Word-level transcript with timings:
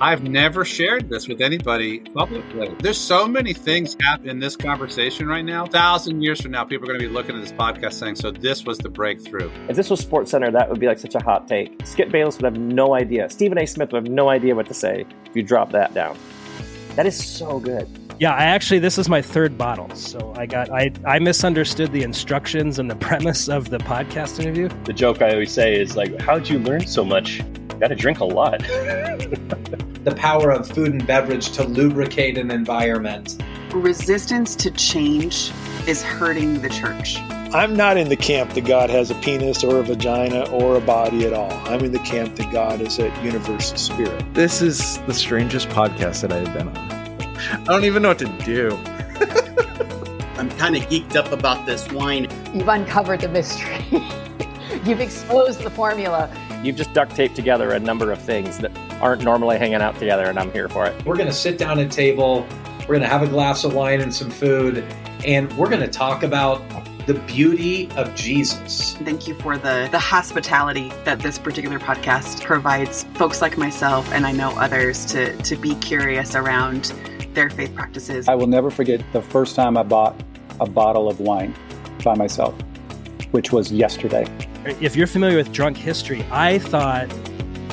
I've 0.00 0.22
never 0.22 0.64
shared 0.64 1.08
this 1.08 1.26
with 1.26 1.40
anybody 1.40 2.00
publicly. 2.00 2.74
There's 2.80 2.98
so 2.98 3.26
many 3.26 3.54
things 3.54 3.96
happening 4.00 4.32
in 4.32 4.40
this 4.40 4.54
conversation 4.54 5.26
right 5.26 5.44
now. 5.44 5.64
A 5.64 5.70
thousand 5.70 6.22
years 6.22 6.40
from 6.42 6.50
now, 6.50 6.64
people 6.64 6.84
are 6.84 6.88
going 6.88 7.00
to 7.00 7.06
be 7.06 7.12
looking 7.12 7.34
at 7.34 7.40
this 7.40 7.52
podcast 7.52 7.94
saying, 7.94 8.16
"So 8.16 8.30
this 8.30 8.64
was 8.64 8.76
the 8.76 8.90
breakthrough." 8.90 9.50
If 9.68 9.76
this 9.76 9.88
was 9.88 10.04
SportsCenter, 10.04 10.52
that 10.52 10.68
would 10.68 10.80
be 10.80 10.86
like 10.86 10.98
such 10.98 11.14
a 11.14 11.22
hot 11.22 11.48
take. 11.48 11.80
Skip 11.86 12.10
Bayless 12.10 12.36
would 12.36 12.44
have 12.44 12.60
no 12.60 12.94
idea. 12.94 13.30
Stephen 13.30 13.56
A. 13.58 13.66
Smith 13.66 13.92
would 13.92 14.04
have 14.04 14.12
no 14.12 14.28
idea 14.28 14.54
what 14.54 14.66
to 14.66 14.74
say 14.74 15.06
if 15.24 15.34
you 15.34 15.42
drop 15.42 15.72
that 15.72 15.94
down. 15.94 16.18
That 16.96 17.06
is 17.06 17.16
so 17.16 17.58
good. 17.58 17.88
Yeah, 18.20 18.32
I 18.34 18.44
actually 18.44 18.80
this 18.80 18.98
is 18.98 19.08
my 19.08 19.22
third 19.22 19.56
bottle. 19.56 19.88
So 19.94 20.34
I 20.36 20.44
got 20.44 20.70
I 20.70 20.92
I 21.06 21.18
misunderstood 21.20 21.92
the 21.92 22.02
instructions 22.02 22.78
and 22.78 22.90
the 22.90 22.96
premise 23.06 23.48
of 23.48 23.70
the 23.70 23.78
podcast 23.78 24.40
interview. 24.40 24.68
The 24.84 24.92
joke 24.92 25.22
I 25.22 25.30
always 25.30 25.52
say 25.52 25.80
is 25.80 25.96
like, 25.96 26.20
"How'd 26.20 26.50
you 26.50 26.58
learn 26.58 26.86
so 26.86 27.02
much?" 27.02 27.40
Got 27.80 27.88
to 27.88 27.94
drink 27.94 28.20
a 28.20 28.24
lot. 28.24 28.58
the 30.06 30.14
power 30.16 30.50
of 30.50 30.66
food 30.66 30.92
and 30.92 31.06
beverage 31.06 31.50
to 31.52 31.64
lubricate 31.64 32.38
an 32.38 32.50
environment. 32.50 33.36
Resistance 33.72 34.56
to 34.56 34.70
change 34.70 35.52
is 35.86 36.02
hurting 36.02 36.62
the 36.62 36.70
church. 36.70 37.18
I'm 37.52 37.76
not 37.76 37.96
in 37.96 38.08
the 38.08 38.16
camp 38.16 38.54
that 38.54 38.64
God 38.64 38.88
has 38.88 39.10
a 39.10 39.14
penis 39.16 39.62
or 39.62 39.80
a 39.80 39.82
vagina 39.82 40.48
or 40.50 40.76
a 40.76 40.80
body 40.80 41.26
at 41.26 41.34
all. 41.34 41.52
I'm 41.68 41.84
in 41.84 41.92
the 41.92 41.98
camp 41.98 42.36
that 42.36 42.50
God 42.50 42.80
is 42.80 42.98
a 42.98 43.08
universal 43.22 43.76
spirit. 43.76 44.24
This 44.32 44.62
is 44.62 44.98
the 45.06 45.14
strangest 45.14 45.68
podcast 45.68 46.22
that 46.22 46.32
I've 46.32 46.52
been 46.54 46.68
on. 46.68 46.76
I 46.76 47.64
don't 47.64 47.84
even 47.84 48.02
know 48.02 48.08
what 48.08 48.18
to 48.20 48.38
do. 48.44 48.70
I'm 50.38 50.50
kind 50.52 50.76
of 50.76 50.82
geeked 50.84 51.14
up 51.14 51.30
about 51.32 51.66
this 51.66 51.90
wine. 51.92 52.26
You've 52.54 52.68
uncovered 52.68 53.20
the 53.20 53.28
mystery. 53.28 53.84
You've 54.84 55.00
exposed 55.00 55.62
the 55.62 55.70
formula. 55.70 56.30
You've 56.62 56.76
just 56.76 56.92
duct 56.92 57.14
taped 57.14 57.36
together 57.36 57.72
a 57.72 57.78
number 57.78 58.10
of 58.12 58.20
things 58.20 58.58
that 58.58 58.76
aren't 59.00 59.22
normally 59.22 59.58
hanging 59.58 59.76
out 59.76 59.98
together, 59.98 60.24
and 60.24 60.38
I'm 60.38 60.52
here 60.52 60.68
for 60.68 60.86
it. 60.86 61.04
We're 61.04 61.16
going 61.16 61.28
to 61.28 61.34
sit 61.34 61.58
down 61.58 61.78
at 61.78 61.86
a 61.86 61.88
table, 61.88 62.46
we're 62.80 62.94
going 62.94 63.02
to 63.02 63.08
have 63.08 63.22
a 63.22 63.28
glass 63.28 63.64
of 63.64 63.74
wine 63.74 64.00
and 64.00 64.14
some 64.14 64.30
food, 64.30 64.84
and 65.24 65.52
we're 65.56 65.68
going 65.68 65.80
to 65.80 65.88
talk 65.88 66.22
about 66.22 66.62
the 67.06 67.14
beauty 67.14 67.88
of 67.92 68.12
Jesus. 68.16 68.94
Thank 68.94 69.28
you 69.28 69.34
for 69.34 69.58
the, 69.58 69.88
the 69.92 69.98
hospitality 69.98 70.92
that 71.04 71.20
this 71.20 71.38
particular 71.38 71.78
podcast 71.78 72.42
provides 72.42 73.04
folks 73.14 73.40
like 73.40 73.56
myself, 73.56 74.10
and 74.12 74.26
I 74.26 74.32
know 74.32 74.50
others, 74.58 75.04
to, 75.06 75.36
to 75.36 75.56
be 75.56 75.76
curious 75.76 76.34
around 76.34 76.92
their 77.32 77.50
faith 77.50 77.74
practices. 77.74 78.26
I 78.28 78.34
will 78.34 78.48
never 78.48 78.70
forget 78.70 79.00
the 79.12 79.22
first 79.22 79.54
time 79.54 79.76
I 79.76 79.84
bought 79.84 80.20
a 80.58 80.66
bottle 80.66 81.08
of 81.08 81.20
wine 81.20 81.54
by 82.02 82.14
myself, 82.14 82.54
which 83.36 83.52
was 83.52 83.70
yesterday. 83.70 84.26
If 84.80 84.96
you're 84.96 85.06
familiar 85.06 85.36
with 85.36 85.52
drunk 85.52 85.76
history, 85.76 86.24
I 86.30 86.58
thought 86.58 87.06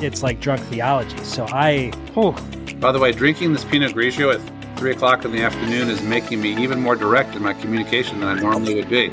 it's 0.03 0.21
like 0.21 0.41
drunk 0.41 0.59
theology. 0.63 1.17
So 1.23 1.45
I, 1.47 1.93
oh. 2.17 2.33
By 2.81 2.91
the 2.91 2.99
way, 2.99 3.13
drinking 3.13 3.53
this 3.53 3.63
Pinot 3.63 3.93
Grigio 3.93 4.33
at 4.35 4.77
three 4.77 4.91
o'clock 4.91 5.23
in 5.23 5.31
the 5.31 5.41
afternoon 5.41 5.89
is 5.89 6.01
making 6.01 6.41
me 6.41 6.61
even 6.61 6.81
more 6.81 6.97
direct 6.97 7.33
in 7.37 7.43
my 7.43 7.53
communication 7.53 8.19
than 8.19 8.27
I 8.27 8.41
normally 8.41 8.75
would 8.75 8.89
be. 8.89 9.07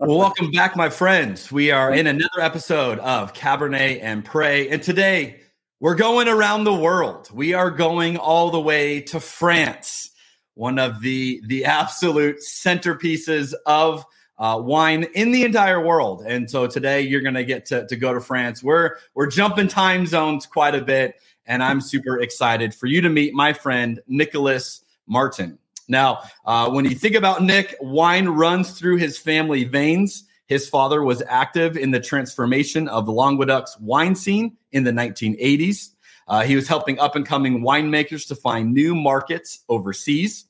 Well, 0.00 0.18
welcome 0.18 0.50
back, 0.50 0.74
my 0.74 0.90
friends. 0.90 1.52
We 1.52 1.70
are 1.70 1.94
in 1.94 2.08
another 2.08 2.40
episode 2.40 2.98
of 2.98 3.32
Cabernet 3.32 4.00
and 4.02 4.24
Pray. 4.24 4.68
And 4.70 4.82
today 4.82 5.38
we're 5.78 5.94
going 5.94 6.26
around 6.26 6.64
the 6.64 6.74
world. 6.74 7.30
We 7.32 7.54
are 7.54 7.70
going 7.70 8.16
all 8.16 8.50
the 8.50 8.60
way 8.60 9.02
to 9.02 9.20
France 9.20 10.10
one 10.58 10.80
of 10.80 11.00
the 11.00 11.40
the 11.46 11.64
absolute 11.64 12.38
centerpieces 12.40 13.54
of 13.64 14.04
uh, 14.38 14.60
wine 14.60 15.04
in 15.14 15.30
the 15.30 15.44
entire 15.44 15.80
world. 15.80 16.22
And 16.26 16.50
so 16.50 16.66
today 16.66 17.02
you're 17.02 17.20
going 17.20 17.34
to 17.34 17.44
get 17.44 17.66
to 17.66 17.96
go 17.96 18.12
to 18.12 18.20
France. 18.20 18.62
We're 18.62 18.96
we're 19.14 19.28
jumping 19.28 19.68
time 19.68 20.04
zones 20.04 20.46
quite 20.46 20.74
a 20.74 20.80
bit, 20.80 21.14
and 21.46 21.62
I'm 21.62 21.80
super 21.80 22.20
excited 22.20 22.74
for 22.74 22.86
you 22.86 23.00
to 23.02 23.08
meet 23.08 23.34
my 23.34 23.52
friend 23.52 24.00
Nicholas 24.08 24.84
Martin. 25.06 25.58
Now, 25.86 26.22
uh, 26.44 26.68
when 26.70 26.84
you 26.84 26.96
think 26.96 27.14
about 27.14 27.42
Nick, 27.42 27.76
wine 27.80 28.28
runs 28.28 28.72
through 28.72 28.96
his 28.96 29.16
family 29.16 29.64
veins. 29.64 30.24
His 30.46 30.66
father 30.66 31.04
was 31.04 31.22
active 31.28 31.76
in 31.76 31.90
the 31.90 32.00
transformation 32.00 32.88
of 32.88 33.06
Languedoc's 33.06 33.78
wine 33.80 34.14
scene 34.14 34.56
in 34.72 34.84
the 34.84 34.90
1980s. 34.90 35.90
Uh, 36.28 36.42
he 36.42 36.56
was 36.56 36.68
helping 36.68 36.98
up 36.98 37.16
and 37.16 37.24
coming 37.24 37.62
winemakers 37.62 38.28
to 38.28 38.34
find 38.34 38.74
new 38.74 38.94
markets 38.94 39.64
overseas. 39.68 40.44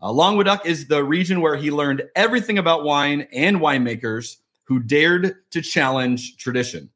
Uh, 0.00 0.12
Languedoc 0.12 0.64
is 0.64 0.86
the 0.86 1.02
region 1.02 1.40
where 1.40 1.56
he 1.56 1.70
learned 1.70 2.04
everything 2.14 2.58
about 2.58 2.84
wine 2.84 3.26
and 3.32 3.58
winemakers 3.58 4.36
who 4.64 4.80
dared 4.80 5.34
to 5.50 5.60
challenge 5.60 6.36
tradition. 6.36 6.90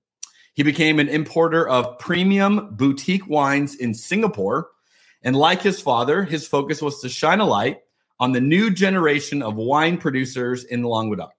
He 0.54 0.62
became 0.62 0.99
an 0.99 1.09
importer 1.09 1.69
of 1.69 1.99
premium 1.99 2.75
boutique 2.76 3.28
wines 3.28 3.76
in 3.76 3.94
Singapore. 3.94 4.69
And 5.22 5.37
like 5.37 5.62
his 5.62 5.81
father, 5.81 6.25
his 6.25 6.47
focus 6.47 6.82
was 6.82 7.00
to 7.00 7.09
shine 7.09 7.41
a 7.41 7.44
light 7.44 7.78
on 8.20 8.32
the 8.32 8.41
new 8.41 8.70
generation 8.70 9.43
of 9.43 9.56
wine 9.56 9.99
producers 9.99 10.65
in 10.65 10.82
Languedoc. 10.82 11.32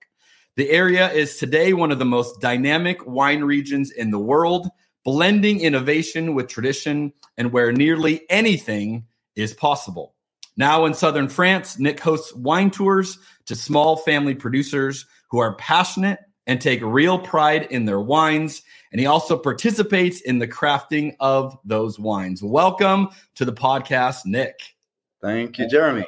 The 0.56 0.70
area 0.70 1.12
is 1.12 1.38
today 1.38 1.74
one 1.74 1.92
of 1.92 2.00
the 2.00 2.06
most 2.06 2.42
dynamic 2.42 3.06
wine 3.06 3.44
regions 3.44 3.92
in 3.92 4.12
the 4.12 4.20
world, 4.20 4.70
blending 5.04 5.62
innovation 5.62 6.36
with 6.36 6.48
tradition 6.48 7.14
and 7.38 7.52
where 7.52 7.72
nearly 7.72 8.22
anything 8.30 9.06
is 9.36 9.54
possible. 9.54 10.16
Now 10.58 10.86
in 10.86 10.94
southern 10.94 11.30
France, 11.30 11.80
Nick 11.80 12.00
hosts 12.00 12.36
wine 12.36 12.70
tours 12.70 13.18
to 13.46 13.56
small 13.56 13.96
family 13.96 14.36
producers 14.36 15.06
who 15.30 15.40
are 15.40 15.56
passionate 15.56 16.20
and 16.48 16.60
take 16.60 16.82
real 16.84 17.20
pride 17.20 17.68
in 17.70 17.86
their 17.86 18.00
wines. 18.00 18.64
And 18.92 19.00
he 19.00 19.06
also 19.06 19.38
participates 19.38 20.22
in 20.22 20.40
the 20.40 20.48
crafting 20.48 21.16
of 21.20 21.58
those 21.64 22.00
wines. 22.00 22.42
Welcome 22.42 23.10
to 23.36 23.46
the 23.46 23.54
podcast, 23.54 24.26
Nick. 24.26 24.60
Thank 25.22 25.60
you, 25.60 25.70
Jeremy. 25.70 26.06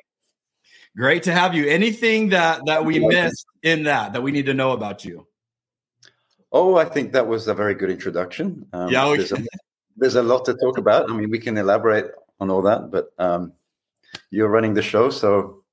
Great 0.97 1.23
to 1.23 1.31
have 1.31 1.55
you. 1.55 1.67
Anything 1.67 2.29
that 2.29 2.61
that 2.65 2.83
we 2.83 2.99
missed 2.99 3.45
in 3.63 3.83
that 3.83 4.13
that 4.13 4.21
we 4.23 4.31
need 4.31 4.47
to 4.47 4.53
know 4.53 4.71
about 4.71 5.05
you? 5.05 5.27
Oh, 6.51 6.75
I 6.75 6.85
think 6.85 7.13
that 7.13 7.27
was 7.27 7.47
a 7.47 7.53
very 7.53 7.73
good 7.73 7.89
introduction. 7.89 8.65
Um, 8.73 8.89
yeah, 8.91 9.05
there's, 9.05 9.31
a, 9.31 9.37
there's 9.95 10.15
a 10.15 10.23
lot 10.23 10.45
to 10.45 10.53
talk 10.55 10.77
about. 10.77 11.09
I 11.09 11.13
mean, 11.13 11.29
we 11.29 11.39
can 11.39 11.57
elaborate 11.57 12.11
on 12.39 12.49
all 12.49 12.61
that, 12.63 12.91
but 12.91 13.13
um, 13.17 13.53
you're 14.31 14.49
running 14.49 14.73
the 14.73 14.81
show, 14.81 15.09
so 15.09 15.63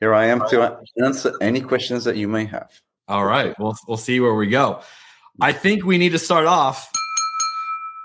here 0.00 0.12
I 0.12 0.26
am 0.26 0.46
to 0.50 0.78
answer 1.02 1.32
any 1.40 1.60
questions 1.60 2.04
that 2.04 2.16
you 2.16 2.28
may 2.28 2.44
have. 2.44 2.70
All 3.08 3.24
right, 3.24 3.54
we'll 3.58 3.76
we'll 3.88 3.96
see 3.96 4.20
where 4.20 4.34
we 4.34 4.48
go. 4.48 4.80
I 5.40 5.52
think 5.52 5.84
we 5.84 5.98
need 5.98 6.12
to 6.12 6.18
start 6.18 6.46
off 6.46 6.90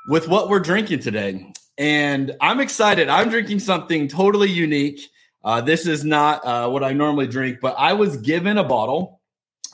with 0.08 0.28
what 0.28 0.50
we're 0.50 0.59
drinking 0.59 1.00
today, 1.00 1.52
and 1.78 2.36
I'm 2.40 2.59
excited. 2.59 3.09
I'm 3.09 3.30
drinking 3.30 3.59
something 3.59 4.08
totally 4.08 4.50
unique. 4.50 5.02
Uh, 5.44 5.62
this 5.62 5.88
is 5.88 6.03
not 6.03 6.46
uh, 6.46 6.69
what 6.69 6.84
I 6.84 6.94
normally 6.94 7.28
drink, 7.28 7.59
but 7.62 7.75
I 7.78 7.94
was 7.94 8.18
given 8.18 8.58
a 8.58 8.64
bottle. 8.64 9.19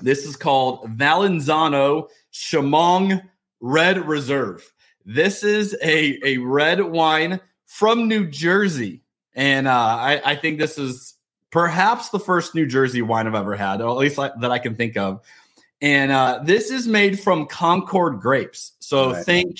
This 0.01 0.25
is 0.25 0.35
called 0.35 0.97
Valenzano 0.97 2.09
Shamong 2.33 3.21
Red 3.59 4.07
Reserve. 4.07 4.71
This 5.05 5.43
is 5.43 5.77
a, 5.81 6.19
a 6.25 6.37
red 6.37 6.81
wine 6.81 7.39
from 7.65 8.07
New 8.07 8.27
Jersey. 8.27 9.03
And 9.33 9.67
uh, 9.67 9.71
I, 9.71 10.21
I, 10.23 10.35
think 10.35 10.59
this 10.59 10.77
is 10.77 11.15
perhaps 11.51 12.09
the 12.09 12.19
first 12.19 12.55
New 12.55 12.65
Jersey 12.65 13.01
wine 13.01 13.27
I've 13.27 13.35
ever 13.35 13.55
had, 13.55 13.81
or 13.81 13.89
at 13.89 13.97
least 13.97 14.15
that 14.15 14.51
I 14.51 14.59
can 14.59 14.75
think 14.75 14.97
of. 14.97 15.21
And 15.81 16.11
uh, 16.11 16.39
this 16.43 16.71
is 16.71 16.87
made 16.87 17.19
from 17.19 17.45
Concord 17.47 18.19
grapes. 18.21 18.73
So 18.79 19.11
right. 19.11 19.25
think 19.25 19.59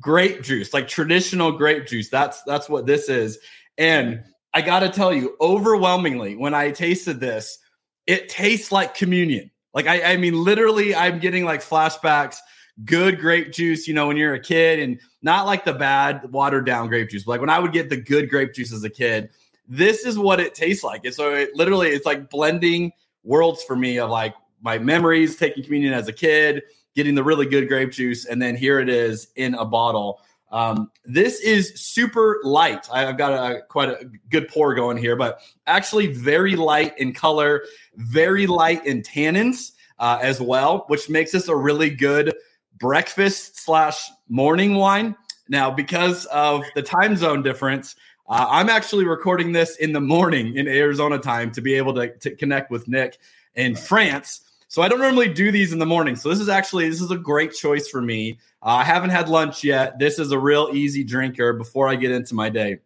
grape 0.00 0.42
juice, 0.42 0.74
like 0.74 0.88
traditional 0.88 1.52
grape 1.52 1.86
juice. 1.86 2.10
That's 2.10 2.42
that's 2.42 2.68
what 2.68 2.84
this 2.84 3.08
is. 3.08 3.38
And 3.78 4.24
I 4.52 4.60
got 4.60 4.80
to 4.80 4.88
tell 4.88 5.12
you, 5.12 5.36
overwhelmingly, 5.40 6.36
when 6.36 6.52
I 6.52 6.72
tasted 6.72 7.20
this, 7.20 7.58
it 8.06 8.28
tastes 8.28 8.72
like 8.72 8.94
communion. 8.94 9.51
Like 9.74 9.86
I, 9.86 10.12
I 10.12 10.16
mean, 10.16 10.34
literally, 10.34 10.94
I'm 10.94 11.18
getting 11.18 11.44
like 11.44 11.60
flashbacks 11.60 12.36
good 12.84 13.20
grape 13.20 13.52
juice, 13.52 13.86
you 13.86 13.94
know, 13.94 14.06
when 14.08 14.16
you're 14.16 14.34
a 14.34 14.40
kid 14.40 14.78
and 14.78 14.98
not 15.22 15.46
like 15.46 15.64
the 15.64 15.74
bad 15.74 16.30
watered 16.32 16.66
down 16.66 16.88
grape 16.88 17.10
juice, 17.10 17.24
but 17.24 17.32
like 17.32 17.40
when 17.40 17.50
I 17.50 17.58
would 17.58 17.72
get 17.72 17.90
the 17.90 17.96
good 17.96 18.30
grape 18.30 18.54
juice 18.54 18.72
as 18.72 18.84
a 18.84 18.90
kid, 18.90 19.30
this 19.68 20.04
is 20.04 20.18
what 20.18 20.40
it 20.40 20.54
tastes 20.54 20.82
like. 20.82 21.04
And 21.04 21.14
so 21.14 21.34
it 21.34 21.54
literally 21.54 21.88
it's 21.88 22.06
like 22.06 22.30
blending 22.30 22.92
worlds 23.24 23.62
for 23.62 23.76
me 23.76 23.98
of 23.98 24.10
like 24.10 24.34
my 24.62 24.78
memories 24.78 25.36
taking 25.36 25.62
communion 25.62 25.92
as 25.92 26.08
a 26.08 26.12
kid, 26.12 26.62
getting 26.94 27.14
the 27.14 27.24
really 27.24 27.46
good 27.46 27.68
grape 27.68 27.92
juice, 27.92 28.24
and 28.26 28.40
then 28.40 28.56
here 28.56 28.80
it 28.80 28.88
is 28.88 29.28
in 29.36 29.54
a 29.54 29.64
bottle. 29.64 30.20
Um, 30.52 30.90
this 31.04 31.40
is 31.40 31.72
super 31.74 32.40
light. 32.44 32.86
I've 32.92 33.16
got 33.16 33.32
a 33.32 33.62
quite 33.62 33.88
a 33.88 34.10
good 34.28 34.48
pour 34.48 34.74
going 34.74 34.98
here, 34.98 35.16
but 35.16 35.40
actually 35.66 36.08
very 36.08 36.56
light 36.56 36.96
in 36.98 37.14
color, 37.14 37.64
very 37.96 38.46
light 38.46 38.84
in 38.86 39.02
tannins 39.02 39.72
uh, 39.98 40.18
as 40.20 40.40
well, 40.40 40.84
which 40.88 41.08
makes 41.08 41.32
this 41.32 41.48
a 41.48 41.56
really 41.56 41.88
good 41.88 42.34
breakfast 42.78 43.58
slash 43.58 44.10
morning 44.28 44.74
wine. 44.74 45.16
Now, 45.48 45.70
because 45.70 46.26
of 46.26 46.64
the 46.74 46.82
time 46.82 47.16
zone 47.16 47.42
difference, 47.42 47.96
uh, 48.28 48.46
I'm 48.48 48.68
actually 48.68 49.04
recording 49.06 49.52
this 49.52 49.76
in 49.76 49.92
the 49.92 50.00
morning 50.00 50.56
in 50.56 50.68
Arizona 50.68 51.18
time 51.18 51.50
to 51.52 51.60
be 51.60 51.74
able 51.74 51.94
to, 51.94 52.16
to 52.18 52.36
connect 52.36 52.70
with 52.70 52.88
Nick 52.88 53.18
in 53.54 53.74
France. 53.74 54.42
So 54.72 54.80
I 54.80 54.88
don't 54.88 55.00
normally 55.00 55.28
do 55.28 55.52
these 55.52 55.74
in 55.74 55.78
the 55.78 55.84
morning. 55.84 56.16
So 56.16 56.30
this 56.30 56.40
is 56.40 56.48
actually 56.48 56.88
this 56.88 57.02
is 57.02 57.10
a 57.10 57.18
great 57.18 57.52
choice 57.52 57.88
for 57.88 58.00
me. 58.00 58.38
Uh, 58.62 58.68
I 58.68 58.84
haven't 58.84 59.10
had 59.10 59.28
lunch 59.28 59.62
yet. 59.62 59.98
This 59.98 60.18
is 60.18 60.32
a 60.32 60.38
real 60.38 60.70
easy 60.72 61.04
drinker 61.04 61.52
before 61.52 61.90
I 61.90 61.96
get 61.96 62.10
into 62.10 62.34
my 62.34 62.48
day. 62.48 62.78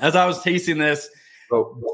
As 0.00 0.14
I 0.14 0.24
was 0.26 0.40
tasting 0.40 0.78
this, 0.78 1.08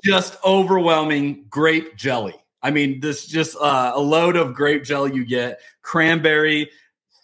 just 0.05 0.37
overwhelming 0.44 1.46
grape 1.49 1.96
jelly. 1.96 2.34
I 2.62 2.73
mean, 2.73 3.00
this 3.00 3.26
just 3.26 3.56
uh, 3.56 3.93
a 3.94 4.00
load 4.02 4.37
of 4.37 4.52
grape 4.52 4.84
jelly 4.84 5.14
you 5.14 5.25
get. 5.25 5.61
Cranberry 5.81 6.70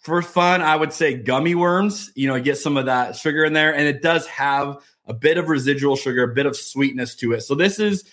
for 0.01 0.23
fun, 0.23 0.63
I 0.63 0.75
would 0.75 0.93
say 0.93 1.13
gummy 1.13 1.53
worms. 1.53 2.11
You 2.15 2.27
know, 2.29 2.41
get 2.41 2.57
some 2.57 2.75
of 2.75 2.87
that 2.87 3.17
sugar 3.17 3.45
in 3.45 3.53
there, 3.53 3.75
and 3.75 3.87
it 3.87 4.01
does 4.01 4.25
have 4.25 4.77
a 5.05 5.13
bit 5.13 5.37
of 5.37 5.47
residual 5.47 5.95
sugar, 5.95 6.23
a 6.23 6.33
bit 6.33 6.47
of 6.47 6.57
sweetness 6.57 7.13
to 7.17 7.33
it. 7.33 7.41
So 7.41 7.53
this 7.53 7.77
is 7.77 8.03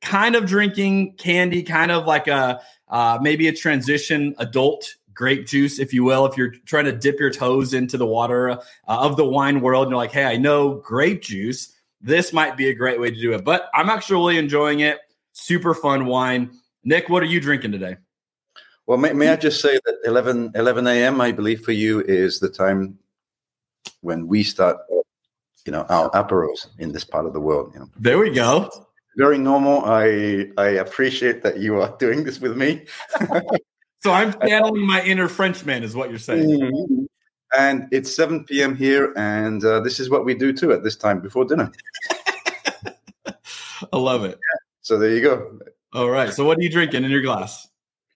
kind 0.00 0.34
of 0.34 0.44
drinking 0.44 1.12
candy, 1.14 1.62
kind 1.62 1.92
of 1.92 2.04
like 2.04 2.26
a 2.26 2.60
uh, 2.94 3.18
maybe 3.20 3.48
a 3.48 3.52
transition 3.52 4.36
adult 4.38 4.94
grape 5.14 5.48
juice, 5.48 5.80
if 5.80 5.92
you 5.92 6.04
will. 6.04 6.26
If 6.26 6.36
you're 6.36 6.50
trying 6.64 6.84
to 6.84 6.92
dip 6.92 7.18
your 7.18 7.30
toes 7.30 7.74
into 7.74 7.98
the 7.98 8.06
water 8.06 8.50
uh, 8.50 8.56
of 8.86 9.16
the 9.16 9.24
wine 9.24 9.60
world, 9.60 9.86
and 9.86 9.90
you're 9.90 9.96
like, 9.96 10.12
hey, 10.12 10.24
I 10.24 10.36
know 10.36 10.76
grape 10.76 11.20
juice. 11.20 11.74
This 12.00 12.32
might 12.32 12.56
be 12.56 12.68
a 12.68 12.74
great 12.74 13.00
way 13.00 13.10
to 13.10 13.20
do 13.20 13.32
it. 13.32 13.44
But 13.44 13.68
I'm 13.74 13.90
actually 13.90 14.18
really 14.18 14.38
enjoying 14.38 14.80
it. 14.80 14.98
Super 15.32 15.74
fun 15.74 16.06
wine. 16.06 16.52
Nick, 16.84 17.08
what 17.08 17.20
are 17.24 17.26
you 17.26 17.40
drinking 17.40 17.72
today? 17.72 17.96
Well, 18.86 18.98
may, 18.98 19.12
may 19.12 19.28
I 19.30 19.36
just 19.36 19.60
say 19.60 19.80
that 19.86 19.96
11, 20.04 20.52
11 20.54 20.86
a.m., 20.86 21.20
I 21.20 21.32
believe 21.32 21.62
for 21.62 21.72
you, 21.72 22.00
is 22.02 22.38
the 22.38 22.48
time 22.48 22.96
when 24.02 24.28
we 24.28 24.44
start, 24.44 24.76
you 25.66 25.72
know, 25.72 25.82
our 25.88 26.10
aperos 26.10 26.68
in 26.78 26.92
this 26.92 27.02
part 27.02 27.26
of 27.26 27.32
the 27.32 27.40
world. 27.40 27.72
You 27.74 27.80
know. 27.80 27.90
There 27.98 28.18
we 28.18 28.30
go. 28.30 28.70
Very 29.16 29.38
normal. 29.38 29.84
I 29.84 30.50
I 30.58 30.68
appreciate 30.80 31.42
that 31.42 31.58
you 31.58 31.80
are 31.80 31.96
doing 31.98 32.24
this 32.24 32.40
with 32.40 32.56
me. 32.56 32.86
so 34.02 34.12
I'm 34.12 34.32
channeling 34.40 34.86
my 34.86 35.02
inner 35.02 35.28
Frenchman, 35.28 35.82
is 35.82 35.94
what 35.94 36.10
you're 36.10 36.18
saying. 36.18 36.48
Mm-hmm. 36.48 37.04
And 37.56 37.86
it's 37.92 38.14
7 38.14 38.44
p.m. 38.44 38.74
here, 38.74 39.12
and 39.16 39.64
uh, 39.64 39.78
this 39.80 40.00
is 40.00 40.10
what 40.10 40.24
we 40.24 40.34
do 40.34 40.52
too 40.52 40.72
at 40.72 40.82
this 40.82 40.96
time 40.96 41.20
before 41.20 41.44
dinner. 41.44 41.70
I 43.92 43.96
love 43.96 44.24
it. 44.24 44.40
So 44.82 44.98
there 44.98 45.10
you 45.10 45.22
go. 45.22 45.58
All 45.92 46.10
right. 46.10 46.32
So 46.32 46.44
what 46.44 46.58
are 46.58 46.62
you 46.62 46.70
drinking 46.70 47.04
in 47.04 47.10
your 47.10 47.22
glass? 47.22 47.68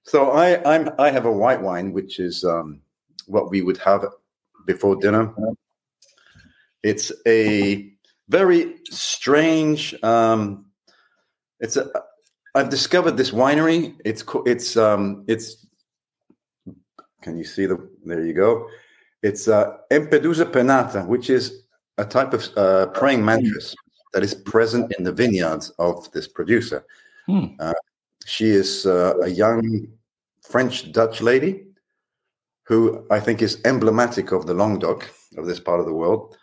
So 0.05 0.31
I 0.33 0.61
I'm 0.65 0.91
I 0.99 1.11
have 1.11 1.27
a 1.27 1.33
white 1.33 1.63
wine, 1.63 1.93
which 1.93 2.19
is 2.19 2.43
um, 2.43 2.81
what 3.27 3.51
we 3.51 3.63
would 3.63 3.79
have 3.79 4.05
before 4.67 4.97
dinner. 4.97 5.33
It's 6.83 7.13
a 7.27 7.93
very 8.29 8.77
strange. 8.91 9.95
Um, 10.03 10.67
it's 11.61 11.77
a. 11.77 11.91
I've 12.55 12.71
discovered 12.71 13.17
this 13.17 13.31
winery. 13.31 13.97
It's 14.05 14.25
it's 14.47 14.77
um 14.77 15.25
it's. 15.29 15.67
Can 17.23 17.37
you 17.37 17.45
see 17.45 17.67
the? 17.67 17.89
There 18.05 18.25
you 18.25 18.33
go. 18.33 18.69
It's 19.23 19.49
uh, 19.49 19.79
Empedusa 19.91 20.51
penata, 20.51 21.07
which 21.07 21.31
is 21.31 21.65
a 21.99 22.05
type 22.05 22.33
of 22.33 22.49
uh, 22.57 22.87
praying 22.87 23.25
mantis 23.25 23.75
that 24.13 24.23
is 24.23 24.35
present 24.35 24.95
in 24.97 25.05
the 25.05 25.13
vineyards 25.13 25.71
of 25.79 26.11
this 26.13 26.29
producer. 26.29 26.85
Hmm. 27.27 27.47
Uh, 27.59 27.75
she 28.25 28.47
is 28.47 28.87
uh, 28.87 29.15
a 29.23 29.29
young 29.29 29.89
French 30.43 30.93
Dutch 30.93 31.21
lady 31.21 31.65
who 32.65 33.07
I 33.11 33.19
think 33.19 33.43
is 33.43 33.61
emblematic 33.65 34.33
of 34.33 34.47
the 34.47 34.55
Languedoc 34.55 35.09
of 35.37 35.47
this 35.47 35.59
part 35.59 35.81
of 35.81 35.87
the 35.87 35.95
world. 35.95 36.37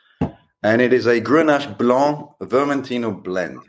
And 0.64 0.82
it 0.82 0.92
is 0.92 1.06
a 1.06 1.22
Grenache 1.22 1.78
Blanc 1.78 2.28
Vermentino 2.42 3.24
blend. 3.24 3.60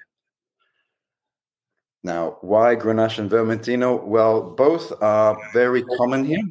Now, 2.06 2.38
why 2.40 2.76
Grenache 2.76 3.18
and 3.18 3.28
Vermentino? 3.28 4.00
Well, 4.04 4.40
both 4.40 4.92
are 5.02 5.36
very 5.52 5.82
common 5.98 6.24
here. 6.24 6.44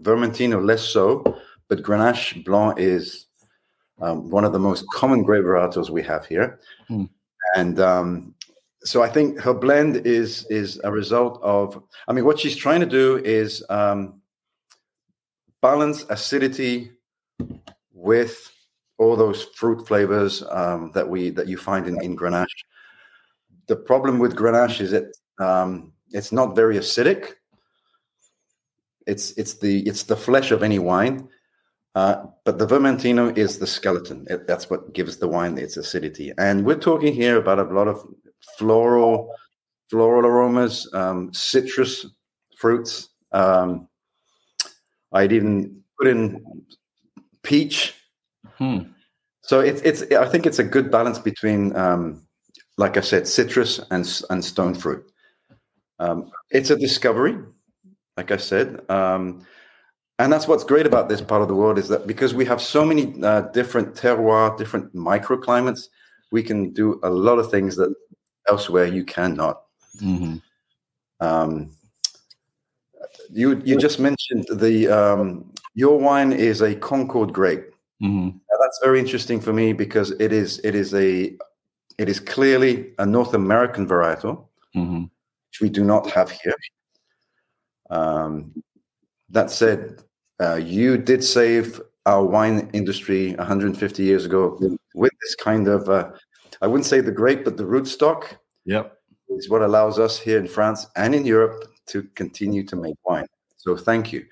Vermentino 0.00 0.64
less 0.64 0.80
so, 0.80 1.24
but 1.68 1.82
Grenache 1.82 2.44
Blanc 2.44 2.78
is 2.78 3.26
um, 4.00 4.30
one 4.30 4.44
of 4.44 4.52
the 4.52 4.60
most 4.60 4.84
common 4.94 5.24
grape 5.24 5.42
varietals 5.42 5.90
we 5.90 6.04
have 6.04 6.24
here. 6.24 6.60
Hmm. 6.86 7.06
And 7.56 7.80
um, 7.80 8.36
so 8.84 9.02
I 9.02 9.08
think 9.08 9.40
her 9.40 9.52
blend 9.52 10.06
is 10.06 10.46
is 10.50 10.80
a 10.84 10.92
result 10.92 11.42
of. 11.42 11.82
I 12.06 12.12
mean, 12.12 12.24
what 12.24 12.38
she's 12.38 12.56
trying 12.56 12.78
to 12.78 12.86
do 12.86 13.16
is 13.24 13.64
um, 13.70 14.20
balance 15.62 16.06
acidity 16.10 16.92
with 17.92 18.52
all 18.98 19.16
those 19.16 19.42
fruit 19.56 19.84
flavors 19.84 20.44
um, 20.48 20.92
that 20.94 21.08
we 21.08 21.30
that 21.30 21.48
you 21.48 21.56
find 21.56 21.88
in, 21.88 22.00
in 22.04 22.16
Grenache. 22.16 22.62
The 23.68 23.76
problem 23.76 24.18
with 24.18 24.36
Grenache 24.36 24.80
is 24.80 24.90
that 24.90 25.14
um, 25.38 25.92
it's 26.10 26.32
not 26.32 26.56
very 26.56 26.76
acidic. 26.76 27.34
It's 29.06 29.32
it's 29.32 29.54
the 29.54 29.86
it's 29.86 30.04
the 30.04 30.16
flesh 30.16 30.52
of 30.52 30.62
any 30.62 30.78
wine, 30.78 31.28
uh, 31.94 32.24
but 32.44 32.58
the 32.58 32.66
Vermentino 32.66 33.36
is 33.36 33.58
the 33.58 33.66
skeleton. 33.66 34.26
It, 34.30 34.46
that's 34.46 34.70
what 34.70 34.92
gives 34.92 35.16
the 35.16 35.28
wine 35.28 35.58
its 35.58 35.76
acidity. 35.76 36.32
And 36.38 36.64
we're 36.64 36.78
talking 36.78 37.12
here 37.12 37.36
about 37.36 37.58
a 37.58 37.64
lot 37.64 37.88
of 37.88 38.06
floral 38.56 39.34
floral 39.90 40.24
aromas, 40.24 40.88
um, 40.94 41.32
citrus 41.34 42.06
fruits. 42.56 43.08
Um, 43.32 43.88
I'd 45.12 45.32
even 45.32 45.82
put 45.98 46.08
in 46.08 46.44
peach. 47.42 47.94
Hmm. 48.54 48.78
So 49.42 49.60
it's 49.60 49.82
it's 49.82 50.02
I 50.12 50.26
think 50.28 50.46
it's 50.46 50.58
a 50.58 50.64
good 50.64 50.90
balance 50.90 51.18
between, 51.18 51.76
um, 51.76 52.26
like 52.78 52.96
I 52.96 53.00
said, 53.00 53.26
citrus 53.26 53.80
and 53.90 54.22
and 54.30 54.44
stone 54.44 54.74
fruit. 54.74 55.10
Um, 55.98 56.30
it's 56.50 56.70
a 56.70 56.76
discovery, 56.76 57.38
like 58.16 58.30
I 58.30 58.36
said, 58.36 58.80
um, 58.90 59.46
and 60.18 60.32
that's 60.32 60.46
what's 60.46 60.64
great 60.64 60.86
about 60.86 61.08
this 61.08 61.20
part 61.20 61.42
of 61.42 61.48
the 61.48 61.54
world 61.54 61.78
is 61.78 61.88
that 61.88 62.06
because 62.06 62.34
we 62.34 62.44
have 62.44 62.60
so 62.60 62.84
many 62.84 63.14
uh, 63.22 63.42
different 63.52 63.94
terroirs, 63.94 64.56
different 64.56 64.94
microclimates, 64.94 65.88
we 66.30 66.42
can 66.42 66.72
do 66.72 67.00
a 67.02 67.10
lot 67.10 67.38
of 67.38 67.50
things 67.50 67.76
that 67.76 67.94
elsewhere 68.48 68.86
you 68.86 69.04
cannot. 69.04 69.62
Mm-hmm. 70.00 70.36
Um, 71.24 71.70
you 73.30 73.60
you 73.64 73.78
just 73.78 73.98
mentioned 73.98 74.46
the 74.52 74.88
um, 74.88 75.52
your 75.74 75.98
wine 75.98 76.32
is 76.32 76.60
a 76.60 76.74
Concord 76.74 77.32
grape. 77.32 77.72
Mm-hmm. 78.02 78.28
Now, 78.28 78.56
that's 78.60 78.80
very 78.82 78.98
interesting 78.98 79.40
for 79.40 79.52
me 79.52 79.72
because 79.72 80.10
it 80.12 80.32
is 80.32 80.60
it 80.64 80.74
is 80.74 80.94
a 80.94 81.36
it 81.98 82.08
is 82.08 82.20
clearly 82.20 82.92
a 82.98 83.06
North 83.06 83.34
American 83.34 83.86
varietal, 83.86 84.46
mm-hmm. 84.74 85.02
which 85.02 85.60
we 85.60 85.68
do 85.68 85.84
not 85.84 86.10
have 86.10 86.30
here. 86.30 86.54
Um, 87.90 88.62
that 89.30 89.50
said, 89.50 90.02
uh, 90.40 90.56
you 90.56 90.96
did 90.96 91.22
save 91.22 91.80
our 92.06 92.24
wine 92.24 92.68
industry 92.72 93.34
150 93.34 94.02
years 94.02 94.24
ago 94.24 94.58
with 94.94 95.12
this 95.22 95.34
kind 95.36 95.68
of 95.68 95.88
uh, 95.88 96.10
I 96.62 96.68
wouldn't 96.68 96.86
say 96.86 97.00
the 97.00 97.12
grape, 97.12 97.44
but 97.44 97.56
the 97.56 97.64
rootstock. 97.64 98.36
Yep. 98.64 98.96
Is 99.30 99.48
what 99.48 99.62
allows 99.62 99.98
us 99.98 100.18
here 100.18 100.38
in 100.38 100.46
France 100.46 100.86
and 100.94 101.14
in 101.14 101.24
Europe 101.24 101.64
to 101.86 102.02
continue 102.14 102.64
to 102.64 102.76
make 102.76 102.94
wine. 103.04 103.26
So 103.56 103.76
thank 103.76 104.12
you. 104.12 104.26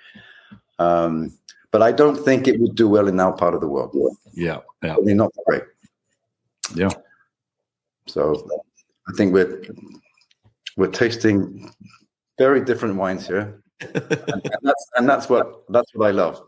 Um, 0.79 1.33
but 1.71 1.83
I 1.83 1.91
don't 1.91 2.17
think 2.17 2.47
it 2.47 2.61
would 2.61 2.75
do 2.75 2.87
well 2.87 3.09
in 3.09 3.19
our 3.19 3.35
part 3.35 3.55
of 3.55 3.61
the 3.61 3.67
world. 3.67 3.97
Yeah. 4.33 4.59
Yeah. 4.83 4.95
Probably 4.95 5.15
not 5.15 5.33
great. 5.47 5.63
Yeah. 6.75 6.91
So 8.13 8.49
I 9.09 9.13
think 9.17 9.33
we're 9.33 9.63
we're 10.77 10.89
tasting 10.89 11.73
very 12.39 12.65
different 12.65 12.97
wines 12.97 13.27
here. 13.27 13.63
and, 13.81 13.95
and 13.97 14.61
that's 14.63 14.91
and 14.97 15.09
that's 15.09 15.29
what 15.29 15.65
that's 15.69 15.95
what 15.95 16.09
I 16.09 16.11
love. 16.11 16.43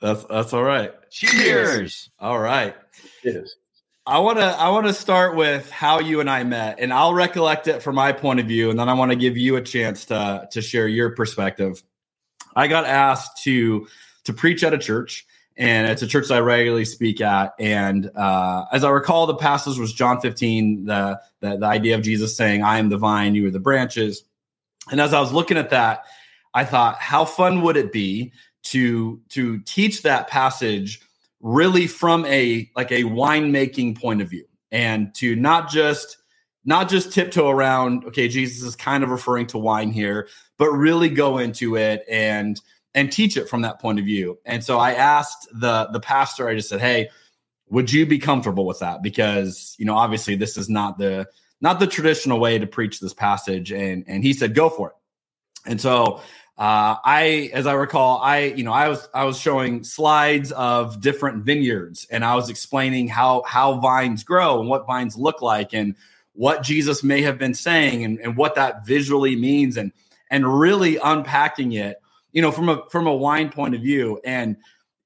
That's 0.00 0.24
that's 0.24 0.52
all 0.52 0.64
right. 0.64 0.92
Cheers. 1.10 2.10
All 2.18 2.38
right. 2.38 2.74
Cheers. 3.22 3.56
I 4.06 4.18
want 4.18 4.38
to 4.38 4.44
I 4.44 4.68
want 4.68 4.86
to 4.86 4.92
start 4.92 5.34
with 5.34 5.70
how 5.70 6.00
you 6.00 6.20
and 6.20 6.28
I 6.28 6.44
met, 6.44 6.78
and 6.78 6.92
I'll 6.92 7.14
recollect 7.14 7.68
it 7.68 7.82
from 7.82 7.94
my 7.94 8.12
point 8.12 8.38
of 8.38 8.46
view, 8.46 8.70
and 8.70 8.78
then 8.78 8.88
I 8.88 8.94
want 8.94 9.12
to 9.12 9.16
give 9.16 9.36
you 9.36 9.56
a 9.56 9.62
chance 9.62 10.04
to 10.06 10.46
to 10.52 10.60
share 10.60 10.86
your 10.86 11.10
perspective. 11.14 11.82
I 12.54 12.68
got 12.68 12.84
asked 12.84 13.42
to 13.44 13.86
to 14.24 14.32
preach 14.32 14.62
at 14.62 14.74
a 14.74 14.78
church, 14.78 15.26
and 15.56 15.88
it's 15.88 16.02
a 16.02 16.06
church 16.06 16.28
that 16.28 16.34
I 16.34 16.40
regularly 16.40 16.84
speak 16.84 17.20
at. 17.20 17.54
And 17.58 18.10
uh, 18.16 18.64
as 18.72 18.82
I 18.82 18.90
recall, 18.90 19.26
the 19.26 19.36
passage 19.36 19.78
was 19.78 19.92
John 19.92 20.20
15, 20.20 20.86
the, 20.86 21.20
the 21.40 21.56
the 21.56 21.66
idea 21.66 21.94
of 21.94 22.02
Jesus 22.02 22.36
saying, 22.36 22.62
"I 22.62 22.78
am 22.78 22.88
the 22.88 22.98
vine, 22.98 23.34
you 23.34 23.46
are 23.46 23.50
the 23.50 23.60
branches." 23.60 24.24
And 24.90 25.00
as 25.00 25.14
I 25.14 25.20
was 25.20 25.32
looking 25.32 25.56
at 25.56 25.70
that, 25.70 26.04
I 26.52 26.64
thought, 26.64 26.98
how 26.98 27.24
fun 27.24 27.62
would 27.62 27.76
it 27.76 27.92
be 27.92 28.32
to 28.64 29.20
to 29.30 29.58
teach 29.60 30.02
that 30.02 30.28
passage 30.28 31.00
really 31.40 31.86
from 31.86 32.24
a 32.26 32.70
like 32.74 32.90
a 32.90 33.02
winemaking 33.02 34.00
point 34.00 34.22
of 34.22 34.30
view 34.30 34.46
and 34.72 35.14
to 35.14 35.36
not 35.36 35.68
just 35.68 36.16
not 36.64 36.88
just 36.88 37.12
tiptoe 37.12 37.50
around 37.50 38.04
okay 38.06 38.26
jesus 38.26 38.62
is 38.62 38.74
kind 38.74 39.04
of 39.04 39.10
referring 39.10 39.46
to 39.46 39.58
wine 39.58 39.92
here 39.92 40.26
but 40.56 40.70
really 40.70 41.10
go 41.10 41.36
into 41.36 41.76
it 41.76 42.02
and 42.10 42.60
and 42.94 43.10
teach 43.10 43.36
it 43.36 43.48
from 43.48 43.62
that 43.62 43.80
point 43.80 43.98
of 43.98 44.04
view. 44.04 44.38
And 44.44 44.62
so 44.62 44.78
i 44.78 44.92
asked 44.92 45.48
the 45.52 45.88
the 45.92 46.00
pastor 46.00 46.48
i 46.48 46.54
just 46.54 46.68
said 46.68 46.80
hey 46.80 47.08
would 47.68 47.92
you 47.92 48.06
be 48.06 48.18
comfortable 48.18 48.66
with 48.66 48.78
that? 48.80 49.02
Because 49.02 49.74
you 49.78 49.84
know 49.84 49.94
obviously 49.94 50.36
this 50.36 50.56
is 50.56 50.68
not 50.68 50.98
the 50.98 51.26
not 51.60 51.80
the 51.80 51.86
traditional 51.86 52.38
way 52.38 52.58
to 52.58 52.66
preach 52.66 53.00
this 53.00 53.14
passage. 53.14 53.72
And 53.72 54.04
and 54.06 54.22
he 54.22 54.32
said 54.32 54.54
go 54.54 54.68
for 54.68 54.90
it. 54.90 54.96
And 55.66 55.80
so 55.80 56.20
uh, 56.56 56.94
I, 57.04 57.50
as 57.52 57.66
I 57.66 57.72
recall, 57.72 58.20
I, 58.22 58.42
you 58.44 58.62
know, 58.62 58.72
I 58.72 58.88
was 58.88 59.08
I 59.12 59.24
was 59.24 59.38
showing 59.38 59.82
slides 59.82 60.52
of 60.52 61.00
different 61.00 61.44
vineyards, 61.44 62.06
and 62.10 62.24
I 62.24 62.36
was 62.36 62.48
explaining 62.48 63.08
how 63.08 63.42
how 63.44 63.80
vines 63.80 64.22
grow 64.22 64.60
and 64.60 64.68
what 64.68 64.86
vines 64.86 65.16
look 65.16 65.42
like, 65.42 65.74
and 65.74 65.96
what 66.34 66.62
Jesus 66.62 67.02
may 67.02 67.22
have 67.22 67.38
been 67.38 67.54
saying, 67.54 68.04
and, 68.04 68.20
and 68.20 68.36
what 68.36 68.54
that 68.54 68.86
visually 68.86 69.34
means, 69.34 69.76
and 69.76 69.90
and 70.30 70.60
really 70.60 70.96
unpacking 70.98 71.72
it, 71.72 72.00
you 72.34 72.42
know, 72.42 72.52
from 72.52 72.68
a 72.68 72.82
from 72.90 73.06
a 73.06 73.14
wine 73.14 73.48
point 73.48 73.74
of 73.74 73.80
view. 73.80 74.20
And 74.24 74.56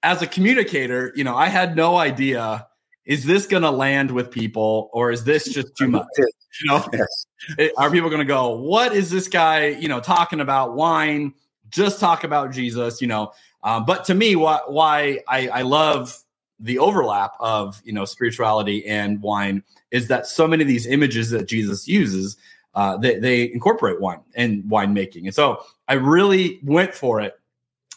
as 0.02 0.22
a 0.22 0.26
communicator, 0.26 1.12
you 1.14 1.22
know, 1.22 1.36
I 1.36 1.46
had 1.46 1.76
no 1.76 1.96
idea 1.96 2.66
is 3.04 3.24
this 3.24 3.46
going 3.46 3.62
to 3.62 3.70
land 3.70 4.10
with 4.10 4.30
people 4.30 4.90
or 4.92 5.10
is 5.10 5.24
this 5.24 5.48
just 5.48 5.76
too 5.76 5.88
much? 5.88 6.06
You 6.64 6.72
know, 6.72 6.84
yes. 6.92 7.70
are 7.76 7.88
people 7.88 8.08
going 8.08 8.18
to 8.18 8.24
go, 8.24 8.56
what 8.56 8.92
is 8.92 9.10
this 9.10 9.28
guy, 9.28 9.66
you 9.66 9.86
know, 9.86 10.00
talking 10.00 10.40
about 10.40 10.74
wine? 10.74 11.34
Just 11.68 12.00
talk 12.00 12.24
about 12.24 12.50
Jesus, 12.50 13.00
you 13.00 13.06
know. 13.06 13.30
Um, 13.62 13.84
but 13.84 14.04
to 14.06 14.14
me, 14.14 14.34
why, 14.34 14.58
why 14.66 15.20
I, 15.28 15.46
I 15.48 15.62
love 15.62 16.18
the 16.58 16.78
overlap 16.78 17.34
of 17.38 17.80
you 17.84 17.92
know 17.92 18.04
spirituality 18.04 18.84
and 18.86 19.22
wine 19.22 19.62
is 19.90 20.08
that 20.08 20.26
so 20.26 20.48
many 20.48 20.62
of 20.62 20.68
these 20.68 20.86
images 20.86 21.30
that 21.30 21.46
Jesus 21.46 21.86
uses, 21.86 22.36
uh, 22.74 22.96
they, 22.96 23.18
they 23.18 23.52
incorporate 23.52 24.00
wine 24.00 24.20
and 24.34 24.64
winemaking. 24.64 25.24
And 25.24 25.34
so 25.34 25.62
I 25.88 25.94
really 25.94 26.60
went 26.62 26.94
for 26.94 27.20
it. 27.20 27.34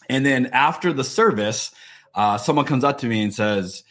And 0.10 0.26
then 0.26 0.48
after 0.48 0.92
the 0.92 1.04
service, 1.04 1.72
uh, 2.16 2.38
someone 2.38 2.66
comes 2.66 2.84
up 2.84 2.98
to 3.00 3.08
me 3.08 3.24
and 3.24 3.34
says, 3.34 3.84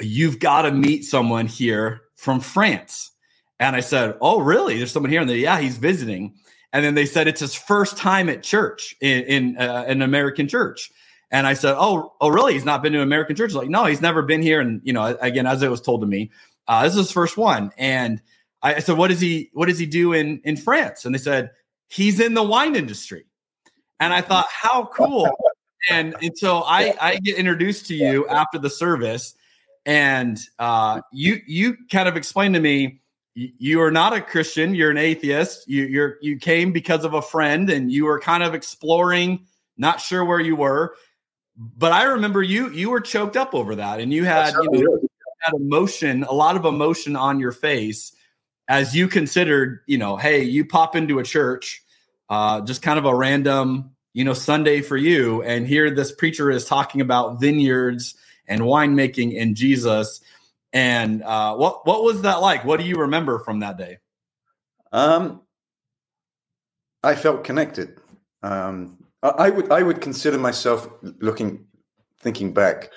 "You've 0.00 0.38
got 0.38 0.62
to 0.62 0.72
meet 0.72 1.04
someone 1.04 1.46
here 1.46 2.02
from 2.16 2.40
France." 2.40 3.12
And 3.58 3.76
I 3.76 3.80
said, 3.80 4.16
"Oh, 4.20 4.40
really? 4.40 4.78
There's 4.78 4.92
someone 4.92 5.12
here?" 5.12 5.20
And 5.20 5.30
they, 5.30 5.38
yeah, 5.38 5.60
he's 5.60 5.76
visiting. 5.76 6.34
And 6.72 6.84
then 6.84 6.94
they 6.94 7.06
said 7.06 7.28
it's 7.28 7.40
his 7.40 7.54
first 7.54 7.96
time 7.96 8.28
at 8.28 8.42
church 8.42 8.96
in, 9.00 9.22
in 9.24 9.56
uh, 9.58 9.84
an 9.86 10.02
American 10.02 10.48
church. 10.48 10.90
And 11.30 11.46
I 11.46 11.54
said, 11.54 11.76
"Oh, 11.78 12.14
oh, 12.20 12.28
really? 12.28 12.54
He's 12.54 12.64
not 12.64 12.82
been 12.82 12.92
to 12.92 12.98
an 12.98 13.04
American 13.04 13.36
church?" 13.36 13.52
Like, 13.52 13.68
no, 13.68 13.84
he's 13.84 14.00
never 14.00 14.22
been 14.22 14.42
here. 14.42 14.60
And 14.60 14.80
you 14.84 14.92
know, 14.92 15.16
again, 15.20 15.46
as 15.46 15.62
it 15.62 15.70
was 15.70 15.80
told 15.80 16.00
to 16.00 16.06
me, 16.06 16.30
uh, 16.66 16.82
this 16.84 16.94
is 16.94 16.98
his 16.98 17.12
first 17.12 17.36
one. 17.36 17.70
And 17.78 18.20
I 18.62 18.80
said, 18.80 18.96
"What 18.96 19.08
does 19.08 19.20
he? 19.20 19.50
What 19.52 19.68
does 19.68 19.78
he 19.78 19.86
do 19.86 20.12
in 20.12 20.40
in 20.44 20.56
France?" 20.56 21.04
And 21.04 21.14
they 21.14 21.18
said, 21.18 21.50
"He's 21.88 22.20
in 22.20 22.34
the 22.34 22.42
wine 22.42 22.76
industry." 22.76 23.24
And 23.98 24.12
I 24.12 24.22
thought, 24.22 24.46
how 24.50 24.86
cool! 24.94 25.28
and 25.90 26.14
and 26.22 26.36
so 26.36 26.62
I 26.64 26.94
I 27.00 27.16
get 27.16 27.36
introduced 27.36 27.86
to 27.86 27.94
you 27.94 28.26
after 28.28 28.58
the 28.58 28.70
service, 28.70 29.34
and 29.86 30.38
uh, 30.58 31.00
you 31.12 31.40
you 31.46 31.76
kind 31.90 32.08
of 32.08 32.16
explained 32.16 32.54
to 32.54 32.60
me 32.60 33.00
you 33.34 33.80
are 33.80 33.90
not 33.90 34.12
a 34.12 34.20
Christian. 34.20 34.74
You're 34.74 34.90
an 34.90 34.98
atheist. 34.98 35.68
You, 35.68 35.84
you're 35.84 36.18
you 36.20 36.36
came 36.36 36.72
because 36.72 37.04
of 37.04 37.14
a 37.14 37.22
friend, 37.22 37.70
and 37.70 37.90
you 37.90 38.04
were 38.04 38.20
kind 38.20 38.42
of 38.42 38.54
exploring, 38.54 39.46
not 39.76 40.00
sure 40.00 40.24
where 40.24 40.40
you 40.40 40.56
were. 40.56 40.94
But 41.56 41.92
I 41.92 42.04
remember 42.04 42.42
you 42.42 42.70
you 42.70 42.90
were 42.90 43.00
choked 43.00 43.36
up 43.36 43.54
over 43.54 43.76
that, 43.76 44.00
and 44.00 44.12
you 44.12 44.24
had 44.24 44.54
you 44.72 44.84
know, 44.84 45.00
had 45.40 45.54
emotion, 45.54 46.24
a 46.24 46.32
lot 46.32 46.56
of 46.56 46.64
emotion 46.64 47.16
on 47.16 47.38
your 47.38 47.52
face 47.52 48.12
as 48.70 48.94
you 48.94 49.08
considered, 49.08 49.80
you 49.86 49.98
know, 49.98 50.16
hey, 50.16 50.44
you 50.44 50.64
pop 50.64 50.94
into 50.94 51.18
a 51.18 51.24
church, 51.24 51.82
uh, 52.30 52.60
just 52.60 52.82
kind 52.82 53.00
of 53.00 53.04
a 53.04 53.14
random, 53.14 53.90
you 54.12 54.24
know, 54.24 54.32
Sunday 54.32 54.80
for 54.80 54.96
you, 54.96 55.42
and 55.42 55.66
here 55.66 55.90
this 55.90 56.12
preacher 56.12 56.52
is 56.52 56.64
talking 56.64 57.00
about 57.00 57.40
vineyards 57.40 58.14
and 58.46 58.62
winemaking 58.62 59.34
in 59.34 59.56
Jesus. 59.56 60.20
And 60.72 61.24
uh, 61.24 61.56
what 61.56 61.84
what 61.84 62.04
was 62.04 62.22
that 62.22 62.36
like? 62.36 62.64
What 62.64 62.78
do 62.78 62.86
you 62.86 62.94
remember 62.94 63.40
from 63.40 63.58
that 63.58 63.76
day? 63.76 63.98
Um, 64.92 65.42
I 67.02 67.16
felt 67.16 67.42
connected. 67.42 67.98
Um, 68.44 68.98
I, 69.20 69.28
I 69.30 69.50
would 69.50 69.72
I 69.72 69.82
would 69.82 70.00
consider 70.00 70.38
myself 70.38 70.88
looking, 71.02 71.66
thinking 72.20 72.54
back, 72.54 72.90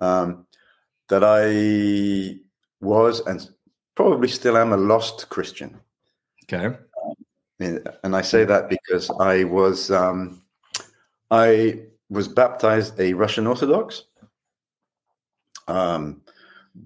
um, 0.00 0.46
that 1.10 1.22
I 1.22 2.40
was 2.80 3.20
and 3.20 3.48
probably 3.94 4.28
still 4.28 4.56
am 4.56 4.72
a 4.72 4.76
lost 4.76 5.28
Christian. 5.28 5.78
Okay. 6.44 6.76
and 7.60 8.16
I 8.16 8.22
say 8.22 8.44
that 8.44 8.68
because 8.68 9.10
I 9.20 9.44
was 9.44 9.90
um, 9.90 10.42
I 11.30 11.80
was 12.10 12.28
baptized 12.28 12.98
a 13.00 13.14
Russian 13.14 13.46
Orthodox. 13.46 14.04
Um, 15.68 16.22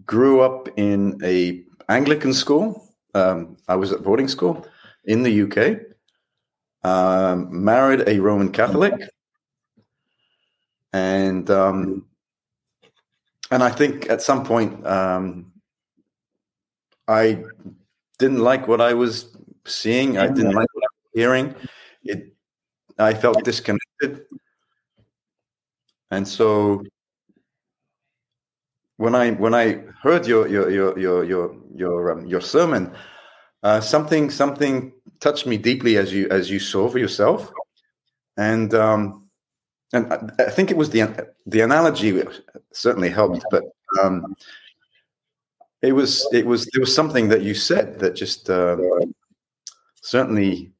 grew 0.04 0.40
up 0.40 0.68
in 0.76 1.18
a 1.24 1.64
Anglican 1.88 2.32
school. 2.32 2.92
Um, 3.14 3.56
I 3.68 3.76
was 3.76 3.92
at 3.92 4.02
boarding 4.02 4.28
school 4.28 4.66
in 5.04 5.22
the 5.22 5.42
UK. 5.42 5.80
Um, 6.84 7.64
married 7.64 8.06
a 8.06 8.20
Roman 8.20 8.52
Catholic, 8.52 8.94
and 10.92 11.50
um, 11.50 12.06
and 13.50 13.62
I 13.62 13.70
think 13.70 14.08
at 14.10 14.22
some 14.22 14.44
point 14.44 14.86
um, 14.86 15.52
I 17.08 17.42
didn't 18.18 18.40
like 18.40 18.68
what 18.68 18.80
I 18.80 18.94
was 18.94 19.36
seeing. 19.66 20.18
I 20.18 20.26
didn't 20.26 20.54
like 20.54 20.68
what 20.72 20.84
I 20.84 20.92
was 20.92 21.10
hearing. 21.14 21.54
It, 22.04 22.32
I 22.98 23.14
felt 23.14 23.44
disconnected, 23.44 24.24
and 26.10 26.26
so 26.26 26.82
when 28.96 29.14
I 29.14 29.32
when 29.32 29.54
I 29.54 29.82
heard 30.02 30.26
your 30.26 30.48
your 30.48 30.70
your 30.70 30.98
your 30.98 31.24
your 31.24 31.56
your, 31.74 32.12
um, 32.12 32.26
your 32.26 32.40
sermon, 32.40 32.92
uh, 33.62 33.80
something 33.80 34.30
something 34.30 34.92
touched 35.20 35.46
me 35.46 35.58
deeply 35.58 35.98
as 35.98 36.12
you 36.12 36.28
as 36.30 36.50
you 36.50 36.58
saw 36.58 36.88
for 36.88 36.98
yourself, 36.98 37.52
and 38.36 38.74
um, 38.74 39.28
and 39.92 40.12
I, 40.12 40.18
I 40.38 40.50
think 40.50 40.70
it 40.70 40.76
was 40.76 40.90
the 40.90 41.28
the 41.46 41.60
analogy 41.60 42.22
certainly 42.72 43.10
helped, 43.10 43.44
but 43.50 43.64
um, 44.02 44.34
it 45.82 45.92
was 45.92 46.26
it 46.32 46.46
was 46.46 46.68
there 46.72 46.80
was 46.80 46.94
something 46.94 47.28
that 47.28 47.42
you 47.42 47.54
said 47.54 47.98
that 48.00 48.14
just 48.14 48.48
uh, 48.50 48.76
certainly 50.02 50.72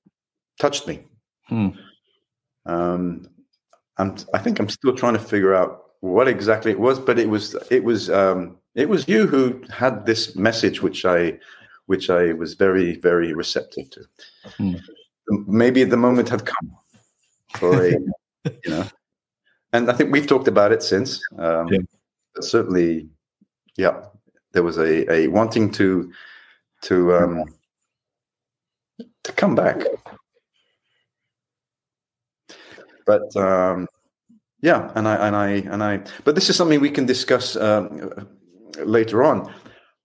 touched 0.58 0.86
me. 0.86 1.04
Hmm. 1.44 1.68
Um, 2.64 3.28
I'm, 3.98 4.16
I 4.34 4.38
think 4.38 4.58
I'm 4.58 4.68
still 4.68 4.94
trying 4.94 5.14
to 5.14 5.20
figure 5.20 5.54
out 5.54 5.82
what 6.00 6.28
exactly 6.28 6.70
it 6.72 6.80
was, 6.80 6.98
but 6.98 7.18
it 7.18 7.28
was 7.28 7.56
it 7.70 7.84
was 7.84 8.10
um, 8.10 8.56
it 8.74 8.88
was 8.88 9.08
you 9.08 9.26
who 9.26 9.62
had 9.70 10.06
this 10.06 10.36
message, 10.36 10.82
which 10.82 11.04
I 11.04 11.38
which 11.86 12.10
I 12.10 12.32
was 12.32 12.54
very 12.54 12.96
very 12.96 13.32
receptive 13.32 13.90
to. 13.90 14.04
Hmm. 14.56 14.74
Maybe 15.46 15.84
the 15.84 15.96
moment 15.96 16.28
had 16.28 16.46
come 16.46 16.76
for 17.54 17.84
a 17.84 17.90
you 18.44 18.70
know, 18.70 18.86
and 19.72 19.90
I 19.90 19.92
think 19.92 20.12
we've 20.12 20.26
talked 20.26 20.48
about 20.48 20.72
it 20.72 20.82
since. 20.82 21.20
Um, 21.38 21.68
yeah. 21.68 21.78
Certainly, 22.38 23.08
yeah, 23.76 24.02
there 24.52 24.62
was 24.62 24.78
a, 24.78 25.10
a 25.12 25.28
wanting 25.28 25.70
to 25.72 26.12
to 26.82 27.14
um, 27.14 27.44
to 29.24 29.32
come 29.32 29.54
back. 29.54 29.82
But 33.06 33.34
um, 33.36 33.86
yeah, 34.60 34.90
and 34.94 35.06
I 35.06 35.26
and 35.26 35.36
I 35.36 35.48
and 35.72 35.82
I. 35.82 36.02
But 36.24 36.34
this 36.34 36.50
is 36.50 36.56
something 36.56 36.80
we 36.80 36.90
can 36.90 37.06
discuss 37.06 37.56
um, 37.56 38.28
later 38.78 39.22
on. 39.22 39.52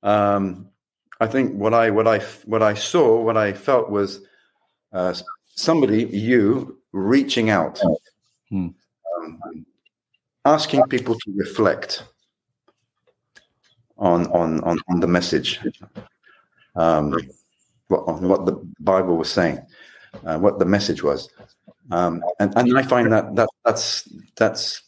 Um, 0.04 0.70
I 1.20 1.28
think 1.28 1.54
what 1.54 1.74
I 1.74 1.90
what 1.90 2.08
I 2.08 2.20
what 2.46 2.64
I 2.64 2.74
saw, 2.74 3.22
what 3.22 3.38
I 3.38 3.54
felt 3.54 3.90
was 3.90 4.22
uh, 4.94 5.14
somebody, 5.56 6.06
you, 6.06 6.80
reaching 6.92 7.50
out, 7.50 7.80
hmm. 8.50 8.70
um, 9.18 9.66
asking 10.46 10.84
people 10.88 11.16
to 11.16 11.34
reflect 11.36 12.04
on 14.02 14.28
on 14.28 14.60
on, 14.64 14.80
on 14.90 15.00
the 15.00 15.08
message, 15.08 15.60
um, 16.76 17.16
what, 17.88 18.04
on 18.08 18.28
what 18.28 18.46
the 18.46 18.54
Bible 18.82 19.16
was 19.16 19.32
saying, 19.32 19.60
uh, 20.26 20.38
what 20.38 20.60
the 20.60 20.66
message 20.66 21.02
was, 21.04 21.30
um, 21.92 22.22
and 22.40 22.54
and 22.58 22.78
I 22.78 22.84
find 22.84 23.12
that 23.14 23.34
that 23.36 23.50
that's 23.64 24.10
that's 24.36 24.82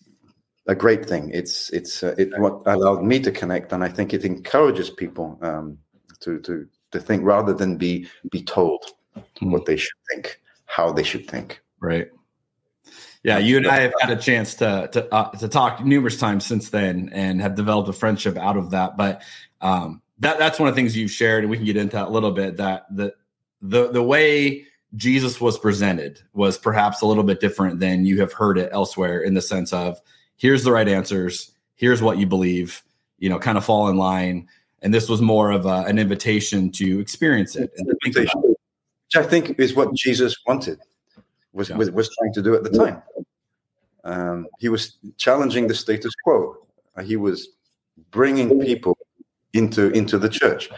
a 0.68 0.76
great 0.76 1.06
thing. 1.06 1.30
It's 1.34 1.70
it's 1.70 2.04
uh, 2.04 2.16
it 2.18 2.38
what 2.38 2.62
allowed 2.66 3.04
me 3.04 3.22
to 3.22 3.32
connect, 3.32 3.72
and 3.72 3.84
I 3.84 3.88
think 3.88 4.14
it 4.14 4.26
encourages 4.26 4.90
people 4.90 5.40
um, 5.42 5.78
to 6.20 6.40
to 6.42 6.68
to 6.92 7.00
think 7.00 7.24
rather 7.24 7.54
than 7.54 7.78
be 7.78 8.08
be 8.30 8.44
told 8.44 8.84
Hmm. 9.40 9.52
what 9.52 9.66
they 9.66 9.78
should 9.78 9.98
think, 10.12 10.40
how 10.66 10.92
they 10.92 11.04
should 11.04 11.28
think. 11.28 11.62
Right. 11.80 12.10
Yeah, 13.24 13.38
you 13.38 13.58
and 13.58 13.68
I 13.68 13.80
have 13.80 13.94
had 14.02 14.12
a 14.12 14.22
chance 14.22 14.56
to 14.56 14.90
to 14.92 15.14
uh, 15.14 15.32
to 15.38 15.48
talk 15.48 15.84
numerous 15.84 16.18
times 16.18 16.46
since 16.46 16.70
then, 16.70 17.10
and 17.14 17.42
have 17.42 17.56
developed 17.56 17.88
a 17.88 17.94
friendship 17.94 18.38
out 18.38 18.58
of 18.58 18.72
that. 18.72 18.98
But 18.98 19.22
um, 19.62 20.02
that 20.20 20.38
that's 20.40 20.60
one 20.60 20.68
of 20.68 20.76
the 20.76 20.82
things 20.82 20.98
you've 20.98 21.12
shared, 21.12 21.44
and 21.44 21.52
we 21.52 21.58
can 21.58 21.66
get 21.66 21.78
into 21.78 21.96
that 21.96 22.08
a 22.08 22.12
little 22.12 22.32
bit. 22.32 22.58
That 22.58 22.86
the 22.94 23.14
the 23.62 23.90
the 23.92 24.04
way 24.04 24.66
Jesus 24.96 25.40
was 25.40 25.58
presented 25.58 26.22
was 26.34 26.58
perhaps 26.58 27.02
a 27.02 27.06
little 27.06 27.24
bit 27.24 27.40
different 27.40 27.80
than 27.80 28.06
you 28.06 28.20
have 28.20 28.34
heard 28.34 28.58
it 28.58 28.70
elsewhere. 28.74 29.22
In 29.22 29.34
the 29.34 29.42
sense 29.42 29.72
of 29.72 30.00
here's 30.36 30.64
the 30.64 30.72
right 30.72 30.88
answers, 30.88 31.52
here's 31.76 32.02
what 32.02 32.18
you 32.18 32.26
believe, 32.26 32.84
you 33.20 33.30
know, 33.30 33.40
kind 33.40 33.58
of 33.58 33.66
fall 33.66 33.88
in 33.88 33.96
line. 33.98 34.48
And 34.82 34.94
this 34.94 35.08
was 35.08 35.22
more 35.22 35.50
of 35.52 35.66
a, 35.66 35.86
an 35.88 35.98
invitation 35.98 36.70
to 36.74 37.00
experience 37.00 37.56
it. 37.56 37.72
And 37.78 37.88
to 37.88 37.96
think 38.04 38.18
about 38.18 38.44
it. 38.44 38.50
Which 38.50 39.16
I 39.16 39.24
think 39.24 39.58
is 39.58 39.74
what 39.74 39.94
Jesus 39.94 40.36
wanted. 40.46 40.80
was 41.54 41.70
Yeah. 41.70 41.78
was, 41.78 41.90
was 41.92 42.10
trying 42.20 42.34
to 42.34 42.42
do 42.42 42.54
at 42.56 42.64
the 42.64 42.70
time. 42.70 43.02
Um, 44.04 44.48
he 44.60 44.70
was 44.70 44.98
challenging 45.18 45.68
the 45.68 45.76
status 45.76 46.14
quo. 46.24 46.58
Uh, 46.96 47.04
He 47.04 47.16
was 47.16 47.50
bringing 48.12 48.60
people 48.60 48.98
into 49.54 49.90
into 49.92 50.18
the 50.18 50.30
church 50.30 50.70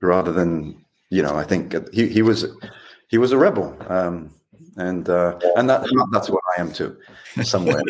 rather 0.00 0.32
than 0.32 0.84
you 1.10 1.22
know. 1.22 1.36
I 1.36 1.44
think 1.44 1.74
he, 1.92 2.08
he 2.08 2.22
was 2.22 2.46
he 3.08 3.18
was 3.18 3.32
a 3.32 3.38
rebel, 3.38 3.76
um, 3.88 4.30
and 4.76 5.08
uh, 5.08 5.38
and 5.56 5.68
that 5.68 5.88
that's 6.12 6.30
what 6.30 6.42
I 6.56 6.60
am 6.60 6.72
too, 6.72 6.96
somewhere. 7.42 7.82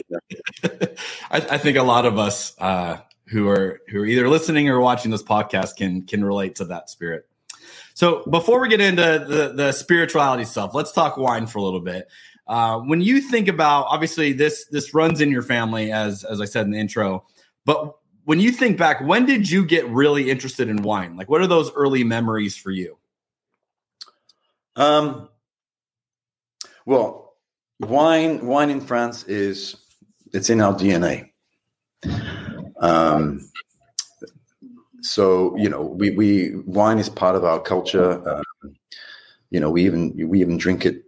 I, 0.64 0.88
I 1.30 1.58
think 1.58 1.76
a 1.76 1.82
lot 1.82 2.06
of 2.06 2.18
us 2.18 2.54
uh, 2.58 2.98
who 3.26 3.48
are 3.48 3.80
who 3.88 4.02
are 4.02 4.06
either 4.06 4.28
listening 4.28 4.68
or 4.68 4.80
watching 4.80 5.10
this 5.10 5.22
podcast 5.22 5.76
can 5.76 6.02
can 6.02 6.24
relate 6.24 6.56
to 6.56 6.64
that 6.66 6.90
spirit. 6.90 7.27
So 7.98 8.22
before 8.30 8.60
we 8.60 8.68
get 8.68 8.80
into 8.80 9.26
the 9.28 9.52
the 9.56 9.72
spirituality 9.72 10.44
stuff, 10.44 10.72
let's 10.72 10.92
talk 10.92 11.16
wine 11.16 11.48
for 11.48 11.58
a 11.58 11.62
little 11.62 11.80
bit. 11.80 12.06
Uh, 12.46 12.78
when 12.78 13.00
you 13.00 13.20
think 13.20 13.48
about 13.48 13.86
obviously 13.88 14.32
this 14.32 14.66
this 14.66 14.94
runs 14.94 15.20
in 15.20 15.32
your 15.32 15.42
family 15.42 15.90
as 15.90 16.22
as 16.22 16.40
I 16.40 16.44
said 16.44 16.66
in 16.66 16.70
the 16.70 16.78
intro, 16.78 17.26
but 17.64 17.96
when 18.22 18.38
you 18.38 18.52
think 18.52 18.78
back, 18.78 19.00
when 19.00 19.26
did 19.26 19.50
you 19.50 19.64
get 19.64 19.84
really 19.88 20.30
interested 20.30 20.68
in 20.68 20.82
wine? 20.82 21.16
Like, 21.16 21.28
what 21.28 21.40
are 21.40 21.48
those 21.48 21.72
early 21.72 22.04
memories 22.04 22.56
for 22.56 22.70
you? 22.70 22.98
Um, 24.76 25.28
well, 26.86 27.34
wine 27.80 28.46
wine 28.46 28.70
in 28.70 28.80
France 28.80 29.24
is 29.24 29.74
it's 30.32 30.50
in 30.50 30.60
our 30.60 30.72
DNA. 30.72 31.30
Um, 32.80 33.50
so 35.08 35.56
you 35.56 35.68
know, 35.68 35.82
we 35.82 36.10
we 36.10 36.54
wine 36.66 36.98
is 36.98 37.08
part 37.08 37.34
of 37.34 37.44
our 37.44 37.60
culture. 37.60 38.10
Um, 38.28 38.76
you 39.50 39.58
know, 39.58 39.70
we 39.70 39.84
even 39.86 40.28
we 40.28 40.40
even 40.40 40.58
drink 40.58 40.84
it 40.84 41.04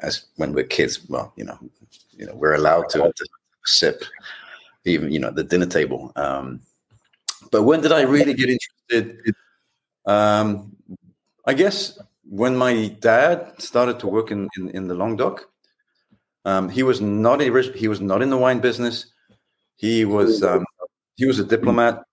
as 0.00 0.24
when 0.36 0.54
we're 0.54 0.64
kids. 0.64 1.06
Well, 1.08 1.32
you 1.36 1.44
know, 1.44 1.58
you 2.12 2.26
know, 2.26 2.34
we're 2.34 2.54
allowed 2.54 2.88
to, 2.90 2.98
to 2.98 3.24
sip, 3.66 4.02
even 4.86 5.12
you 5.12 5.18
know, 5.18 5.28
at 5.28 5.36
the 5.36 5.44
dinner 5.44 5.66
table. 5.66 6.10
Um, 6.16 6.60
but 7.52 7.64
when 7.64 7.82
did 7.82 7.92
I 7.92 8.02
really 8.02 8.32
get 8.32 8.48
interested? 8.48 9.34
Um, 10.06 10.74
I 11.46 11.52
guess 11.52 11.98
when 12.28 12.56
my 12.56 12.88
dad 13.00 13.60
started 13.60 14.00
to 14.00 14.06
work 14.06 14.30
in 14.30 14.48
in, 14.56 14.70
in 14.70 14.88
the 14.88 14.94
Languedoc, 14.94 15.50
um, 16.46 16.70
he 16.70 16.82
was 16.82 17.02
not 17.02 17.42
a 17.42 17.72
he 17.74 17.88
was 17.88 18.00
not 18.00 18.22
in 18.22 18.30
the 18.30 18.38
wine 18.38 18.60
business. 18.60 19.06
He 19.76 20.06
was 20.06 20.42
um, 20.42 20.64
he 21.16 21.26
was 21.26 21.38
a 21.38 21.44
diplomat, 21.44 22.04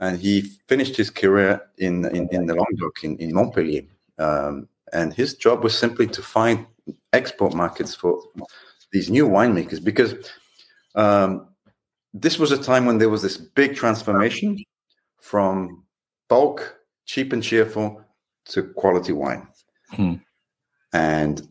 and 0.00 0.18
he 0.18 0.42
finished 0.68 0.96
his 0.96 1.10
career 1.10 1.60
in 1.78 2.04
in, 2.06 2.28
in 2.30 2.46
the 2.46 2.54
Languedoc 2.54 3.04
in, 3.04 3.16
in 3.18 3.34
Montpellier. 3.34 3.82
Um, 4.18 4.68
and 4.92 5.12
his 5.12 5.34
job 5.34 5.62
was 5.62 5.76
simply 5.76 6.06
to 6.06 6.22
find 6.22 6.66
export 7.12 7.54
markets 7.54 7.94
for 7.94 8.22
these 8.92 9.10
new 9.10 9.28
winemakers 9.28 9.82
because 9.82 10.14
um, 10.94 11.48
this 12.14 12.38
was 12.38 12.52
a 12.52 12.62
time 12.62 12.86
when 12.86 12.98
there 12.98 13.10
was 13.10 13.22
this 13.22 13.36
big 13.36 13.76
transformation 13.76 14.56
from 15.20 15.84
bulk, 16.28 16.78
cheap 17.04 17.32
and 17.32 17.42
cheerful 17.42 18.02
to 18.46 18.62
quality 18.62 19.12
wine. 19.12 19.46
Hmm. 19.90 20.14
And 20.92 21.46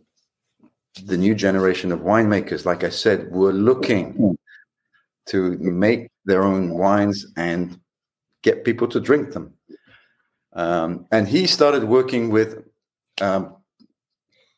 the 1.03 1.17
new 1.17 1.35
generation 1.35 1.91
of 1.91 1.99
winemakers, 1.99 2.65
like 2.65 2.83
I 2.83 2.89
said, 2.89 3.31
were 3.31 3.53
looking 3.53 4.37
to 5.27 5.57
make 5.59 6.09
their 6.25 6.43
own 6.43 6.71
wines 6.77 7.25
and 7.35 7.79
get 8.47 8.63
people 8.63 8.87
to 8.87 8.99
drink 8.99 9.33
them. 9.33 9.53
Um, 10.53 11.05
and 11.11 11.27
he 11.27 11.47
started 11.47 11.83
working 11.83 12.29
with 12.29 12.63
um, 13.21 13.55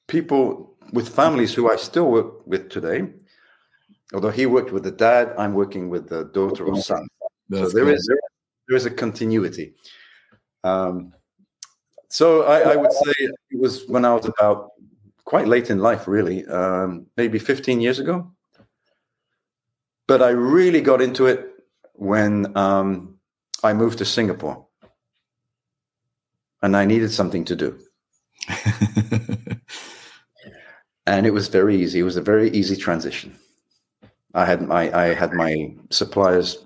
people, 0.07 0.75
with 0.93 1.07
families 1.21 1.53
who 1.53 1.71
I 1.73 1.75
still 1.75 2.09
work 2.11 2.29
with 2.47 2.69
today. 2.69 2.99
Although 4.13 4.31
he 4.39 4.45
worked 4.45 4.71
with 4.71 4.83
the 4.83 4.95
dad, 5.07 5.33
I'm 5.37 5.53
working 5.53 5.89
with 5.89 6.07
the 6.09 6.25
daughter 6.37 6.63
or 6.65 6.81
son. 6.81 7.07
That's 7.49 7.71
so 7.71 7.75
there 7.75 7.85
cool. 7.85 7.93
is 7.93 8.03
there 8.67 8.77
is 8.77 8.85
a 8.85 8.91
continuity. 8.91 9.73
Um, 10.63 11.13
so 12.09 12.43
I, 12.43 12.73
I 12.73 12.75
would 12.75 12.91
say 12.91 13.13
it 13.51 13.59
was 13.59 13.87
when 13.87 14.03
I 14.05 14.13
was 14.13 14.25
about 14.25 14.71
quite 15.25 15.47
late 15.47 15.69
in 15.69 15.79
life, 15.79 16.07
really, 16.07 16.45
um, 16.47 17.05
maybe 17.17 17.37
15 17.39 17.81
years 17.81 17.99
ago. 17.99 18.31
But 20.07 20.21
I 20.21 20.29
really 20.29 20.81
got 20.81 21.01
into 21.01 21.27
it 21.27 21.39
when 21.93 22.57
um, 22.57 23.18
I 23.63 23.73
moved 23.73 23.97
to 23.99 24.05
Singapore, 24.05 24.65
and 26.61 26.75
I 26.77 26.85
needed 26.85 27.11
something 27.11 27.45
to 27.45 27.55
do. 27.55 27.79
and 31.05 31.25
it 31.25 31.31
was 31.31 31.47
very 31.47 31.75
easy. 31.75 31.99
It 31.99 32.03
was 32.03 32.17
a 32.17 32.21
very 32.21 32.49
easy 32.51 32.75
transition. 32.75 33.35
I 34.33 34.45
had 34.45 34.61
my 34.61 34.91
I 34.97 35.13
had 35.13 35.33
my 35.33 35.73
suppliers 35.89 36.63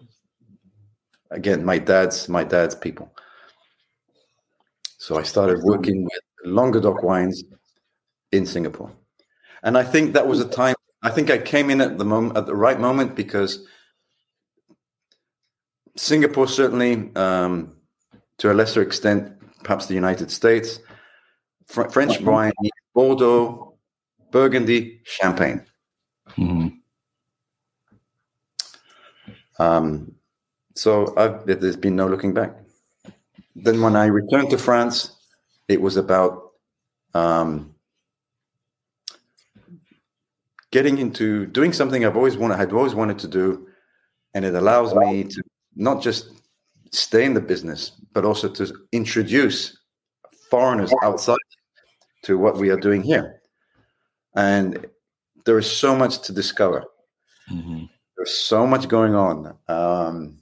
again, 1.31 1.65
my 1.65 1.77
dad's 1.77 2.29
my 2.29 2.43
dad's 2.43 2.75
people. 2.75 3.11
So 4.97 5.17
I 5.17 5.23
started 5.23 5.61
working 5.63 6.03
with 6.03 6.21
Languedoc 6.45 7.03
wines 7.03 7.43
in 8.31 8.45
Singapore, 8.45 8.91
and 9.63 9.77
I 9.77 9.83
think 9.83 10.13
that 10.13 10.27
was 10.27 10.39
a 10.39 10.47
time. 10.47 10.75
I 11.01 11.09
think 11.09 11.29
I 11.29 11.37
came 11.37 11.69
in 11.69 11.81
at 11.81 11.97
the 11.97 12.05
moment 12.05 12.37
at 12.37 12.45
the 12.45 12.55
right 12.55 12.79
moment 12.79 13.15
because 13.15 13.65
Singapore 15.95 16.47
certainly, 16.47 17.11
um, 17.15 17.75
to 18.39 18.51
a 18.51 18.53
lesser 18.53 18.81
extent, 18.81 19.31
perhaps 19.63 19.85
the 19.85 19.93
United 19.93 20.31
States, 20.31 20.79
Fr- 21.67 21.89
French 21.89 22.19
wine, 22.21 22.51
Bordeaux, 22.93 23.77
Burgundy, 24.31 25.01
Champagne. 25.03 25.63
Um, 29.59 30.15
so 30.75 31.13
I've, 31.15 31.45
there's 31.45 31.77
been 31.77 31.95
no 31.95 32.07
looking 32.07 32.33
back. 32.33 32.55
Then 33.55 33.81
when 33.81 33.95
I 33.95 34.07
returned 34.07 34.49
to 34.49 34.57
France, 34.57 35.15
it 35.67 35.79
was 35.79 35.95
about 35.95 36.53
um, 37.13 37.75
getting 40.71 40.97
into 40.97 41.45
doing 41.45 41.71
something 41.71 42.03
I've 42.03 42.17
always 42.17 42.35
wanted. 42.35 42.59
I'd 42.59 42.73
always 42.73 42.95
wanted 42.95 43.19
to 43.19 43.27
do, 43.27 43.67
and 44.33 44.43
it 44.43 44.55
allows 44.55 44.95
me 44.95 45.23
to 45.23 45.43
not 45.75 46.01
just 46.01 46.29
stay 46.91 47.25
in 47.25 47.33
the 47.33 47.41
business, 47.41 47.91
but 48.13 48.25
also 48.25 48.47
to 48.49 48.73
introduce 48.91 49.77
foreigners 50.49 50.93
outside 51.03 51.37
to 52.23 52.37
what 52.37 52.57
we 52.57 52.69
are 52.69 52.79
doing 52.79 53.01
here. 53.01 53.41
And 54.35 54.85
there 55.45 55.57
is 55.57 55.69
so 55.69 55.95
much 55.95 56.21
to 56.21 56.33
discover. 56.33 56.83
There's 58.15 58.33
so 58.33 58.65
much 58.65 58.87
going 58.87 59.15
on. 59.15 59.57
Um, 59.67 60.37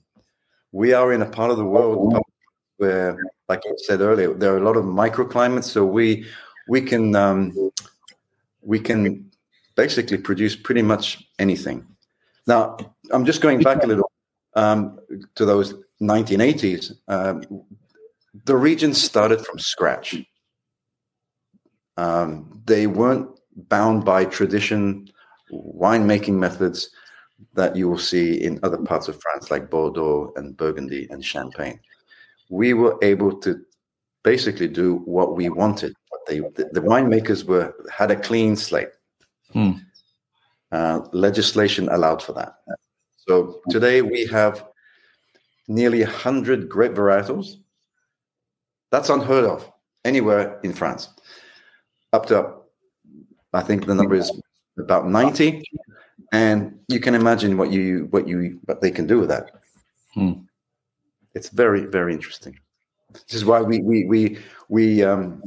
we 0.72 0.94
are 0.94 1.14
in 1.14 1.22
a 1.22 1.30
part 1.30 1.52
of 1.52 1.58
the 1.58 1.66
world 1.66 2.18
where, 2.78 3.18
like 3.50 3.62
I 3.66 3.72
said 3.78 4.02
earlier, 4.02 4.34
there 4.34 4.54
are 4.54 4.58
a 4.58 4.64
lot 4.64 4.78
of 4.78 4.86
microclimates. 4.86 5.66
So 5.66 5.86
we 5.86 6.26
we 6.68 6.82
can 6.82 7.16
um, 7.16 7.72
we 8.62 8.80
can 8.80 9.32
basically 9.76 10.18
produce 10.18 10.56
pretty 10.56 10.82
much 10.82 11.24
anything. 11.40 11.86
Now, 12.48 12.78
I'm 13.12 13.26
just 13.26 13.42
going 13.42 13.62
back 13.62 13.84
a 13.84 13.88
little 13.88 14.12
um, 14.54 15.00
to 15.36 15.46
those 15.46 15.74
1980s. 16.02 16.94
Um, 17.08 17.44
the 18.46 18.56
region 18.56 18.94
started 18.94 19.46
from 19.46 19.60
scratch. 19.60 20.16
Um, 21.98 22.62
they 22.66 22.88
weren't 22.88 23.30
bound 23.56 24.06
by 24.06 24.26
tradition, 24.26 25.10
winemaking 25.52 26.36
methods 26.36 26.90
that 27.54 27.76
you 27.76 27.90
will 27.90 27.98
see 27.98 28.42
in 28.42 28.60
other 28.64 28.78
parts 28.78 29.08
of 29.08 29.20
France, 29.22 29.52
like 29.52 29.70
Bordeaux 29.70 30.32
and 30.36 30.56
Burgundy 30.56 31.08
and 31.10 31.24
Champagne. 31.24 31.80
We 32.50 32.74
were 32.74 32.98
able 33.02 33.40
to 33.42 33.62
basically 34.24 34.68
do 34.68 34.98
what 35.06 35.36
we 35.36 35.50
wanted. 35.50 35.94
What 36.10 36.22
they, 36.28 36.40
the, 36.40 36.70
the 36.72 36.82
winemakers 36.82 37.44
were 37.44 37.74
had 37.92 38.12
a 38.12 38.16
clean 38.16 38.56
slate. 38.56 38.90
Hmm. 39.52 39.72
Uh, 40.72 41.02
legislation 41.12 41.90
allowed 41.90 42.24
for 42.24 42.34
that. 42.34 42.56
So 43.28 43.62
today 43.70 44.02
we 44.02 44.26
have 44.28 44.66
nearly 45.68 46.04
100 46.04 46.68
grape 46.68 46.94
varietals. 46.94 47.58
That's 48.90 49.10
unheard 49.10 49.46
of 49.46 49.72
anywhere 50.04 50.60
in 50.64 50.74
France. 50.74 51.10
Up 52.14 52.26
to, 52.28 52.54
I 53.54 53.62
think 53.62 53.86
the 53.86 53.96
number 53.96 54.16
is 54.16 54.32
about 54.78 55.08
90. 55.08 55.64
And 56.34 56.80
you 56.88 57.00
can 57.00 57.14
imagine 57.14 57.58
what 57.58 57.72
you 57.72 58.08
what 58.12 58.28
you 58.28 58.60
what 58.66 58.80
they 58.80 58.90
can 58.90 59.06
do 59.06 59.20
with 59.20 59.30
that. 59.30 59.52
Hmm. 60.14 60.34
It's 61.36 61.50
very 61.50 61.86
very 61.86 62.14
interesting. 62.14 62.58
This 63.14 63.34
is 63.34 63.44
why 63.44 63.62
we 63.62 63.80
we 63.82 64.06
we 64.06 64.38
we 64.70 65.04
um, 65.04 65.44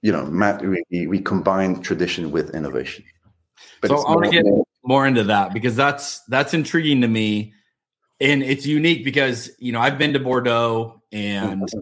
you 0.00 0.10
know 0.10 0.26
Matt 0.26 0.62
we, 0.62 1.06
we 1.06 1.20
combine 1.20 1.80
tradition 1.80 2.32
with 2.32 2.54
innovation. 2.56 3.04
But 3.80 3.90
so 3.90 4.04
I 4.04 4.16
want 4.16 4.24
to 4.24 4.30
get 4.30 4.44
more 4.84 5.06
into 5.06 5.24
that 5.24 5.52
because 5.52 5.76
that's 5.76 6.20
that's 6.24 6.54
intriguing 6.54 7.00
to 7.02 7.08
me, 7.08 7.54
and 8.20 8.42
it's 8.42 8.66
unique 8.66 9.04
because 9.04 9.50
you 9.58 9.72
know 9.72 9.80
I've 9.80 9.98
been 9.98 10.12
to 10.12 10.20
Bordeaux 10.20 11.02
and 11.12 11.62
mm-hmm. 11.62 11.80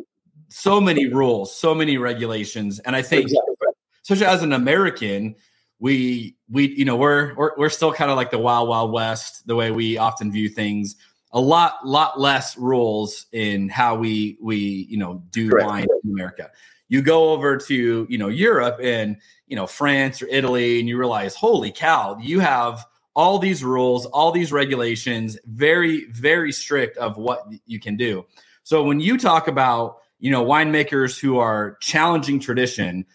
so 0.48 0.80
many 0.80 1.08
rules, 1.08 1.56
so 1.56 1.74
many 1.74 1.98
regulations, 1.98 2.78
and 2.80 2.94
I 2.94 3.02
think, 3.02 3.24
Exactly. 3.24 3.54
especially 4.02 4.26
as 4.26 4.42
an 4.42 4.52
American, 4.52 5.34
we 5.78 6.36
we 6.50 6.68
you 6.76 6.84
know 6.84 6.96
we're 6.96 7.34
we're, 7.34 7.52
we're 7.56 7.70
still 7.70 7.92
kind 7.92 8.10
of 8.10 8.16
like 8.16 8.30
the 8.30 8.38
wild 8.38 8.68
wild 8.68 8.92
west 8.92 9.46
the 9.46 9.56
way 9.56 9.70
we 9.70 9.98
often 9.98 10.30
view 10.30 10.48
things. 10.48 10.96
A 11.32 11.40
lot 11.40 11.86
lot 11.86 12.20
less 12.20 12.56
rules 12.56 13.26
in 13.32 13.68
how 13.68 13.94
we 13.94 14.36
we 14.42 14.86
you 14.90 14.98
know 14.98 15.22
do 15.30 15.48
Correct. 15.48 15.68
wine 15.68 15.86
in 16.04 16.10
America. 16.10 16.50
You 16.90 17.02
go 17.02 17.30
over 17.30 17.56
to 17.56 18.06
you 18.10 18.18
know 18.18 18.28
Europe 18.28 18.78
and 18.82 19.16
you 19.46 19.56
know 19.56 19.66
France 19.66 20.20
or 20.20 20.26
Italy, 20.26 20.80
and 20.80 20.88
you 20.88 20.98
realize, 20.98 21.34
holy 21.34 21.70
cow, 21.70 22.18
you 22.20 22.40
have 22.40 22.84
all 23.14 23.38
these 23.38 23.64
rules, 23.64 24.06
all 24.06 24.32
these 24.32 24.52
regulations, 24.52 25.38
very 25.46 26.06
very 26.10 26.52
strict 26.52 26.98
of 26.98 27.16
what 27.16 27.46
you 27.64 27.78
can 27.78 27.96
do. 27.96 28.26
So 28.64 28.82
when 28.82 28.98
you 28.98 29.16
talk 29.16 29.46
about 29.46 29.98
you 30.18 30.32
know 30.32 30.44
winemakers 30.44 31.18
who 31.18 31.38
are 31.38 31.76
challenging 31.80 32.40
tradition, 32.40 33.06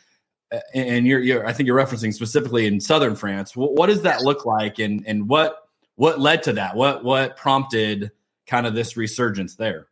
uh, 0.54 0.60
and 0.74 1.06
you're, 1.06 1.20
you're 1.20 1.46
I 1.46 1.52
think 1.52 1.68
you're 1.68 1.78
referencing 1.78 2.14
specifically 2.14 2.68
in 2.68 2.80
southern 2.80 3.16
France. 3.18 3.58
What, 3.58 3.74
what 3.74 3.88
does 3.88 4.04
that 4.04 4.22
look 4.22 4.46
like, 4.46 4.80
and 4.80 5.04
and 5.06 5.28
what 5.28 5.68
what 5.96 6.18
led 6.18 6.44
to 6.44 6.54
that? 6.54 6.78
What 6.78 7.04
what 7.04 7.36
prompted 7.36 8.12
kind 8.48 8.66
of 8.66 8.74
this 8.74 8.96
resurgence 8.96 9.56
there? 9.56 9.88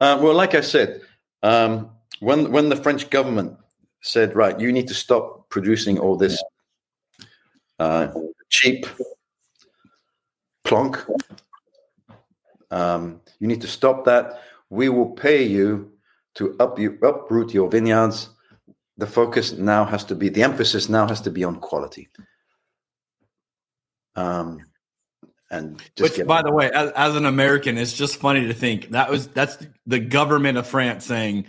Uh, 0.00 0.18
well, 0.22 0.34
like 0.34 0.54
I 0.54 0.60
said, 0.60 1.00
um, 1.42 1.90
when 2.22 2.52
when 2.52 2.68
the 2.68 2.76
French 2.76 3.10
government 3.10 3.56
said, 4.00 4.36
"Right, 4.36 4.58
you 4.58 4.72
need 4.72 4.88
to 4.88 4.94
stop 4.94 5.48
producing 5.50 5.98
all 5.98 6.16
this 6.16 6.42
uh, 7.78 8.08
cheap 8.48 8.86
plonk. 10.64 11.04
Um, 12.70 13.20
you 13.40 13.48
need 13.48 13.60
to 13.60 13.66
stop 13.66 14.04
that. 14.04 14.40
We 14.70 14.88
will 14.88 15.10
pay 15.10 15.42
you 15.42 15.92
to 16.36 16.56
up 16.60 16.78
you 16.78 16.98
uproot 17.02 17.52
your 17.52 17.68
vineyards." 17.68 18.30
The 18.98 19.06
focus 19.06 19.52
now 19.52 19.84
has 19.84 20.04
to 20.04 20.14
be 20.14 20.28
the 20.28 20.44
emphasis 20.44 20.88
now 20.88 21.08
has 21.08 21.20
to 21.22 21.30
be 21.30 21.42
on 21.42 21.56
quality. 21.56 22.08
Um, 24.14 24.60
and 25.50 25.82
just 25.96 26.18
Which, 26.18 26.26
by 26.26 26.42
the 26.42 26.52
way, 26.52 26.70
as, 26.70 26.92
as 26.92 27.16
an 27.16 27.26
American, 27.26 27.78
it's 27.78 27.92
just 27.92 28.16
funny 28.16 28.46
to 28.46 28.54
think 28.54 28.90
that 28.90 29.10
was 29.10 29.26
that's 29.28 29.58
the 29.86 29.98
government 29.98 30.56
of 30.56 30.66
France 30.68 31.04
saying 31.04 31.46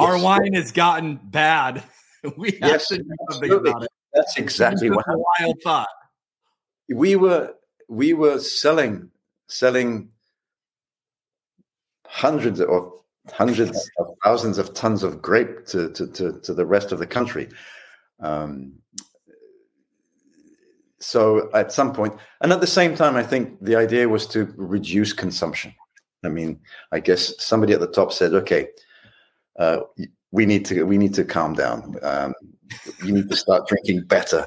our 0.00 0.14
Yes. 0.16 0.22
wine 0.24 0.52
has 0.54 0.72
gotten 0.72 1.16
bad. 1.24 1.82
we 2.36 2.50
have 2.62 2.70
Yes, 2.70 2.88
to 2.88 2.98
do 2.98 3.04
something 3.30 3.52
about 3.52 3.82
it. 3.84 3.90
That's 4.14 4.36
exactly 4.36 4.90
what 4.90 5.04
wild 5.06 5.56
thought. 5.62 5.88
we 6.88 7.14
were 7.16 7.54
we 7.88 8.12
were 8.12 8.38
selling 8.38 9.10
selling 9.48 10.10
hundreds 12.06 12.60
of 12.60 12.92
hundreds 13.32 13.90
of 13.98 14.06
thousands 14.24 14.58
of 14.58 14.74
tons 14.74 15.02
of 15.04 15.22
grape 15.22 15.64
to 15.66 15.90
to, 15.92 16.06
to, 16.08 16.40
to 16.40 16.54
the 16.54 16.66
rest 16.66 16.90
of 16.92 16.98
the 16.98 17.06
country 17.06 17.48
um, 18.20 18.72
so 20.98 21.48
at 21.54 21.72
some 21.72 21.92
point 21.92 22.14
and 22.40 22.52
at 22.52 22.60
the 22.60 22.66
same 22.66 22.94
time 22.96 23.14
i 23.16 23.22
think 23.22 23.56
the 23.60 23.76
idea 23.76 24.08
was 24.08 24.26
to 24.26 24.52
reduce 24.56 25.12
consumption 25.12 25.72
i 26.24 26.28
mean 26.28 26.58
i 26.92 26.98
guess 27.00 27.34
somebody 27.42 27.72
at 27.72 27.80
the 27.80 27.86
top 27.86 28.12
said 28.12 28.34
okay 28.34 28.68
uh, 29.60 29.80
we 30.32 30.46
need 30.46 30.64
to 30.66 30.84
we 30.84 30.98
need 30.98 31.14
to 31.14 31.24
calm 31.24 31.54
down. 31.54 31.96
Um, 32.02 32.34
you 33.04 33.12
need 33.12 33.28
to 33.28 33.36
start 33.36 33.68
drinking 33.68 34.04
better. 34.04 34.44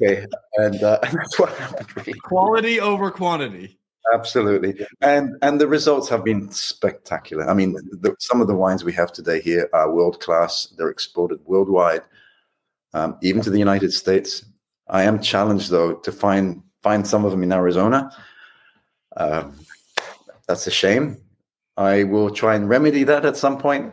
Okay 0.00 0.24
and, 0.54 0.82
uh, 0.82 0.98
that's 1.12 1.38
what 1.38 1.50
happened 1.58 1.94
really 1.94 2.18
Quality 2.20 2.80
over 2.80 3.10
quantity. 3.10 3.78
absolutely. 4.14 4.86
And 5.02 5.36
and 5.42 5.60
the 5.60 5.68
results 5.68 6.08
have 6.08 6.24
been 6.24 6.50
spectacular. 6.50 7.46
I 7.48 7.52
mean 7.52 7.74
the, 7.74 8.16
some 8.18 8.40
of 8.40 8.46
the 8.46 8.54
wines 8.54 8.82
we 8.82 8.94
have 8.94 9.12
today 9.12 9.42
here 9.42 9.68
are 9.74 9.92
world 9.92 10.20
class 10.20 10.72
they're 10.78 10.88
exported 10.88 11.38
worldwide 11.44 12.00
um, 12.94 13.18
even 13.22 13.42
to 13.42 13.50
the 13.50 13.58
united 13.58 13.92
states. 13.92 14.46
I 14.88 15.02
am 15.02 15.20
challenged 15.20 15.70
though 15.70 15.96
to 15.96 16.10
find 16.10 16.62
find 16.82 17.06
some 17.06 17.26
of 17.26 17.30
them 17.30 17.42
in 17.42 17.52
arizona. 17.52 18.10
Um, 19.18 19.54
that's 20.48 20.66
a 20.66 20.70
shame 20.70 21.23
i 21.76 22.04
will 22.04 22.30
try 22.30 22.54
and 22.54 22.68
remedy 22.68 23.04
that 23.04 23.24
at 23.24 23.36
some 23.36 23.58
point 23.58 23.92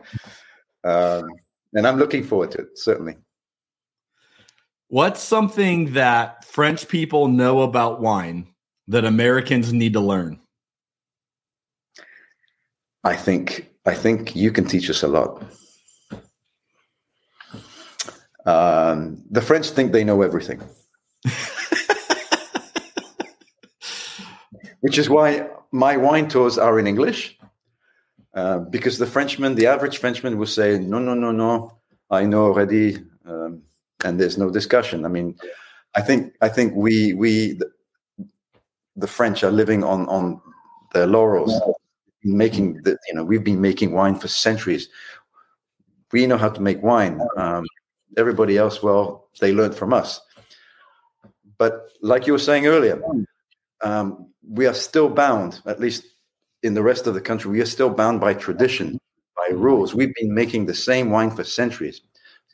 um, 0.84 1.30
and 1.74 1.88
i'm 1.88 1.98
looking 1.98 2.24
forward 2.24 2.52
to 2.52 2.60
it 2.60 2.78
certainly 2.78 3.16
What's 4.92 5.24
something 5.24 5.94
that 5.94 6.44
French 6.44 6.90
people 6.90 7.30
know 7.30 7.62
about 7.62 8.02
wine 8.02 8.48
that 8.90 9.06
Americans 9.06 9.72
need 9.72 9.94
to 9.94 10.02
learn? 10.02 10.42
I 13.06 13.16
think 13.16 13.72
I 13.86 13.94
think 13.94 14.36
you 14.36 14.52
can 14.52 14.66
teach 14.66 14.90
us 14.90 15.02
a 15.02 15.08
lot. 15.08 15.44
Um, 18.46 19.24
the 19.32 19.42
French 19.42 19.70
think 19.70 19.94
they 19.94 20.04
know 20.04 20.24
everything, 20.24 20.60
which 24.82 24.98
is 24.98 25.10
why 25.10 25.48
my 25.72 25.96
wine 25.96 26.28
tours 26.28 26.58
are 26.58 26.78
in 26.80 26.86
English. 26.86 27.40
Uh, 28.34 28.60
because 28.60 28.98
the 28.98 29.06
Frenchman, 29.06 29.56
the 29.56 29.68
average 29.68 29.98
Frenchman, 29.98 30.38
will 30.38 30.46
say, 30.46 30.80
"No, 30.80 31.00
no, 31.00 31.14
no, 31.14 31.32
no, 31.32 31.78
I 32.10 32.26
know 32.26 32.46
already," 32.46 32.98
um, 33.26 33.62
and 34.06 34.20
there's 34.20 34.38
no 34.38 34.50
discussion. 34.50 35.06
I 35.06 35.10
mean, 35.10 35.36
I 35.96 36.02
think 36.02 36.34
I 36.42 36.48
think 36.48 36.74
we 36.76 37.14
we 37.14 37.54
the, 37.54 37.72
the 38.96 39.08
French 39.08 39.44
are 39.44 39.52
living 39.52 39.84
on 39.84 40.08
on 40.08 40.42
their 40.94 41.08
laurels 41.08 41.60
making 42.24 42.82
the 42.84 42.98
you 43.08 43.16
know 43.16 43.24
we've 43.24 43.44
been 43.44 43.62
making 43.62 43.92
wine 43.92 44.16
for 44.16 44.28
centuries. 44.28 44.88
We 46.12 46.28
know 46.28 46.38
how 46.38 46.50
to 46.50 46.62
make 46.62 46.82
wine. 46.82 47.20
Um, 47.38 47.66
everybody 48.18 48.58
else 48.58 48.84
well 48.84 49.28
they 49.40 49.54
learned 49.54 49.76
from 49.76 49.94
us. 49.94 50.22
But 51.58 51.90
like 52.02 52.28
you 52.28 52.34
were 52.34 52.40
saying 52.40 52.68
earlier 52.68 53.02
um, 53.82 54.28
we 54.48 54.68
are 54.68 54.74
still 54.74 55.10
bound 55.10 55.62
at 55.66 55.80
least 55.80 56.06
in 56.64 56.74
the 56.74 56.84
rest 56.84 57.08
of 57.08 57.14
the 57.14 57.22
country 57.22 57.52
we 57.52 57.62
are 57.62 57.66
still 57.66 57.90
bound 57.90 58.20
by 58.20 58.34
tradition 58.34 59.00
by 59.36 59.56
rules. 59.56 59.96
We've 59.96 60.14
been 60.16 60.34
making 60.34 60.66
the 60.66 60.74
same 60.74 61.10
wine 61.10 61.32
for 61.32 61.44
centuries. 61.44 62.02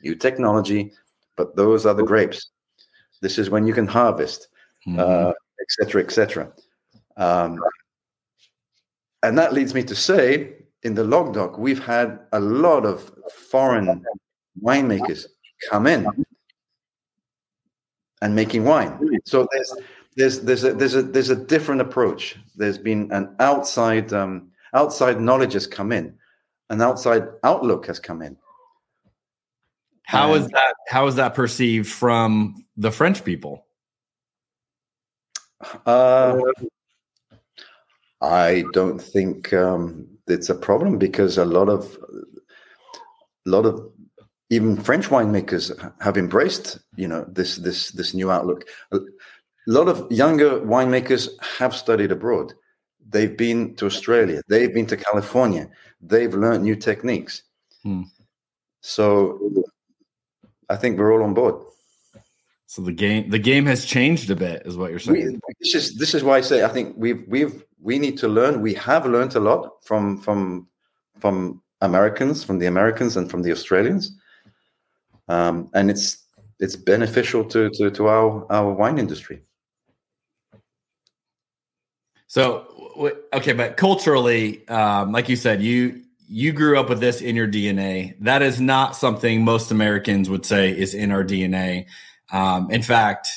New 0.02 0.14
technology 0.14 0.92
but 1.36 1.54
those 1.56 1.86
are 1.86 1.94
the 1.94 2.02
grapes. 2.02 2.50
This 3.22 3.38
is 3.38 3.48
when 3.48 3.66
you 3.66 3.72
can 3.72 3.86
harvest 3.86 4.48
uh, 4.96 5.32
et 5.60 5.66
cetera, 5.70 6.02
et 6.02 6.10
cetera. 6.10 6.52
Um, 7.16 7.58
and 9.22 9.36
that 9.36 9.52
leads 9.52 9.74
me 9.74 9.82
to 9.84 9.94
say, 9.94 10.54
in 10.82 10.94
the 10.94 11.04
Languedoc, 11.04 11.58
we've 11.58 11.84
had 11.84 12.20
a 12.32 12.40
lot 12.40 12.86
of 12.86 13.10
foreign 13.50 14.04
winemakers 14.62 15.26
come 15.68 15.86
in 15.86 16.06
and 18.22 18.34
making 18.34 18.64
wine. 18.64 18.98
So 19.24 19.46
there's 19.50 19.74
there's 20.18 20.40
there's 20.40 20.64
a 20.64 20.74
there's 20.74 20.96
a 20.96 21.02
there's 21.02 21.30
a 21.30 21.36
different 21.36 21.80
approach. 21.80 22.36
There's 22.56 22.76
been 22.76 23.10
an 23.12 23.34
outside 23.38 24.12
um, 24.12 24.50
outside 24.74 25.20
knowledge 25.20 25.52
has 25.52 25.66
come 25.66 25.92
in, 25.92 26.12
an 26.70 26.82
outside 26.82 27.28
outlook 27.44 27.86
has 27.86 28.00
come 28.00 28.20
in. 28.20 28.36
How 30.02 30.34
is 30.34 30.44
And- 30.44 30.52
that? 30.54 30.74
How 30.88 31.06
is 31.06 31.14
that 31.14 31.34
perceived 31.34 31.86
from 31.88 32.56
the 32.76 32.90
French 32.90 33.24
people? 33.24 33.66
Uh, 35.86 36.36
I 38.20 38.64
don't 38.72 39.00
think 39.00 39.52
um, 39.52 40.08
it's 40.26 40.48
a 40.48 40.54
problem 40.54 40.98
because 40.98 41.38
a 41.38 41.44
lot 41.44 41.68
of 41.68 41.96
a 43.46 43.50
lot 43.50 43.66
of 43.66 43.92
even 44.50 44.76
French 44.78 45.08
winemakers 45.10 45.70
have 46.00 46.16
embraced 46.16 46.78
you 46.96 47.06
know 47.06 47.24
this 47.28 47.56
this 47.56 47.92
this 47.92 48.14
new 48.14 48.30
outlook. 48.32 48.64
A 49.68 49.70
lot 49.70 49.88
of 49.88 50.10
younger 50.10 50.60
winemakers 50.60 51.28
have 51.42 51.76
studied 51.76 52.10
abroad. 52.10 52.54
They've 53.10 53.36
been 53.36 53.74
to 53.76 53.86
Australia. 53.86 54.40
They've 54.48 54.72
been 54.72 54.86
to 54.86 54.96
California. 54.96 55.68
They've 56.00 56.32
learned 56.32 56.64
new 56.64 56.76
techniques. 56.76 57.42
Hmm. 57.82 58.04
So 58.80 59.64
I 60.70 60.76
think 60.76 60.98
we're 60.98 61.12
all 61.12 61.22
on 61.22 61.34
board. 61.34 61.56
So 62.66 62.82
the 62.82 62.92
game 62.92 63.30
the 63.30 63.38
game 63.38 63.66
has 63.66 63.84
changed 63.84 64.30
a 64.30 64.36
bit, 64.36 64.62
is 64.66 64.76
what 64.76 64.90
you're 64.90 64.98
saying. 64.98 65.40
We, 65.48 65.54
this 65.60 65.74
is 65.74 65.96
this 65.96 66.14
is 66.14 66.22
why 66.22 66.38
I 66.38 66.42
say 66.42 66.64
I 66.64 66.68
think 66.68 66.94
we've 66.96 67.24
we've 67.28 67.64
we 67.80 67.98
need 67.98 68.18
to 68.18 68.28
learn. 68.28 68.60
We 68.60 68.74
have 68.74 69.06
learned 69.06 69.34
a 69.36 69.40
lot 69.40 69.84
from 69.84 70.20
from 70.20 70.68
from 71.18 71.62
Americans, 71.80 72.44
from 72.44 72.58
the 72.58 72.66
Americans, 72.66 73.16
and 73.16 73.30
from 73.30 73.42
the 73.42 73.52
Australians, 73.52 74.16
um, 75.28 75.70
and 75.74 75.90
it's 75.90 76.24
it's 76.60 76.76
beneficial 76.76 77.44
to 77.46 77.70
to, 77.70 77.90
to 77.90 78.06
our 78.08 78.46
our 78.50 78.72
wine 78.72 78.98
industry. 78.98 79.42
So 82.28 83.24
okay, 83.32 83.54
but 83.54 83.76
culturally, 83.76 84.66
um, 84.68 85.12
like 85.12 85.28
you 85.28 85.36
said, 85.36 85.62
you 85.62 86.02
you 86.28 86.52
grew 86.52 86.78
up 86.78 86.90
with 86.90 87.00
this 87.00 87.22
in 87.22 87.34
your 87.34 87.48
DNA. 87.48 88.14
That 88.20 88.42
is 88.42 88.60
not 88.60 88.94
something 88.94 89.44
most 89.44 89.70
Americans 89.70 90.28
would 90.28 90.44
say 90.44 90.70
is 90.70 90.94
in 90.94 91.10
our 91.10 91.24
DNA. 91.24 91.86
Um, 92.30 92.70
in 92.70 92.82
fact, 92.82 93.28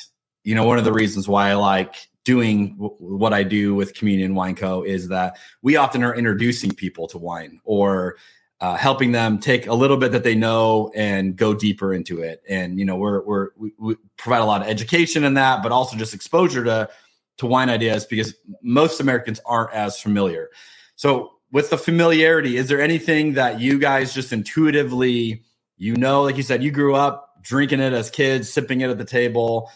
you 0.44 0.54
know, 0.54 0.64
one 0.64 0.76
of 0.78 0.84
the 0.84 0.92
reasons 0.92 1.26
why 1.26 1.48
I 1.50 1.54
like 1.54 2.08
doing 2.24 2.76
w- 2.76 2.94
what 2.98 3.32
I 3.32 3.42
do 3.44 3.74
with 3.74 3.94
Communion 3.94 4.34
Wine 4.34 4.54
Co. 4.54 4.82
is 4.82 5.08
that 5.08 5.38
we 5.62 5.76
often 5.76 6.04
are 6.04 6.14
introducing 6.14 6.74
people 6.74 7.08
to 7.08 7.18
wine 7.18 7.60
or 7.64 8.16
uh, 8.60 8.76
helping 8.76 9.10
them 9.12 9.38
take 9.38 9.66
a 9.66 9.74
little 9.74 9.96
bit 9.96 10.12
that 10.12 10.22
they 10.22 10.34
know 10.34 10.92
and 10.94 11.34
go 11.34 11.54
deeper 11.54 11.94
into 11.94 12.20
it. 12.20 12.42
And 12.46 12.78
you 12.78 12.84
know, 12.84 12.96
we're 12.96 13.22
we're 13.24 13.48
we, 13.56 13.72
we 13.78 13.96
provide 14.18 14.42
a 14.42 14.44
lot 14.44 14.60
of 14.60 14.68
education 14.68 15.24
in 15.24 15.32
that, 15.34 15.62
but 15.62 15.72
also 15.72 15.96
just 15.96 16.12
exposure 16.12 16.62
to 16.64 16.90
to 17.38 17.46
wine 17.46 17.70
ideas 17.70 18.06
because 18.06 18.34
most 18.62 19.00
Americans 19.00 19.40
aren't 19.46 19.72
as 19.72 19.98
familiar. 20.00 20.50
So, 20.96 21.32
with 21.50 21.68
the 21.70 21.78
familiarity, 21.78 22.56
is 22.56 22.68
there 22.68 22.80
anything 22.80 23.34
that 23.34 23.60
you 23.60 23.78
guys 23.78 24.14
just 24.14 24.32
intuitively, 24.32 25.44
you 25.76 25.94
know, 25.96 26.22
like 26.22 26.36
you 26.38 26.42
said, 26.42 26.62
you 26.62 26.70
grew 26.70 26.94
up 26.94 27.42
drinking 27.42 27.80
it 27.80 27.92
as 27.92 28.08
kids, 28.08 28.50
sipping 28.50 28.80
it 28.80 28.88
at 28.88 28.96
the 28.96 29.04
table? 29.04 29.70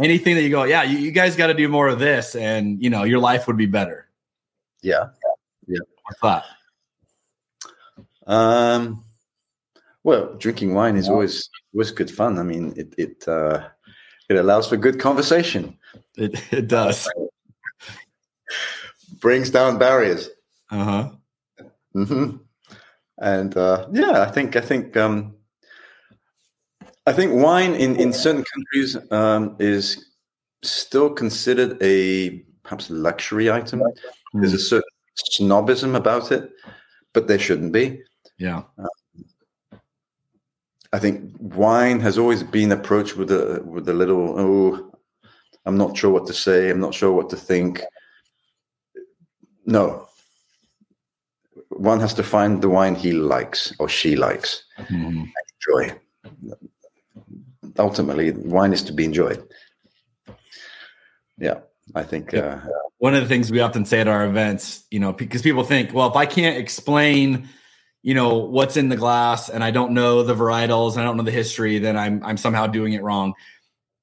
Anything 0.00 0.36
that 0.36 0.42
you 0.42 0.50
go, 0.50 0.64
yeah, 0.64 0.84
you, 0.84 0.98
you 0.98 1.10
guys 1.10 1.34
got 1.34 1.48
to 1.48 1.54
do 1.54 1.68
more 1.68 1.88
of 1.88 1.98
this, 1.98 2.36
and 2.36 2.82
you 2.82 2.90
know, 2.90 3.04
your 3.04 3.18
life 3.18 3.46
would 3.46 3.56
be 3.56 3.66
better. 3.66 4.08
Yeah, 4.82 5.08
yeah. 5.66 5.80
What's 6.04 6.20
that? 6.22 6.44
Um, 8.26 9.04
well, 10.04 10.34
drinking 10.38 10.74
wine 10.74 10.96
is 10.96 11.08
always 11.08 11.50
always 11.74 11.90
good 11.90 12.10
fun. 12.10 12.38
I 12.38 12.42
mean, 12.42 12.72
it 12.76 12.94
it 12.96 13.28
uh, 13.28 13.68
it 14.28 14.36
allows 14.36 14.68
for 14.68 14.76
good 14.76 15.00
conversation. 15.00 15.76
It 16.16 16.52
it 16.52 16.68
does. 16.68 17.08
Brings 19.20 19.50
down 19.50 19.78
barriers. 19.78 20.28
Uh 20.70 20.84
huh. 20.84 21.10
hmm 21.92 22.36
And 23.18 23.56
uh, 23.56 23.88
yeah, 23.92 24.22
I 24.22 24.30
think 24.30 24.56
I 24.56 24.60
think 24.60 24.96
um, 24.96 25.34
I 27.06 27.12
think 27.12 27.32
wine 27.34 27.74
in 27.74 27.96
in 27.96 28.12
certain 28.12 28.44
countries 28.44 28.96
um, 29.10 29.56
is 29.58 30.06
still 30.62 31.10
considered 31.10 31.76
a 31.82 32.40
perhaps 32.62 32.90
luxury 32.90 33.50
item. 33.50 33.82
There's 34.34 34.54
a 34.54 34.58
certain 34.58 34.88
snobism 35.38 35.96
about 35.96 36.30
it, 36.32 36.50
but 37.12 37.26
there 37.26 37.38
shouldn't 37.38 37.72
be. 37.72 38.00
Yeah. 38.38 38.62
Uh, 38.78 39.78
I 40.92 40.98
think 40.98 41.32
wine 41.38 42.00
has 42.00 42.18
always 42.18 42.42
been 42.42 42.72
approached 42.72 43.16
with 43.16 43.30
a 43.30 43.62
with 43.64 43.88
a 43.88 43.94
little 43.94 44.34
oh, 44.38 44.89
I'm 45.70 45.78
not 45.78 45.96
sure 45.96 46.10
what 46.10 46.26
to 46.26 46.32
say. 46.32 46.68
I'm 46.68 46.80
not 46.80 46.94
sure 46.94 47.12
what 47.12 47.30
to 47.30 47.36
think. 47.36 47.80
No. 49.64 50.08
One 51.68 52.00
has 52.00 52.12
to 52.14 52.24
find 52.24 52.60
the 52.60 52.68
wine 52.68 52.96
he 52.96 53.12
likes 53.12 53.72
or 53.78 53.88
she 53.88 54.16
likes. 54.16 54.64
Mm-hmm. 54.80 55.26
Enjoy. 55.68 56.00
Ultimately, 57.78 58.32
wine 58.32 58.72
is 58.72 58.82
to 58.82 58.92
be 58.92 59.04
enjoyed. 59.04 59.46
Yeah, 61.38 61.60
I 61.94 62.02
think. 62.02 62.34
Uh, 62.34 62.58
One 62.98 63.14
of 63.14 63.22
the 63.22 63.28
things 63.28 63.52
we 63.52 63.60
often 63.60 63.84
say 63.84 64.00
at 64.00 64.08
our 64.08 64.26
events, 64.26 64.82
you 64.90 64.98
know, 64.98 65.12
because 65.12 65.40
people 65.40 65.62
think, 65.62 65.94
well, 65.94 66.10
if 66.10 66.16
I 66.16 66.26
can't 66.26 66.58
explain 66.58 67.48
you 68.02 68.14
know 68.14 68.38
what's 68.38 68.78
in 68.78 68.88
the 68.88 68.96
glass 68.96 69.50
and 69.50 69.62
i 69.62 69.70
don't 69.70 69.92
know 69.92 70.22
the 70.22 70.34
varietals 70.34 70.92
and 70.92 71.02
i 71.02 71.04
don't 71.04 71.18
know 71.18 71.22
the 71.22 71.30
history 71.30 71.78
then 71.78 71.98
i'm 71.98 72.24
i'm 72.24 72.38
somehow 72.38 72.66
doing 72.66 72.94
it 72.94 73.02
wrong 73.02 73.34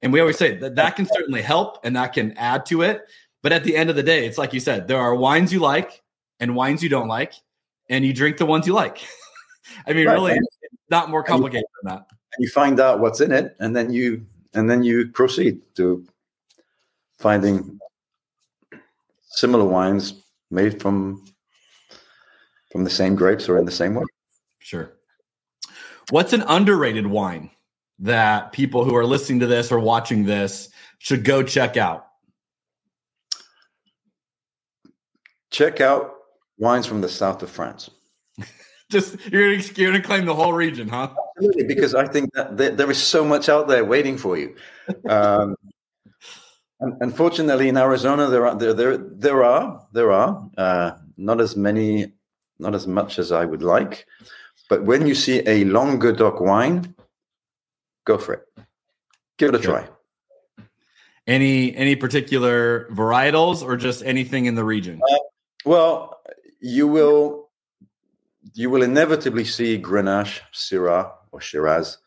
and 0.01 0.13
we 0.13 0.19
always 0.19 0.38
say 0.38 0.55
that 0.57 0.75
that 0.75 0.95
can 0.95 1.05
certainly 1.05 1.41
help 1.41 1.79
and 1.83 1.95
that 1.95 2.13
can 2.13 2.31
add 2.38 2.65
to 2.65 2.81
it 2.81 3.07
but 3.41 3.51
at 3.51 3.63
the 3.63 3.75
end 3.75 3.89
of 3.89 3.95
the 3.95 4.03
day 4.03 4.25
it's 4.25 4.38
like 4.38 4.53
you 4.53 4.60
said 4.60 4.88
there 4.88 4.99
are 4.99 5.15
wines 5.15 5.51
you 5.51 5.60
like 5.60 6.01
and 6.39 6.55
wines 6.55 6.83
you 6.83 6.89
don't 6.89 7.07
like 7.07 7.33
and 7.89 8.05
you 8.05 8.13
drink 8.13 8.38
the 8.38 8.45
ones 8.45 8.67
you 8.67 8.73
like 8.73 8.99
i 9.88 9.93
mean 9.93 10.07
Right. 10.07 10.13
really 10.13 10.33
it's 10.33 10.57
not 10.89 11.10
more 11.10 11.23
complicated 11.23 11.67
than 11.81 11.95
that 11.95 12.07
you 12.39 12.49
find 12.49 12.79
out 12.79 12.99
what's 12.99 13.21
in 13.21 13.31
it, 13.31 13.55
and 13.60 13.75
then 13.75 13.91
you 13.91 14.25
and 14.53 14.69
then 14.69 14.83
you 14.83 15.07
proceed 15.10 15.62
to 15.75 16.05
finding 17.19 17.79
similar 19.29 19.65
wines 19.65 20.23
made 20.51 20.81
from 20.81 21.25
from 22.71 22.83
the 22.83 22.89
same 22.89 23.15
grapes 23.15 23.49
or 23.49 23.57
in 23.57 23.65
the 23.65 23.71
same 23.71 23.95
way. 23.95 24.03
Sure. 24.60 24.91
What's 26.10 26.33
an 26.33 26.43
underrated 26.47 27.07
wine 27.07 27.49
that 27.99 28.51
people 28.51 28.83
who 28.83 28.95
are 28.95 29.05
listening 29.05 29.39
to 29.39 29.47
this 29.47 29.71
or 29.71 29.79
watching 29.79 30.25
this 30.25 30.69
should 30.99 31.23
go 31.23 31.43
check 31.43 31.77
out? 31.77 32.07
Check 35.49 35.81
out 35.81 36.13
wines 36.57 36.86
from 36.86 37.01
the 37.01 37.10
south 37.10 37.41
of 37.43 37.49
France. 37.49 37.89
Just 38.91 39.17
you're 39.31 39.55
gonna, 39.55 39.69
you're 39.75 39.91
gonna 39.91 40.03
claim 40.03 40.25
the 40.25 40.36
whole 40.36 40.53
region, 40.53 40.88
huh? 40.88 41.10
Absolutely, 41.38 41.65
because 41.65 41.95
I 41.95 42.07
think 42.07 42.33
that 42.33 42.57
there, 42.57 42.71
there 42.71 42.91
is 42.91 43.01
so 43.01 43.23
much 43.23 43.49
out 43.49 43.67
there 43.67 43.83
waiting 43.83 44.17
for 44.17 44.38
you. 44.38 44.55
Um, 45.10 45.55
un- 46.81 46.97
unfortunately, 47.01 47.69
in 47.69 47.77
Arizona, 47.77 48.27
there 48.27 48.45
are 48.47 48.55
there 48.55 48.73
there, 48.73 48.97
there 48.97 49.43
are 49.43 49.86
there 49.93 50.12
are 50.12 50.49
uh, 50.57 50.91
not 51.17 51.41
as 51.41 51.55
many, 51.55 52.13
not 52.60 52.75
as 52.75 52.88
much 52.88 53.19
as 53.19 53.31
I 53.31 53.45
would 53.45 53.63
like. 53.63 54.05
But 54.69 54.83
when 54.83 55.07
you 55.07 55.15
see 55.15 55.41
a 55.47 55.63
Languedoc 55.63 56.41
wine, 56.41 56.93
go 58.08 58.17
for 58.17 58.34
it. 58.34 58.48
Give 59.38 59.50
it 59.50 59.56
a 59.56 59.60
try. 59.60 59.88
Any 61.28 61.76
any 61.76 61.96
particular 61.96 62.88
varietals 62.91 63.62
or 63.62 63.76
just 63.76 64.02
anything 64.04 64.46
in 64.46 64.56
the 64.56 64.63
region? 64.63 65.02
Uh, 65.04 65.17
well, 65.65 66.22
you 66.62 66.88
will 66.88 67.50
you 68.54 68.70
will 68.70 68.82
inevitably 68.82 69.43
see 69.43 69.80
Grenache, 69.80 70.39
Syrah, 70.54 71.12
or 71.32 71.41
Shiraz. 71.41 71.98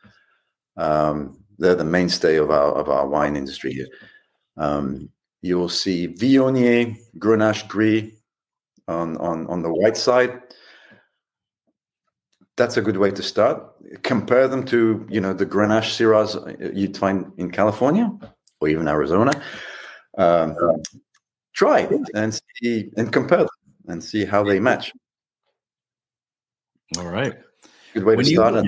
Um, 0.77 1.45
they're 1.59 1.75
the 1.75 1.85
mainstay 1.85 2.37
of 2.37 2.51
our 2.51 2.73
of 2.73 2.89
our 2.89 3.07
wine 3.07 3.37
industry 3.37 3.75
here. 3.75 3.89
Um, 4.57 5.11
you 5.43 5.59
will 5.59 5.69
see 5.69 6.09
Viognier, 6.09 6.97
Grenache 7.19 7.69
Gris 7.69 8.11
on, 8.89 9.19
on 9.19 9.47
on 9.49 9.63
the 9.63 9.73
white 9.73 9.99
side. 9.99 10.41
That's 12.61 12.77
a 12.77 12.83
good 12.83 12.99
way 12.99 13.11
to 13.11 13.23
start. 13.23 13.57
Compare 14.03 14.47
them 14.47 14.67
to 14.67 15.07
you 15.09 15.19
know 15.19 15.33
the 15.33 15.47
Grenache 15.47 15.89
Syrahs 15.97 16.31
you'd 16.77 16.95
find 16.95 17.33
in 17.39 17.51
California 17.51 18.13
or 18.61 18.69
even 18.69 18.87
Arizona. 18.87 19.33
Um, 20.19 20.55
try 21.55 21.81
it 21.81 22.03
and 22.15 22.39
see 22.57 22.91
and 22.99 23.11
compare 23.11 23.39
them 23.39 23.49
and 23.89 24.05
see 24.05 24.27
how 24.27 24.45
they 24.45 24.61
match. 24.61 24.93
All 26.99 27.09
right. 27.09 27.35
Good 27.95 28.05
way 28.05 28.15
When 28.15 28.27
to 28.27 28.31
you 28.31 28.37
start. 28.37 28.53
look 28.53 28.67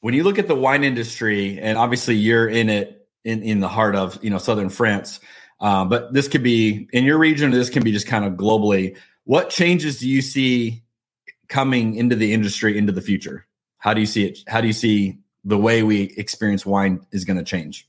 when 0.00 0.14
you 0.14 0.24
look 0.24 0.40
at 0.40 0.48
the 0.48 0.56
wine 0.56 0.82
industry, 0.82 1.56
and 1.60 1.78
obviously 1.78 2.16
you're 2.16 2.48
in 2.48 2.68
it 2.68 3.06
in, 3.22 3.44
in 3.44 3.60
the 3.60 3.68
heart 3.68 3.94
of 3.94 4.18
you 4.24 4.30
know 4.30 4.38
southern 4.38 4.70
France, 4.70 5.20
uh, 5.60 5.84
but 5.84 6.12
this 6.12 6.26
could 6.26 6.42
be 6.42 6.88
in 6.92 7.04
your 7.04 7.18
region. 7.18 7.52
Or 7.52 7.56
this 7.56 7.70
can 7.70 7.84
be 7.84 7.92
just 7.92 8.08
kind 8.08 8.24
of 8.24 8.32
globally. 8.32 8.96
What 9.22 9.50
changes 9.50 10.00
do 10.00 10.08
you 10.08 10.20
see 10.20 10.82
coming 11.50 11.96
into 11.96 12.16
the 12.16 12.32
industry 12.32 12.78
into 12.78 12.92
the 12.92 13.02
future? 13.02 13.46
How 13.76 13.92
do 13.92 14.00
you 14.00 14.06
see 14.06 14.24
it? 14.24 14.38
How 14.48 14.62
do 14.62 14.66
you 14.66 14.72
see 14.72 15.18
the 15.44 15.58
way 15.58 15.82
we 15.82 16.14
experience 16.16 16.64
wine 16.64 17.06
is 17.12 17.26
going 17.26 17.36
to 17.36 17.44
change? 17.44 17.86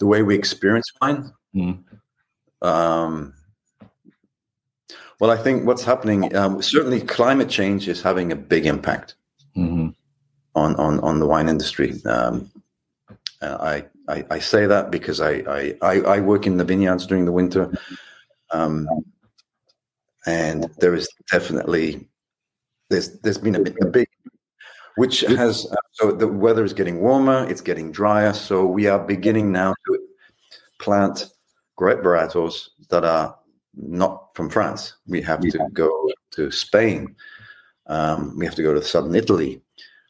the 0.00 0.06
way 0.06 0.22
we 0.22 0.34
experience 0.34 0.90
wine. 1.00 1.32
Um, 2.62 3.34
well, 5.20 5.30
I 5.30 5.36
think 5.36 5.66
what's 5.66 5.84
happening 5.84 6.34
um, 6.34 6.60
certainly 6.62 7.00
climate 7.00 7.48
change 7.48 7.86
is 7.86 8.02
having 8.02 8.32
a 8.32 8.36
big 8.36 8.66
impact 8.66 9.14
on 9.56 10.74
on 10.76 10.98
on 11.00 11.20
the 11.20 11.26
wine 11.26 11.48
industry. 11.48 12.02
Um, 12.04 12.50
uh, 13.42 13.56
I, 14.08 14.12
I 14.12 14.24
I 14.30 14.38
say 14.38 14.66
that 14.66 14.90
because 14.90 15.20
I, 15.20 15.32
I 15.46 15.74
I 15.82 16.00
I 16.00 16.20
work 16.20 16.46
in 16.46 16.56
the 16.56 16.64
vineyards 16.64 17.06
during 17.06 17.26
the 17.26 17.32
winter, 17.32 17.70
um, 18.50 18.88
and 20.26 20.70
there 20.78 20.94
is 20.94 21.08
definitely 21.30 22.08
there's 22.90 23.18
there's 23.20 23.38
been 23.38 23.54
a, 23.56 23.60
bit- 23.60 23.76
a 23.82 23.86
big 23.86 24.08
which 24.96 25.20
has 25.20 25.66
uh, 25.72 25.76
so 25.92 26.10
the 26.12 26.26
weather 26.26 26.64
is 26.64 26.72
getting 26.74 27.00
warmer, 27.00 27.48
it's 27.48 27.60
getting 27.62 27.90
drier, 27.92 28.32
so 28.34 28.66
we 28.66 28.86
are 28.86 28.98
beginning 28.98 29.50
now 29.52 29.72
to 29.86 29.98
plant 30.80 31.26
grape 31.76 32.00
varietals 32.00 32.68
that 32.90 33.04
are 33.04 33.36
not 33.74 34.34
from 34.34 34.50
France. 34.50 34.94
We 35.06 35.22
have 35.22 35.40
to 35.40 35.58
go 35.72 35.90
to 36.32 36.50
Spain. 36.50 37.14
Um, 37.86 38.36
we 38.36 38.44
have 38.44 38.54
to 38.56 38.62
go 38.62 38.74
to 38.74 38.82
southern 38.82 39.14
Italy. 39.14 39.62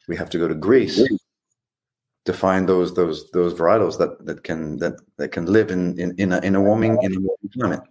We 0.07 0.15
have 0.17 0.29
to 0.31 0.37
go 0.39 0.47
to 0.47 0.55
Greece 0.55 1.01
to 2.25 2.33
find 2.33 2.67
those 2.67 2.93
those 2.93 3.29
those 3.31 3.53
varietals 3.53 3.97
that 3.99 4.25
that 4.25 4.43
can 4.43 4.77
that 4.77 4.93
that 5.17 5.29
can 5.31 5.45
live 5.45 5.71
in 5.71 5.97
in, 5.99 6.13
in 6.17 6.33
a 6.33 6.39
in 6.39 6.55
a 6.55 6.61
warming 6.61 6.97
in 7.03 7.11
a 7.15 7.19
warming 7.19 7.51
climate, 7.57 7.81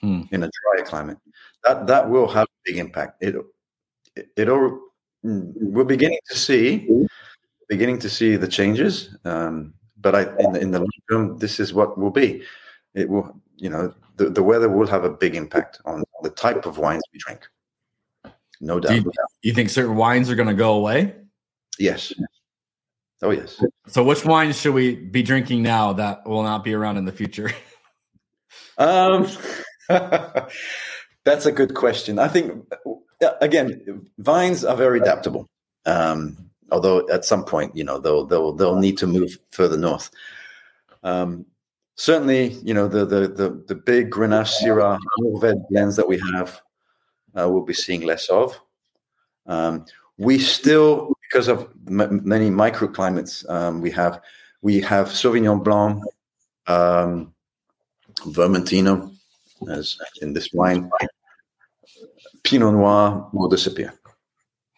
Hmm. 0.00 0.22
in 0.30 0.42
a 0.44 0.50
dry 0.58 0.84
climate. 0.86 1.18
That 1.64 1.86
that 1.88 2.08
will 2.08 2.28
have 2.28 2.44
a 2.46 2.58
big 2.64 2.78
impact. 2.78 3.22
It 3.22 3.34
it, 4.36 4.48
all, 4.48 4.78
we're 5.22 5.84
beginning 5.84 6.18
to 6.30 6.36
see 6.36 6.88
beginning 7.68 7.98
to 7.98 8.08
see 8.08 8.36
the 8.36 8.48
changes. 8.48 9.16
Um, 9.24 9.74
but 9.98 10.14
I 10.14 10.22
in 10.38 10.52
the, 10.52 10.60
in 10.60 10.70
the 10.70 10.78
long 10.80 10.88
term, 11.10 11.38
this 11.38 11.58
is 11.58 11.72
what 11.72 11.98
will 11.98 12.10
be. 12.10 12.42
It 12.94 13.08
will 13.08 13.40
you 13.56 13.70
know 13.70 13.94
the, 14.16 14.30
the 14.30 14.42
weather 14.42 14.68
will 14.68 14.86
have 14.86 15.04
a 15.04 15.10
big 15.10 15.34
impact 15.34 15.80
on 15.84 16.04
the 16.22 16.30
type 16.30 16.66
of 16.66 16.78
wines 16.78 17.02
we 17.12 17.18
drink. 17.18 17.46
No 18.60 18.80
doubt. 18.80 18.94
you, 18.94 19.12
you 19.42 19.52
think 19.52 19.68
certain 19.68 19.96
wines 19.96 20.30
are 20.30 20.34
going 20.34 20.48
to 20.48 20.54
go 20.54 20.74
away? 20.74 21.14
Yes. 21.78 22.12
Oh 23.22 23.30
yes. 23.30 23.62
So, 23.88 24.04
which 24.04 24.24
wines 24.24 24.60
should 24.60 24.74
we 24.74 24.94
be 24.94 25.22
drinking 25.22 25.62
now 25.62 25.92
that 25.94 26.26
will 26.26 26.42
not 26.42 26.64
be 26.64 26.74
around 26.74 26.96
in 26.96 27.04
the 27.04 27.12
future? 27.12 27.50
Um, 28.78 29.26
that's 29.88 31.46
a 31.46 31.52
good 31.52 31.74
question. 31.74 32.18
I 32.18 32.28
think 32.28 32.66
again, 33.40 34.08
vines 34.18 34.64
are 34.64 34.76
very 34.76 35.00
adaptable. 35.00 35.48
Um, 35.84 36.36
although 36.70 37.08
at 37.08 37.24
some 37.24 37.44
point, 37.44 37.76
you 37.76 37.84
know, 37.84 37.98
they'll 37.98 38.26
they'll 38.26 38.52
they'll 38.52 38.78
need 38.78 38.98
to 38.98 39.06
move 39.06 39.38
further 39.52 39.76
north. 39.76 40.10
Um, 41.02 41.46
certainly, 41.94 42.54
you 42.62 42.74
know, 42.74 42.88
the 42.88 43.04
the 43.04 43.28
the, 43.28 43.64
the 43.68 43.74
big 43.74 44.10
Grenache 44.10 44.62
Syrah 44.62 44.98
Mourvedre 45.20 45.68
blends 45.70 45.96
that 45.96 46.08
we 46.08 46.20
have, 46.32 46.60
uh, 47.34 47.48
we'll 47.48 47.64
be 47.64 47.74
seeing 47.74 48.02
less 48.02 48.28
of. 48.28 48.60
Um, 49.46 49.84
we 50.18 50.38
still, 50.38 51.12
because 51.22 51.48
of 51.48 51.68
m- 51.86 52.20
many 52.24 52.50
microclimates, 52.50 53.48
um, 53.50 53.80
we 53.80 53.90
have 53.92 54.20
we 54.62 54.80
have 54.80 55.08
Sauvignon 55.08 55.62
Blanc, 55.62 56.02
um, 56.66 57.32
Vermentino, 58.24 59.14
as 59.70 59.98
in 60.22 60.32
this 60.32 60.52
wine. 60.52 60.90
Pinot 62.46 62.72
Noir 62.72 63.28
will 63.32 63.48
disappear. 63.48 63.92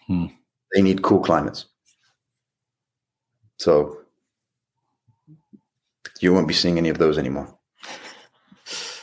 Hmm. 0.07 0.27
They 0.73 0.83
need 0.83 1.03
cool 1.03 1.21
climates. 1.21 1.67
So 3.59 3.99
you 6.21 6.33
won't 6.33 6.49
be 6.49 6.55
seeing 6.55 6.79
any 6.79 6.89
of 6.89 6.99
those 6.99 7.19
anymore. 7.19 7.55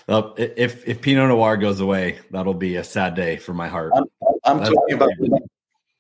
Well, 0.08 0.34
if 0.38 0.88
if 0.88 1.02
Pinot 1.02 1.30
Noir 1.30 1.58
goes 1.58 1.80
away, 1.80 2.20
that'll 2.32 2.54
be 2.54 2.76
a 2.76 2.84
sad 2.84 3.16
day 3.16 3.38
for 3.38 3.54
my 3.54 3.68
heart. 3.68 3.92
I'm, 3.96 4.06
I'm 4.44 4.60
talking 4.64 4.96
about 4.96 5.10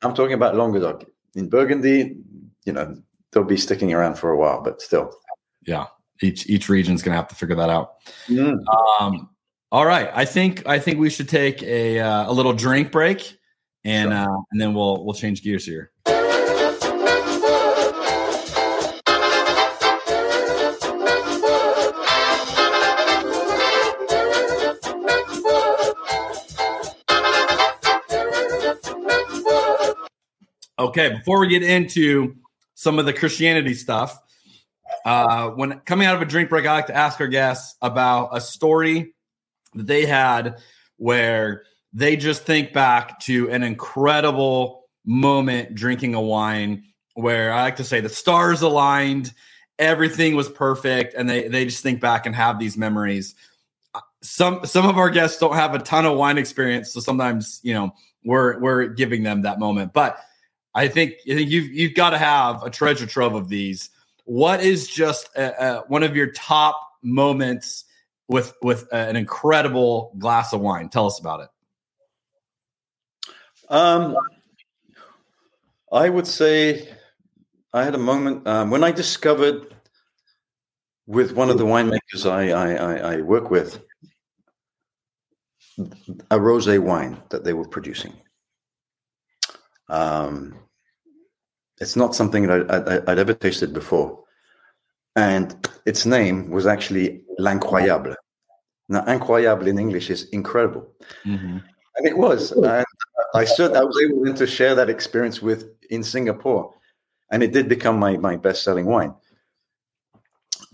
I'm 0.01 0.13
talking 0.13 0.33
about 0.33 0.55
Languedoc. 0.55 1.05
In 1.35 1.49
Burgundy, 1.49 2.17
you 2.65 2.73
know, 2.73 2.95
they'll 3.31 3.43
be 3.43 3.57
sticking 3.57 3.93
around 3.93 4.17
for 4.17 4.31
a 4.31 4.37
while, 4.37 4.61
but 4.61 4.81
still. 4.81 5.11
yeah 5.65 5.85
each 6.21 6.47
each 6.47 6.69
region's 6.69 7.01
gonna 7.03 7.17
have 7.17 7.27
to 7.27 7.35
figure 7.35 7.55
that 7.57 7.69
out 7.69 7.95
Mm. 8.29 8.57
um 9.01 9.29
all 9.75 9.85
right. 9.85 10.09
I 10.13 10.23
think 10.23 10.65
i 10.65 10.79
think 10.79 10.99
we 10.99 11.09
should 11.09 11.27
take 11.27 11.61
a 11.61 11.99
uh, 11.99 12.31
a 12.31 12.33
little 12.33 12.53
drink 12.53 12.93
break 12.93 13.37
and 13.83 14.13
uh 14.13 14.37
and 14.51 14.61
then 14.61 14.73
we'll 14.73 15.03
we'll 15.03 15.13
change 15.13 15.43
gears 15.43 15.65
here. 15.65 15.91
Okay. 30.79 31.09
Before 31.09 31.41
we 31.41 31.49
get 31.49 31.63
into 31.63 32.37
some 32.75 32.97
of 32.97 33.05
the 33.05 33.11
christianity 33.11 33.73
stuff 33.73 34.17
uh, 35.03 35.49
when 35.49 35.81
coming 35.81 36.07
out 36.07 36.15
of 36.15 36.21
a 36.21 36.25
drink 36.25 36.47
break, 36.47 36.65
I 36.65 36.71
like 36.71 36.87
to 36.87 36.95
ask 36.95 37.19
our 37.19 37.27
guests 37.27 37.75
about 37.81 38.29
a 38.31 38.39
story 38.39 39.15
that 39.75 39.87
they 39.87 40.05
had 40.05 40.59
where 40.97 41.63
they 41.93 42.15
just 42.15 42.43
think 42.43 42.73
back 42.73 43.19
to 43.21 43.49
an 43.49 43.63
incredible 43.63 44.85
moment 45.05 45.75
drinking 45.75 46.15
a 46.15 46.21
wine 46.21 46.83
where 47.13 47.53
I 47.53 47.61
like 47.61 47.77
to 47.77 47.83
say 47.83 48.01
the 48.01 48.09
stars 48.09 48.61
aligned, 48.61 49.33
everything 49.79 50.35
was 50.35 50.49
perfect, 50.49 51.13
and 51.13 51.29
they 51.29 51.47
they 51.47 51.65
just 51.65 51.83
think 51.83 52.01
back 52.01 52.25
and 52.25 52.35
have 52.35 52.59
these 52.59 52.75
memories. 52.75 53.35
Some 54.21 54.65
some 54.65 54.85
of 54.85 54.97
our 54.97 55.09
guests 55.09 55.39
don't 55.39 55.55
have 55.55 55.75
a 55.75 55.79
ton 55.79 56.05
of 56.05 56.17
wine 56.17 56.37
experience, 56.37 56.91
so 56.91 56.99
sometimes 56.99 57.59
you 57.63 57.73
know 57.73 57.91
we're 58.25 58.59
we're 58.59 58.87
giving 58.87 59.23
them 59.23 59.43
that 59.43 59.59
moment. 59.59 59.93
But 59.93 60.17
I 60.73 60.89
think 60.89 61.13
I 61.29 61.35
think 61.35 61.49
you've 61.49 61.67
you've 61.67 61.93
got 61.93 62.09
to 62.09 62.17
have 62.17 62.63
a 62.63 62.69
treasure 62.69 63.05
trove 63.05 63.35
of 63.35 63.47
these 63.47 63.89
what 64.25 64.59
is 64.61 64.87
just 64.87 65.29
uh, 65.37 65.51
uh, 65.57 65.81
one 65.87 66.03
of 66.03 66.15
your 66.15 66.31
top 66.31 66.79
moments 67.01 67.84
with 68.27 68.53
with 68.61 68.87
uh, 68.91 68.97
an 68.97 69.15
incredible 69.15 70.13
glass 70.17 70.53
of 70.53 70.61
wine. 70.61 70.89
Tell 70.89 71.05
us 71.05 71.19
about 71.19 71.41
it. 71.41 71.49
Um, 73.69 74.15
I 75.91 76.09
would 76.09 76.27
say 76.27 76.89
I 77.73 77.83
had 77.83 77.95
a 77.95 77.99
moment 77.99 78.47
um, 78.47 78.69
when 78.69 78.83
I 78.83 78.91
discovered 78.91 79.73
with 81.07 81.33
one 81.33 81.49
of 81.49 81.57
the 81.57 81.65
winemakers 81.65 82.29
I, 82.29 82.49
I, 82.49 83.13
I, 83.15 83.21
work 83.21 83.51
with 83.51 83.83
a 85.77 86.37
rosé 86.39 86.79
wine 86.79 87.21
that 87.29 87.43
they 87.43 87.53
were 87.53 87.67
producing. 87.67 88.13
Um, 89.87 90.55
it's 91.79 91.95
not 91.95 92.15
something 92.15 92.47
that 92.47 93.05
I, 93.07 93.11
I'd 93.11 93.19
ever 93.19 93.33
tasted 93.33 93.73
before, 93.73 94.23
and 95.15 95.67
its 95.85 96.05
name 96.05 96.49
was 96.49 96.67
actually 96.67 97.21
l'incroyable. 97.39 98.15
Now, 98.89 99.03
incroyable 99.05 99.67
in 99.67 99.79
English 99.79 100.09
is 100.09 100.29
incredible, 100.29 100.87
and 101.95 102.05
it 102.05 102.17
was. 102.17 102.51
And 102.51 102.85
I 103.33 103.45
certainly 103.45 103.79
I 103.79 103.83
was 103.83 103.99
able 104.03 104.23
then 104.23 104.35
to 104.35 104.47
share 104.47 104.75
that 104.75 104.89
experience 104.89 105.41
with 105.41 105.69
in 105.89 106.03
Singapore, 106.03 106.73
and 107.31 107.41
it 107.41 107.51
did 107.51 107.67
become 107.67 107.97
my 107.97 108.17
my 108.17 108.35
best 108.35 108.63
selling 108.63 108.85
wine. 108.85 109.13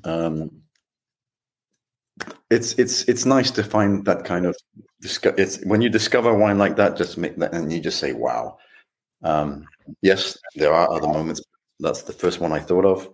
Um, 0.04 0.62
it's 2.50 2.74
it's 2.74 3.04
it's 3.04 3.26
nice 3.26 3.50
to 3.52 3.64
find 3.64 4.06
that 4.06 4.26
kind 4.26 4.46
of 4.46 4.56
it's 5.02 5.64
when 5.64 5.82
you 5.82 5.90
discover 5.90 6.34
wine 6.34 6.58
like 6.58 6.76
that 6.76 6.98
just 6.98 7.18
make 7.18 7.36
that 7.38 7.54
and 7.54 7.72
you 7.72 7.80
just 7.80 8.00
say 8.00 8.14
wow 8.14 8.58
um 9.24 9.66
yes 10.02 10.38
there 10.56 10.74
are 10.74 10.92
other 10.92 11.08
moments 11.08 11.42
that's 11.80 12.04
the 12.04 12.14
first 12.14 12.40
one 12.40 12.52
i 12.52 12.60
thought 12.60 12.86
of 12.86 13.10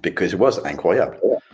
because 0.00 0.32
it 0.32 0.38
was 0.38 0.58
incroyable. 0.60 1.38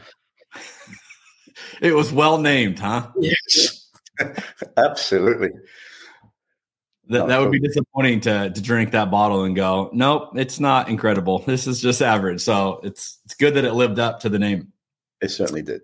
It 1.81 1.93
was 1.93 2.13
well 2.13 2.39
named 2.39 2.79
huh? 2.79 3.09
Yes. 3.19 3.91
Absolutely. 4.77 5.51
That, 7.09 7.27
that 7.27 7.41
would 7.41 7.51
be 7.51 7.59
disappointing 7.59 8.21
to 8.21 8.51
to 8.51 8.63
drink 8.63 8.93
that 8.93 9.11
bottle 9.11 9.45
and 9.45 9.55
go 9.55 9.91
nope 9.93 10.31
it's 10.37 10.61
not 10.61 10.89
incredible. 10.89 11.41
This 11.41 11.67
is 11.67 11.81
just 11.81 12.01
average. 12.01 12.41
So 12.41 12.81
it's 12.83 13.19
it's 13.25 13.35
good 13.35 13.55
that 13.55 13.65
it 13.65 13.73
lived 13.73 13.99
up 13.99 14.21
to 14.21 14.29
the 14.29 14.39
name. 14.39 14.73
It 15.21 15.31
certainly 15.31 15.63
did. 15.63 15.83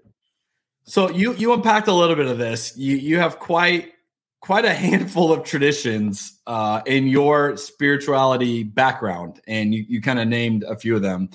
So 0.85 1.11
you 1.11 1.35
you 1.35 1.53
unpacked 1.53 1.89
a 1.89 1.93
little 1.93 2.17
bit 2.17 2.27
of 2.27 2.39
this. 2.39 2.77
You 2.77 2.97
you 2.97 3.19
have 3.19 3.39
quite 3.39 3.93
quite 4.41 4.65
a 4.65 4.75
handful 4.75 5.33
of 5.33 5.45
traditions 5.45 6.41
uh, 6.47 6.81
in 6.87 7.07
your 7.07 7.57
spirituality 7.57 8.63
background, 8.63 9.41
and 9.47 9.75
you 9.75 9.85
you 9.89 10.01
kind 10.01 10.19
of 10.19 10.29
named 10.29 10.65
a 10.65 10.77
few 10.77 10.97
of 10.97 11.03
them. 11.03 11.31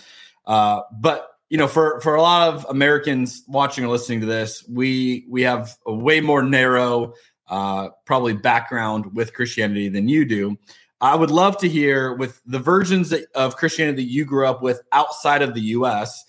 Uh, 0.48 0.82
but 1.00 1.30
you 1.50 1.58
know, 1.58 1.68
for 1.68 2.00
for 2.02 2.16
a 2.16 2.22
lot 2.22 2.54
of 2.54 2.66
Americans 2.70 3.44
watching 3.48 3.86
or 3.86 3.90
listening 3.90 4.22
to 4.22 4.26
this, 4.26 4.64
we 4.68 5.26
we 5.30 5.44
have 5.44 5.76
a 5.86 5.94
way 5.94 6.22
more 6.22 6.42
narrow, 6.42 7.14
uh, 7.48 7.90
probably 8.06 8.34
background 8.34 9.16
with 9.16 9.34
Christianity 9.34 9.90
than 9.90 10.08
you 10.08 10.26
do. 10.26 10.58
I 11.02 11.16
would 11.16 11.32
love 11.32 11.58
to 11.60 11.70
hear 11.70 12.14
with 12.14 12.42
the 12.46 12.60
versions 12.60 13.14
of 13.36 13.58
Christianity 13.58 14.04
that 14.04 14.10
you 14.10 14.26
grew 14.26 14.48
up 14.48 14.62
with 14.62 14.82
outside 14.92 15.42
of 15.42 15.54
the 15.54 15.62
U.S 15.62 16.24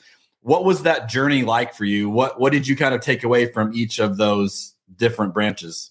what 0.46 0.64
was 0.64 0.83
that 0.85 1.09
journey 1.09 1.42
like 1.42 1.74
for 1.74 1.85
you 1.85 2.09
what 2.09 2.38
what 2.38 2.52
did 2.52 2.68
you 2.68 2.76
kind 2.76 2.94
of 2.94 3.00
take 3.00 3.24
away 3.24 3.50
from 3.50 3.74
each 3.74 3.98
of 3.98 4.16
those 4.16 4.74
different 4.96 5.35
branches 5.35 5.90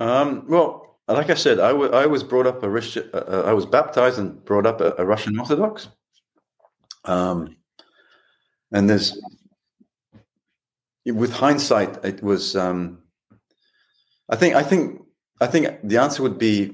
um, 0.00 0.46
well 0.48 0.91
like 1.08 1.30
i 1.30 1.34
said 1.34 1.58
I, 1.58 1.68
w- 1.68 1.90
I 1.92 2.06
was 2.06 2.22
brought 2.22 2.46
up 2.46 2.62
a 2.62 2.68
Russian, 2.68 3.08
uh, 3.12 3.42
i 3.46 3.52
was 3.52 3.66
baptized 3.66 4.18
and 4.18 4.44
brought 4.44 4.66
up 4.66 4.80
a, 4.80 4.94
a 4.98 5.04
russian 5.04 5.38
orthodox 5.38 5.88
um, 7.04 7.56
and 8.72 8.88
there's 8.88 9.18
with 11.06 11.32
hindsight 11.32 12.04
it 12.04 12.22
was 12.22 12.56
um, 12.56 12.98
i 14.28 14.36
think 14.36 14.54
i 14.54 14.62
think 14.62 15.02
i 15.40 15.46
think 15.46 15.66
the 15.82 15.98
answer 15.98 16.22
would 16.22 16.38
be 16.38 16.72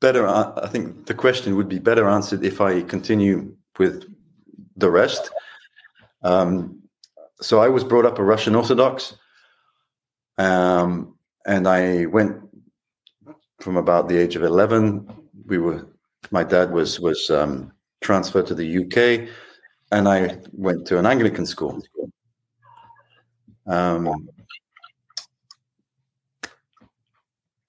better 0.00 0.26
i 0.26 0.68
think 0.68 1.06
the 1.06 1.14
question 1.14 1.56
would 1.56 1.68
be 1.68 1.80
better 1.80 2.08
answered 2.08 2.44
if 2.44 2.60
i 2.60 2.82
continue 2.82 3.54
with 3.78 4.04
the 4.78 4.90
rest. 4.90 5.30
Um, 6.22 6.82
so 7.40 7.60
I 7.60 7.68
was 7.68 7.84
brought 7.84 8.06
up 8.06 8.18
a 8.18 8.24
Russian 8.24 8.54
Orthodox, 8.54 9.14
um, 10.38 11.14
and 11.46 11.68
I 11.68 12.06
went 12.06 12.36
from 13.60 13.76
about 13.76 14.08
the 14.08 14.16
age 14.16 14.36
of 14.36 14.42
eleven. 14.42 15.06
We 15.46 15.58
were, 15.58 15.86
my 16.30 16.44
dad 16.44 16.72
was 16.72 17.00
was 17.00 17.30
um, 17.30 17.72
transferred 18.00 18.46
to 18.46 18.54
the 18.54 18.84
UK, 18.84 19.28
and 19.92 20.08
I 20.08 20.38
went 20.52 20.86
to 20.88 20.98
an 20.98 21.06
Anglican 21.06 21.46
school. 21.46 21.82
Um, 23.66 24.28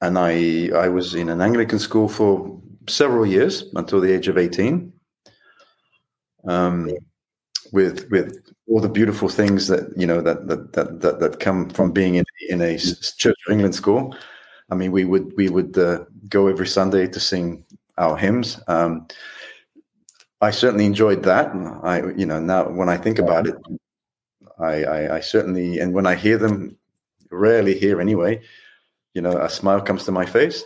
and 0.01 0.17
I 0.17 0.69
I 0.75 0.87
was 0.87 1.15
in 1.15 1.29
an 1.29 1.41
Anglican 1.41 1.79
school 1.79 2.07
for 2.07 2.61
several 2.87 3.25
years 3.25 3.65
until 3.75 3.99
the 4.01 4.11
age 4.11 4.27
of 4.27 4.37
eighteen 4.37 4.93
um, 6.47 6.89
with 7.71 8.09
with 8.09 8.37
all 8.67 8.79
the 8.79 8.89
beautiful 8.89 9.29
things 9.29 9.67
that 9.67 9.91
you 9.97 10.07
know 10.07 10.21
that 10.21 10.47
that 10.47 10.73
that 10.73 11.01
that, 11.01 11.19
that 11.19 11.39
come 11.39 11.69
from 11.69 11.91
being 11.91 12.15
in 12.15 12.25
in 12.49 12.61
a 12.61 12.77
Church 12.77 13.37
of 13.47 13.51
England 13.51 13.75
school. 13.75 14.15
I 14.72 14.76
mean, 14.76 14.91
we 14.91 15.05
would 15.05 15.34
we 15.36 15.49
would 15.49 15.78
uh, 15.78 16.05
go 16.28 16.47
every 16.47 16.67
Sunday 16.67 17.07
to 17.07 17.20
sing 17.20 17.65
our 17.97 18.15
hymns. 18.17 18.61
Um, 18.67 19.07
I 20.41 20.51
certainly 20.51 20.86
enjoyed 20.86 21.24
that. 21.24 21.51
I 21.84 22.03
you 22.15 22.26
know 22.26 22.39
now 22.39 22.70
when 22.70 22.89
I 22.89 22.97
think 22.97 23.20
about 23.20 23.47
it, 23.47 23.55
I, 24.59 24.84
I, 24.84 25.15
I 25.17 25.20
certainly 25.22 25.80
and 25.80 25.93
when 25.93 26.05
I 26.07 26.15
hear 26.15 26.38
them, 26.38 26.78
rarely 27.32 27.78
hear 27.78 27.99
anyway. 27.99 28.41
you 29.13 29.22
know, 29.22 29.38
a 29.38 29.49
smile 29.49 29.82
comes 29.82 30.05
to 30.05 30.11
my 30.11 30.26
face. 30.26 30.63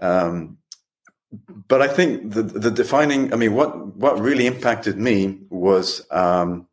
Um, 0.00 0.58
but 1.68 1.80
I 1.82 1.88
think 1.88 2.32
the 2.32 2.42
the 2.42 2.70
defining, 2.70 3.32
I 3.32 3.36
mean, 3.36 3.54
what 3.54 3.96
what 3.96 4.20
really 4.20 4.46
impacted 4.46 4.98
me 4.98 5.40
was 5.50 6.06
um, 6.10 6.66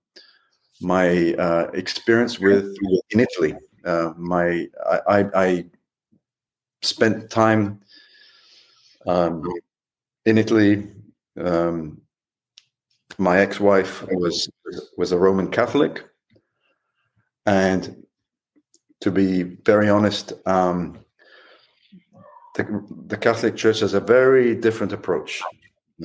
my 0.82 1.34
uh, 1.34 1.68
experience 1.74 2.39
with 2.39 2.76
in 3.11 3.20
Italy. 3.20 3.55
Uh, 3.86 4.13
my 4.18 4.68
I, 4.89 4.99
I, 5.07 5.26
I 5.36 5.65
spent 6.82 7.30
time 7.30 7.80
um, 9.05 9.43
in 10.25 10.38
Italy. 10.38 10.88
Um, 11.39 12.01
my 13.17 13.39
ex-wife 13.39 14.03
was 14.11 14.49
was 14.97 15.11
a 15.11 15.17
Roman 15.17 15.49
Catholic, 15.49 16.05
and 17.45 18.05
to 19.01 19.11
be 19.11 19.43
very 19.43 19.89
honest, 19.89 20.34
um, 20.45 20.99
the, 22.55 22.84
the, 23.07 23.17
Catholic 23.17 23.55
Church 23.55 23.80
has 23.80 23.93
a 23.93 23.99
very 23.99 24.55
different 24.55 24.91
approach 24.91 25.41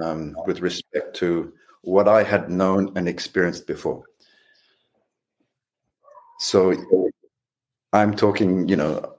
um, 0.02 0.34
with 0.46 0.60
respect 0.60 1.16
to 1.16 1.52
what 1.82 2.08
I 2.08 2.22
had 2.22 2.50
known 2.50 2.92
and 2.96 3.08
experienced 3.08 3.66
before. 3.66 4.04
So 6.38 6.74
I'm 7.92 8.14
talking, 8.14 8.68
you 8.68 8.76
know, 8.76 9.16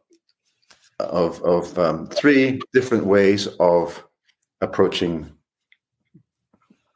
of 1.00 1.42
of 1.44 1.78
um, 1.80 2.08
three 2.08 2.60
different 2.74 3.06
ways 3.06 3.48
of 3.60 4.04
approaching 4.62 5.32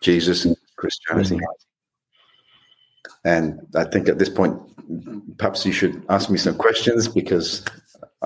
Jesus 0.01 0.45
and 0.45 0.55
Christianity. 0.75 1.35
Mm-hmm. 1.35 1.67
And 3.25 3.59
I 3.75 3.83
think 3.83 4.07
at 4.07 4.19
this 4.19 4.29
point, 4.29 4.57
perhaps 5.37 5.65
you 5.65 5.71
should 5.71 6.05
ask 6.09 6.29
me 6.29 6.37
some 6.37 6.55
questions 6.55 7.07
because 7.07 7.65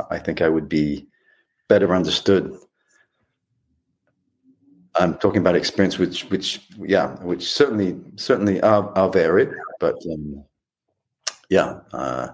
I 0.09 0.19
think 0.19 0.41
I 0.41 0.49
would 0.49 0.69
be 0.69 1.07
better 1.67 1.95
understood. 1.95 2.55
I'm 4.95 5.15
talking 5.15 5.39
about 5.39 5.55
experience, 5.55 5.97
which, 5.97 6.25
which, 6.25 6.67
yeah, 6.77 7.15
which 7.23 7.51
certainly, 7.51 7.99
certainly 8.17 8.61
are, 8.61 8.89
are 8.97 9.09
varied, 9.09 9.49
but 9.79 9.95
um, 10.11 10.43
yeah, 11.49 11.79
uh, 11.93 12.27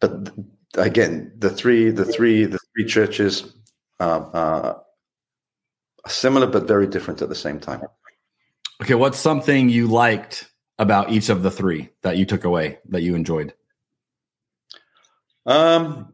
but 0.00 0.30
again, 0.76 1.32
the 1.38 1.50
three, 1.50 1.90
the 1.90 2.04
three, 2.04 2.44
the 2.44 2.58
three 2.74 2.86
churches 2.86 3.54
are, 4.00 4.30
are 4.34 4.82
similar 6.06 6.46
but 6.46 6.68
very 6.68 6.86
different 6.86 7.22
at 7.22 7.28
the 7.28 7.34
same 7.34 7.58
time. 7.58 7.82
Okay, 8.82 8.94
what's 8.94 9.18
something 9.18 9.68
you 9.68 9.86
liked 9.86 10.50
about 10.78 11.10
each 11.10 11.28
of 11.28 11.42
the 11.42 11.50
three 11.50 11.90
that 12.02 12.16
you 12.16 12.26
took 12.26 12.44
away 12.44 12.78
that 12.90 13.02
you 13.02 13.14
enjoyed? 13.14 13.54
Um, 15.46 16.12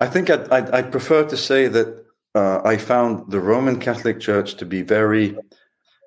I 0.00 0.06
think 0.06 0.30
I'd, 0.30 0.48
I'd, 0.50 0.70
I'd 0.70 0.90
prefer 0.90 1.24
to 1.24 1.36
say 1.36 1.68
that 1.68 2.06
uh, 2.34 2.62
I 2.64 2.76
found 2.76 3.30
the 3.30 3.40
Roman 3.40 3.80
Catholic 3.80 4.20
Church 4.20 4.54
to 4.56 4.66
be 4.66 4.82
very, 4.82 5.36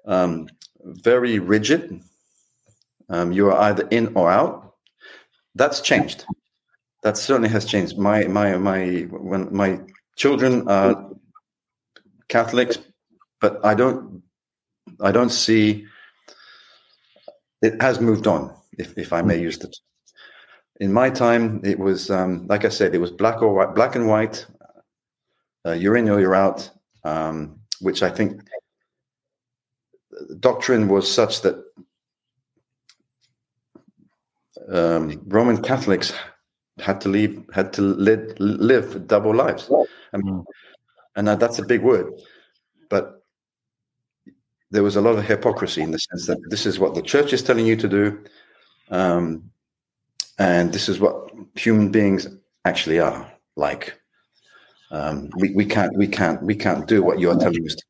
um, 0.06 0.48
very 0.84 1.40
rigid. 1.40 2.02
Um, 3.10 3.32
you 3.32 3.52
are 3.52 3.60
either 3.60 3.88
in 3.90 4.14
or 4.16 4.32
out. 4.32 4.71
That's 5.56 5.82
changed. 5.82 6.26
That 7.04 7.18
certainly 7.18 7.50
has 7.50 7.66
changed. 7.66 7.98
My 7.98 8.26
my 8.26 8.58
my 8.58 9.08
when 9.12 9.54
my 9.54 9.80
children 10.16 10.68
are 10.68 11.10
Catholics, 12.28 12.78
but 13.40 13.64
I 13.66 13.74
don't 13.74 14.24
I 15.02 15.12
don't 15.12 15.32
see 15.32 15.88
it 17.62 17.82
has 17.82 18.02
moved 18.02 18.28
on, 18.28 18.56
if, 18.80 18.98
if 18.98 19.14
I 19.14 19.22
may 19.22 19.40
use 19.40 19.58
the 19.60 19.68
Term. 19.68 19.74
in 20.80 20.92
my 20.92 21.10
time, 21.10 21.62
it 21.64 21.78
was 21.78 22.10
um, 22.10 22.48
like 22.48 22.66
I 22.66 22.70
said, 22.70 22.96
it 22.96 22.98
was 23.00 23.12
black 23.12 23.42
or 23.42 23.54
white, 23.54 23.76
black 23.76 23.96
and 23.96 24.08
white. 24.08 24.46
Uh, 25.66 25.74
you're 25.74 25.96
in 25.96 26.10
or 26.10 26.20
you're 26.20 26.36
out, 26.36 26.70
um, 27.04 27.60
which 27.82 28.02
I 28.02 28.10
think 28.10 28.42
doctrine 30.40 30.88
was 30.88 31.12
such 31.12 31.42
that 31.42 31.64
um, 34.70 35.22
Roman 35.28 35.62
Catholics 35.62 36.14
had 36.80 37.02
to 37.02 37.10
leave, 37.10 37.44
had 37.54 37.74
to 37.74 37.82
live, 37.82 38.40
live 38.40 39.08
double 39.08 39.36
lives, 39.36 39.70
I 40.14 40.18
mean, 40.18 40.44
and 41.16 41.28
that's 41.28 41.60
a 41.60 41.66
big 41.66 41.82
word, 41.82 42.12
but 42.90 43.22
there 44.72 44.84
was 44.84 44.96
a 44.96 45.02
lot 45.02 45.18
of 45.18 45.26
hypocrisy 45.26 45.82
in 45.82 45.92
the 45.92 46.00
sense 46.00 46.28
that 46.28 46.38
this 46.50 46.66
is 46.66 46.80
what 46.80 46.96
the 46.96 47.02
church 47.02 47.34
is 47.34 47.44
telling 47.44 47.66
you 47.66 47.76
to 47.76 47.88
do. 47.88 48.24
Um, 48.90 49.52
and 50.40 50.74
this 50.74 50.90
is 50.90 51.00
what 51.00 51.30
human 51.56 51.92
beings 51.92 52.28
actually 52.66 53.00
are 53.00 53.32
like. 53.56 54.00
Um, 54.90 55.30
we, 55.38 55.54
we 55.54 55.66
can't 55.66 55.96
we 55.96 56.08
can't 56.08 56.42
we 56.44 56.56
can't 56.56 56.88
do 56.88 57.04
what 57.04 57.20
you 57.20 57.30
are 57.30 57.38
telling 57.38 57.66
us. 57.66 57.76
To. 57.76 57.84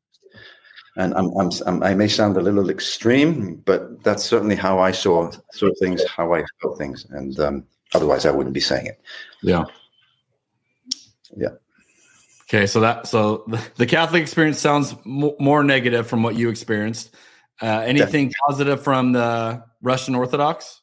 And 0.98 1.14
I'm, 1.14 1.30
I'm, 1.38 1.50
I'm, 1.66 1.84
i 1.84 1.94
may 1.94 2.08
sound 2.08 2.36
a 2.36 2.42
little 2.42 2.70
extreme, 2.70 3.56
but 3.66 4.04
that's 4.04 4.24
certainly 4.24 4.56
how 4.56 4.80
I 4.80 4.92
saw 4.92 5.32
saw 5.52 5.70
things, 5.80 6.06
how 6.08 6.34
I 6.34 6.44
felt 6.62 6.78
things, 6.78 7.06
and 7.12 7.40
um, 7.40 7.64
otherwise 7.94 8.26
I 8.26 8.32
wouldn't 8.32 8.54
be 8.54 8.60
saying 8.60 8.88
it. 8.88 9.02
Yeah, 9.42 9.64
yeah. 11.38 11.50
Okay, 12.44 12.68
so 12.68 12.82
that 12.82 13.08
so 13.08 13.46
the 13.78 13.86
Catholic 13.86 14.22
experience 14.22 14.60
sounds 14.60 14.94
more 15.06 15.64
negative 15.64 16.08
from 16.08 16.24
what 16.24 16.36
you 16.36 16.50
experienced. 16.50 17.16
Uh, 17.62 17.84
anything 17.86 18.28
Definitely. 18.28 18.34
positive 18.48 18.84
from 18.84 19.12
the 19.14 19.64
Russian 19.82 20.16
Orthodox? 20.16 20.82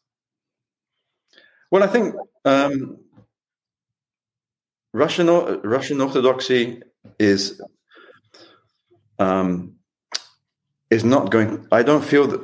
Well, 1.70 1.82
I 1.82 1.88
think 1.88 2.14
um, 2.46 2.98
Russian 4.94 5.26
Russian 5.62 6.00
Orthodoxy 6.00 6.82
is 7.18 7.60
um, 9.18 9.74
is 10.90 11.04
not 11.04 11.30
going. 11.30 11.66
I 11.72 11.82
don't 11.82 12.04
feel 12.04 12.26
that 12.26 12.40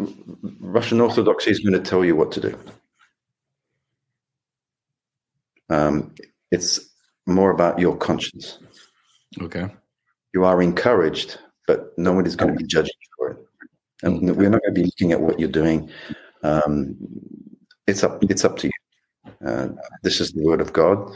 Russian 0.60 1.00
Orthodoxy 1.00 1.50
is 1.50 1.60
going 1.60 1.72
to 1.72 1.90
tell 1.90 2.04
you 2.04 2.16
what 2.16 2.32
to 2.32 2.40
do. 2.40 2.58
Um, 5.70 6.14
it's 6.50 6.80
more 7.26 7.50
about 7.50 7.78
your 7.78 7.96
conscience. 7.96 8.58
Okay. 9.40 9.68
You 10.34 10.44
are 10.44 10.60
encouraged, 10.60 11.38
but 11.66 11.96
no 11.96 12.12
one 12.12 12.26
is 12.26 12.36
going 12.36 12.52
to 12.52 12.58
be 12.58 12.66
judging 12.66 12.92
you 13.00 13.08
for 13.16 13.30
it. 13.30 13.38
And 14.02 14.36
we're 14.36 14.50
not 14.50 14.60
going 14.62 14.74
to 14.74 14.80
be 14.80 14.84
looking 14.84 15.12
at 15.12 15.20
what 15.20 15.40
you're 15.40 15.48
doing. 15.48 15.90
Um, 16.42 16.96
it's 17.86 18.04
up. 18.04 18.22
It's 18.24 18.44
up 18.44 18.56
to 18.58 18.66
you. 18.66 19.32
Uh, 19.46 19.68
this 20.02 20.20
is 20.20 20.32
the 20.32 20.42
word 20.42 20.60
of 20.60 20.72
God. 20.72 21.10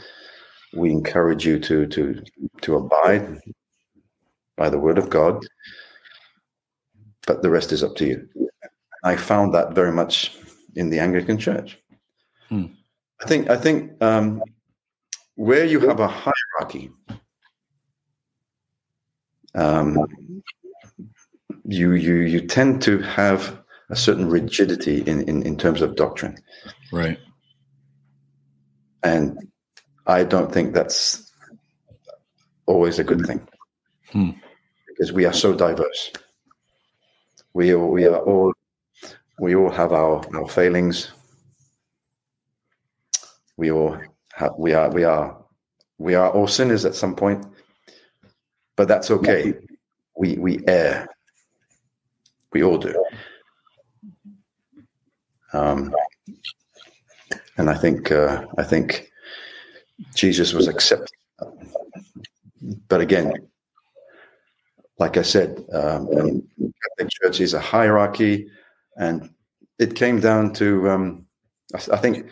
We 0.73 0.91
encourage 0.91 1.45
you 1.45 1.59
to 1.59 1.85
to 1.87 2.23
to 2.61 2.75
abide 2.75 3.39
by 4.57 4.69
the 4.69 4.79
word 4.79 4.97
of 4.97 5.09
God, 5.09 5.45
but 7.29 7.43
the 7.43 7.49
rest 7.51 7.71
is 7.71 7.83
up 7.83 7.95
to 7.95 8.07
you. 8.07 8.27
I 9.03 9.15
found 9.15 9.53
that 9.53 9.75
very 9.75 9.91
much 9.91 10.35
in 10.75 10.89
the 10.89 10.97
Anglican 10.97 11.37
Church. 11.37 11.77
Hmm. 12.49 12.65
I 13.21 13.25
think 13.27 13.51
I 13.51 13.55
think 13.55 14.01
um, 14.01 14.41
where 15.35 15.63
you 15.63 15.79
have 15.81 15.99
a 15.99 16.07
hierarchy, 16.07 16.89
um, 19.53 19.95
you 21.65 21.91
you 21.93 22.15
you 22.33 22.47
tend 22.47 22.81
to 22.81 22.97
have 22.97 23.61
a 23.91 23.95
certain 23.95 24.27
rigidity 24.27 25.01
in, 25.01 25.21
in, 25.29 25.43
in 25.43 25.55
terms 25.55 25.83
of 25.83 25.95
doctrine. 25.95 26.35
Right. 26.91 27.19
And 29.03 29.37
I 30.07 30.23
don't 30.23 30.51
think 30.51 30.73
that's 30.73 31.31
always 32.65 32.97
a 32.97 33.03
good 33.03 33.23
thing 33.27 33.47
hmm. 34.11 34.31
because 34.87 35.11
we 35.11 35.25
are 35.25 35.33
so 35.33 35.53
diverse. 35.53 36.11
We 37.59 37.75
we 37.75 38.05
are 38.05 38.21
all 38.21 38.53
we 39.37 39.53
all 39.53 39.69
have 39.69 39.91
our, 39.91 40.23
our 40.33 40.47
failings. 40.47 41.11
We 43.57 43.69
all 43.69 43.99
have, 44.31 44.53
we 44.57 44.71
are 44.73 44.89
we 44.89 45.03
are 45.03 45.43
we 45.97 46.15
are 46.15 46.31
all 46.31 46.47
sinners 46.47 46.85
at 46.85 46.95
some 46.95 47.17
point, 47.17 47.45
but 48.77 48.87
that's 48.87 49.11
okay. 49.11 49.55
We 50.15 50.37
we 50.37 50.63
err. 50.69 51.05
We 52.53 52.63
all 52.63 52.77
do. 52.77 52.95
Um, 55.51 55.93
and 57.57 57.69
I 57.69 57.75
think 57.75 58.09
uh, 58.09 58.45
I 58.57 58.63
think 58.63 59.11
Jesus 60.15 60.53
was 60.53 60.69
accepted. 60.69 61.11
But 62.87 63.01
again, 63.01 63.33
like 64.99 65.15
I 65.15 65.21
said, 65.21 65.65
um, 65.73 66.07
Catholic 66.07 67.09
Church 67.09 67.39
is 67.39 67.53
a 67.53 67.59
hierarchy, 67.59 68.49
and 68.97 69.29
it 69.79 69.95
came 69.95 70.19
down 70.19 70.53
to 70.53 70.89
um, 70.89 71.25
I, 71.73 71.77
I, 71.93 71.97
think 71.97 72.27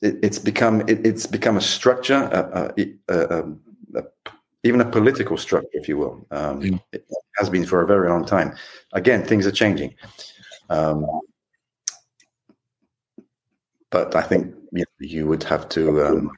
it, 0.00 0.16
it's 0.22 0.38
become 0.38 0.80
it, 0.88 1.06
it's 1.06 1.26
become 1.26 1.58
a 1.58 1.60
structure, 1.60 2.72
even 4.64 4.80
a 4.80 4.90
political 4.90 5.36
structure, 5.36 5.68
if 5.72 5.88
you 5.88 5.98
will. 5.98 6.26
Um, 6.30 6.62
mm. 6.62 6.82
It 6.92 7.04
has 7.36 7.50
been 7.50 7.66
for 7.66 7.82
a 7.82 7.86
very 7.86 8.08
long 8.08 8.24
time. 8.24 8.56
Again, 8.92 9.24
things 9.24 9.46
are 9.46 9.52
changing. 9.52 9.94
Um, 10.70 11.04
but 13.90 14.16
I 14.16 14.22
think 14.22 14.54
you, 14.72 14.80
know, 14.80 14.84
you 15.00 15.26
would 15.26 15.42
have 15.44 15.68
to. 15.70 16.06
Um, 16.06 16.30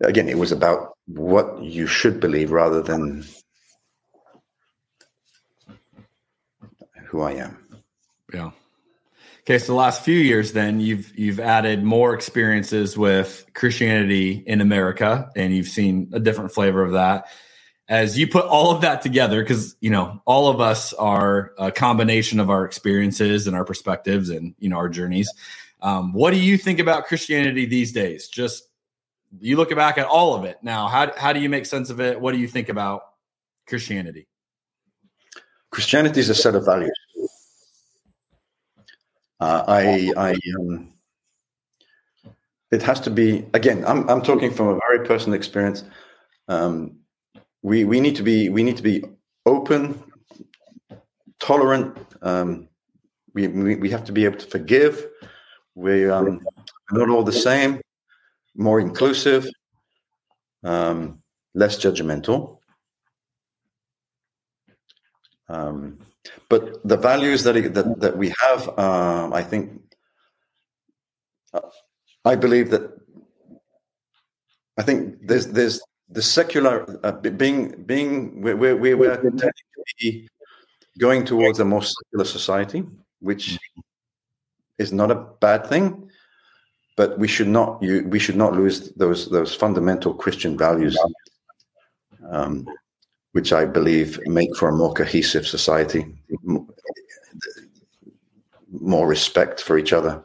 again, 0.00 0.28
it 0.28 0.38
was 0.38 0.50
about 0.50 0.96
what 1.06 1.62
you 1.62 1.86
should 1.86 2.18
believe 2.18 2.50
rather 2.50 2.82
than 2.82 3.24
who 7.08 7.22
I 7.22 7.32
am. 7.32 7.56
Yeah. 8.32 8.50
Okay, 9.40 9.58
so 9.58 9.72
the 9.72 9.78
last 9.78 10.04
few 10.04 10.18
years, 10.18 10.52
then 10.52 10.78
you've 10.78 11.18
you've 11.18 11.40
added 11.40 11.82
more 11.82 12.12
experiences 12.12 12.98
with 12.98 13.46
Christianity 13.54 14.44
in 14.46 14.60
America, 14.60 15.30
and 15.34 15.54
you've 15.56 15.68
seen 15.68 16.10
a 16.12 16.20
different 16.20 16.52
flavor 16.52 16.82
of 16.82 16.92
that. 16.92 17.28
As 17.88 18.18
you 18.18 18.28
put 18.28 18.44
all 18.44 18.70
of 18.70 18.82
that 18.82 19.00
together, 19.00 19.42
because 19.42 19.74
you 19.80 19.88
know 19.88 20.20
all 20.26 20.48
of 20.48 20.60
us 20.60 20.92
are 20.92 21.52
a 21.56 21.72
combination 21.72 22.40
of 22.40 22.50
our 22.50 22.66
experiences 22.66 23.46
and 23.46 23.56
our 23.56 23.64
perspectives, 23.64 24.28
and 24.28 24.54
you 24.58 24.68
know 24.68 24.76
our 24.76 24.90
journeys. 24.90 25.32
Um, 25.80 26.12
what 26.12 26.32
do 26.32 26.38
you 26.38 26.58
think 26.58 26.78
about 26.78 27.06
Christianity 27.06 27.64
these 27.64 27.92
days? 27.92 28.28
Just 28.28 28.64
you 29.40 29.56
look 29.56 29.74
back 29.74 29.96
at 29.96 30.06
all 30.06 30.34
of 30.34 30.44
it 30.44 30.58
now. 30.62 30.88
How 30.88 31.10
how 31.16 31.32
do 31.32 31.40
you 31.40 31.48
make 31.48 31.64
sense 31.64 31.88
of 31.88 32.02
it? 32.02 32.20
What 32.20 32.32
do 32.32 32.38
you 32.38 32.48
think 32.48 32.68
about 32.68 33.00
Christianity? 33.66 34.26
Christianity 35.70 36.20
is 36.20 36.28
a 36.28 36.34
set 36.34 36.54
of 36.54 36.64
values. 36.64 36.92
Uh, 39.40 39.64
I, 39.68 40.12
I, 40.16 40.30
um, 40.58 40.88
it 42.70 42.82
has 42.82 43.00
to 43.00 43.10
be 43.10 43.46
again. 43.54 43.84
I'm, 43.86 44.08
I'm 44.08 44.22
talking 44.22 44.50
from 44.50 44.68
a 44.68 44.78
very 44.88 45.06
personal 45.06 45.36
experience. 45.36 45.84
Um, 46.48 46.96
we, 47.62 47.84
we 47.84 48.00
need 48.00 48.16
to 48.16 48.22
be, 48.22 48.48
we 48.48 48.62
need 48.62 48.76
to 48.76 48.82
be 48.82 49.04
open, 49.46 50.02
tolerant. 51.38 51.96
Um, 52.22 52.68
we, 53.34 53.46
we, 53.48 53.76
we 53.76 53.90
have 53.90 54.04
to 54.04 54.12
be 54.12 54.24
able 54.24 54.38
to 54.38 54.46
forgive. 54.46 55.06
We 55.74 56.08
um, 56.10 56.40
not 56.90 57.08
all 57.08 57.22
the 57.22 57.32
same. 57.32 57.80
More 58.56 58.80
inclusive, 58.80 59.46
um, 60.64 61.22
less 61.54 61.78
judgmental. 61.78 62.57
Um, 65.48 65.98
but 66.48 66.86
the 66.86 66.96
values 66.96 67.42
that 67.44 67.54
that, 67.74 68.00
that 68.00 68.16
we 68.16 68.34
have, 68.40 68.78
um, 68.78 69.32
I 69.32 69.42
think, 69.42 69.80
uh, 71.52 71.60
I 72.24 72.36
believe 72.36 72.70
that. 72.70 72.98
I 74.76 74.82
think 74.82 75.26
there's 75.26 75.48
there's 75.48 75.80
the 76.08 76.22
secular 76.22 76.86
uh, 77.02 77.12
being 77.12 77.82
being 77.82 78.40
we're 78.40 78.56
we're, 78.56 78.96
we're 78.96 79.48
going 80.98 81.24
towards 81.24 81.60
a 81.60 81.64
more 81.64 81.82
secular 81.82 82.24
society, 82.24 82.84
which 83.20 83.58
is 84.78 84.92
not 84.92 85.10
a 85.10 85.16
bad 85.40 85.66
thing, 85.66 86.10
but 86.96 87.18
we 87.18 87.28
should 87.28 87.48
not 87.48 87.82
you, 87.82 88.06
we 88.08 88.18
should 88.18 88.36
not 88.36 88.54
lose 88.54 88.90
those 88.92 89.28
those 89.30 89.54
fundamental 89.54 90.14
Christian 90.14 90.56
values. 90.56 90.96
Um, 92.30 92.66
which 93.32 93.52
I 93.52 93.64
believe 93.64 94.20
make 94.26 94.56
for 94.56 94.68
a 94.68 94.76
more 94.76 94.92
cohesive 94.92 95.46
society, 95.46 96.06
more 98.70 99.06
respect 99.06 99.60
for 99.62 99.78
each 99.78 99.92
other, 99.92 100.24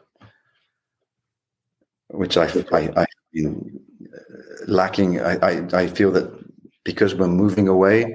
which 2.08 2.36
I, 2.36 2.46
I, 2.72 2.90
I 2.96 3.06
lacking. 4.66 5.20
I, 5.20 5.34
I, 5.36 5.68
I, 5.72 5.86
feel 5.86 6.10
that 6.12 6.32
because 6.84 7.14
we're 7.14 7.28
moving 7.28 7.68
away, 7.68 8.14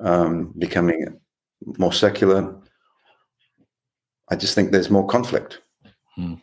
um, 0.00 0.52
becoming 0.58 1.20
more 1.78 1.92
secular, 1.92 2.56
I 4.30 4.36
just 4.36 4.54
think 4.54 4.70
there's 4.70 4.90
more 4.90 5.06
conflict. 5.06 5.60
Hmm. 6.14 6.34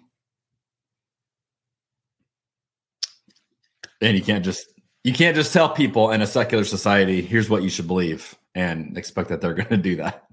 And 4.01 4.17
you 4.17 4.23
can't 4.23 4.45
just 4.45 4.78
you 5.03 5.13
can't 5.13 5.35
just 5.35 5.53
tell 5.53 5.69
people 5.69 6.11
in 6.11 6.21
a 6.21 6.27
secular 6.27 6.63
society, 6.63 7.21
here's 7.21 7.49
what 7.49 7.63
you 7.63 7.69
should 7.69 7.87
believe 7.87 8.35
and 8.55 8.97
expect 8.97 9.29
that 9.29 9.41
they're 9.41 9.53
going 9.61 9.69
to 9.69 9.77
do 9.77 9.95
that. 9.97 10.25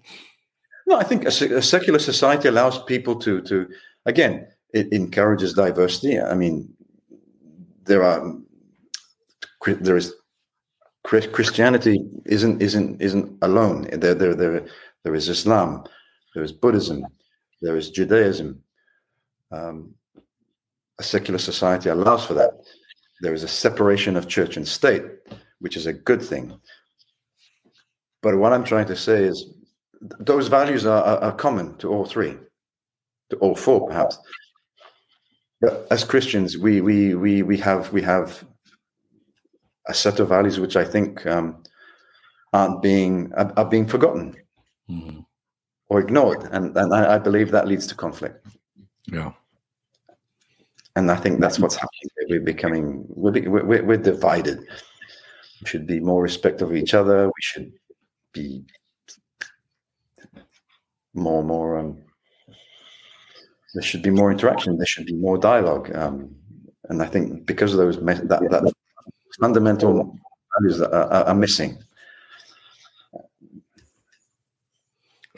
No, 0.87 0.97
I 0.97 1.05
think 1.05 1.25
a, 1.25 1.29
a, 1.29 1.63
secular 1.63 1.99
society 1.99 2.49
allows 2.49 2.83
people 2.85 3.17
to, 3.17 3.41
to 3.43 3.69
again, 4.07 4.47
it 4.73 4.93
encourages 4.93 5.55
diversity. 5.55 6.21
I 6.21 6.35
mean, 6.35 6.73
there 7.85 8.05
are, 8.05 8.37
there 9.67 9.97
is, 9.97 10.15
Christianity 11.05 12.05
isn't, 12.25 12.63
isn't, 12.63 13.01
isn't 13.01 13.39
alone. 13.43 13.89
There, 13.93 14.15
there, 14.15 14.35
there, 14.35 14.67
there 15.03 15.15
is 15.15 15.29
Islam, 15.29 15.85
there 16.35 16.45
is 16.45 16.53
Buddhism, 16.53 17.05
there 17.63 17.77
is 17.77 17.91
Judaism. 17.91 18.61
Um, 19.51 19.95
a 20.99 21.03
secular 21.03 21.39
society 21.39 21.89
allows 21.89 22.25
for 22.25 22.35
that 22.35 22.53
there 23.21 23.35
is 23.35 23.43
a 23.43 23.49
separation 23.49 24.17
of 24.17 24.29
church 24.29 24.57
and 24.57 24.67
state, 24.67 25.05
which 25.61 25.77
is 25.77 25.87
a 25.87 25.93
good 25.93 26.23
thing. 26.23 26.59
But 28.23 28.37
what 28.37 28.53
I'm 28.53 28.65
trying 28.65 28.87
to 28.87 28.97
say 28.97 29.25
is 29.25 29.55
those 30.01 30.49
values 30.49 30.85
are, 30.85 31.03
are, 31.03 31.19
are 31.19 31.33
common 31.33 31.77
to 31.79 31.89
all 31.89 32.05
three, 32.05 32.37
to 33.31 33.37
all 33.37 33.55
four, 33.55 33.87
perhaps. 33.89 34.19
But 35.61 35.87
as 35.91 36.05
Christians, 36.05 36.59
we 36.59 36.81
we 36.81 37.15
we 37.15 37.43
we 37.43 37.57
have 37.59 37.93
we 37.93 38.03
have 38.03 38.45
a 39.89 39.95
set 39.95 40.21
of 40.21 40.29
values 40.29 40.61
which 40.61 40.77
I 40.77 40.85
think 40.85 41.25
um, 41.27 41.63
aren't 42.53 42.83
being 42.83 43.33
are, 43.35 43.53
are 43.57 43.65
being 43.65 43.87
forgotten 43.87 44.37
mm-hmm. 44.91 45.21
or 45.89 46.01
ignored, 46.01 46.43
and 46.53 46.77
and 46.77 46.93
I, 46.93 47.15
I 47.15 47.19
believe 47.19 47.51
that 47.53 47.69
leads 47.69 47.87
to 47.87 47.95
conflict. 47.95 48.47
Yeah 49.07 49.33
and 50.97 51.11
I 51.11 51.17
think 51.17 51.41
that's 51.41 51.59
what's 51.59 51.77
happening. 51.77 52.11
We're 52.29 52.41
becoming 52.41 53.05
we're, 53.09 53.49
we're, 53.49 53.85
we're 53.85 53.97
divided. 53.99 54.59
We 54.59 55.67
should 55.67 55.87
be 55.87 56.01
more 56.01 56.23
respectful 56.23 56.69
of 56.69 56.77
each 56.77 56.95
other. 56.95 57.27
We 57.27 57.33
should 57.41 57.73
be 58.33 58.65
more 61.15 61.45
more. 61.45 61.79
Um, 61.79 62.03
there 63.75 63.83
should 63.83 64.03
be 64.03 64.11
more 64.11 64.33
interaction. 64.33 64.79
There 64.79 64.87
should 64.87 65.07
be 65.07 65.15
more 65.15 65.37
dialogue. 65.37 65.95
Um, 65.95 66.35
and 66.89 67.03
I 67.03 67.07
think 67.07 67.45
because 67.45 67.73
of 67.73 67.79
those 67.79 67.99
that, 68.01 68.29
that 68.29 68.73
fundamental 69.39 70.19
values 70.59 70.81
are, 70.81 70.95
are, 70.95 71.25
are 71.25 71.35
missing. 71.35 71.79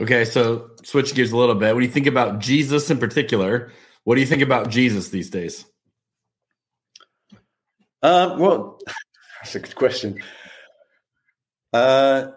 Okay, 0.00 0.24
so 0.24 0.70
switch 0.84 1.12
gears 1.16 1.32
a 1.32 1.36
little 1.36 1.56
bit. 1.56 1.74
When 1.74 1.82
you 1.82 1.90
think 1.90 2.06
about 2.06 2.38
Jesus 2.38 2.88
in 2.90 2.98
particular, 2.98 3.72
what 4.08 4.14
do 4.14 4.22
you 4.22 4.26
think 4.26 4.40
about 4.40 4.70
Jesus 4.70 5.10
these 5.10 5.28
days? 5.28 5.66
Uh, 8.02 8.36
well, 8.38 8.78
that's 9.42 9.54
a 9.54 9.60
good 9.60 9.74
question. 9.74 10.22
Uh, 11.74 12.28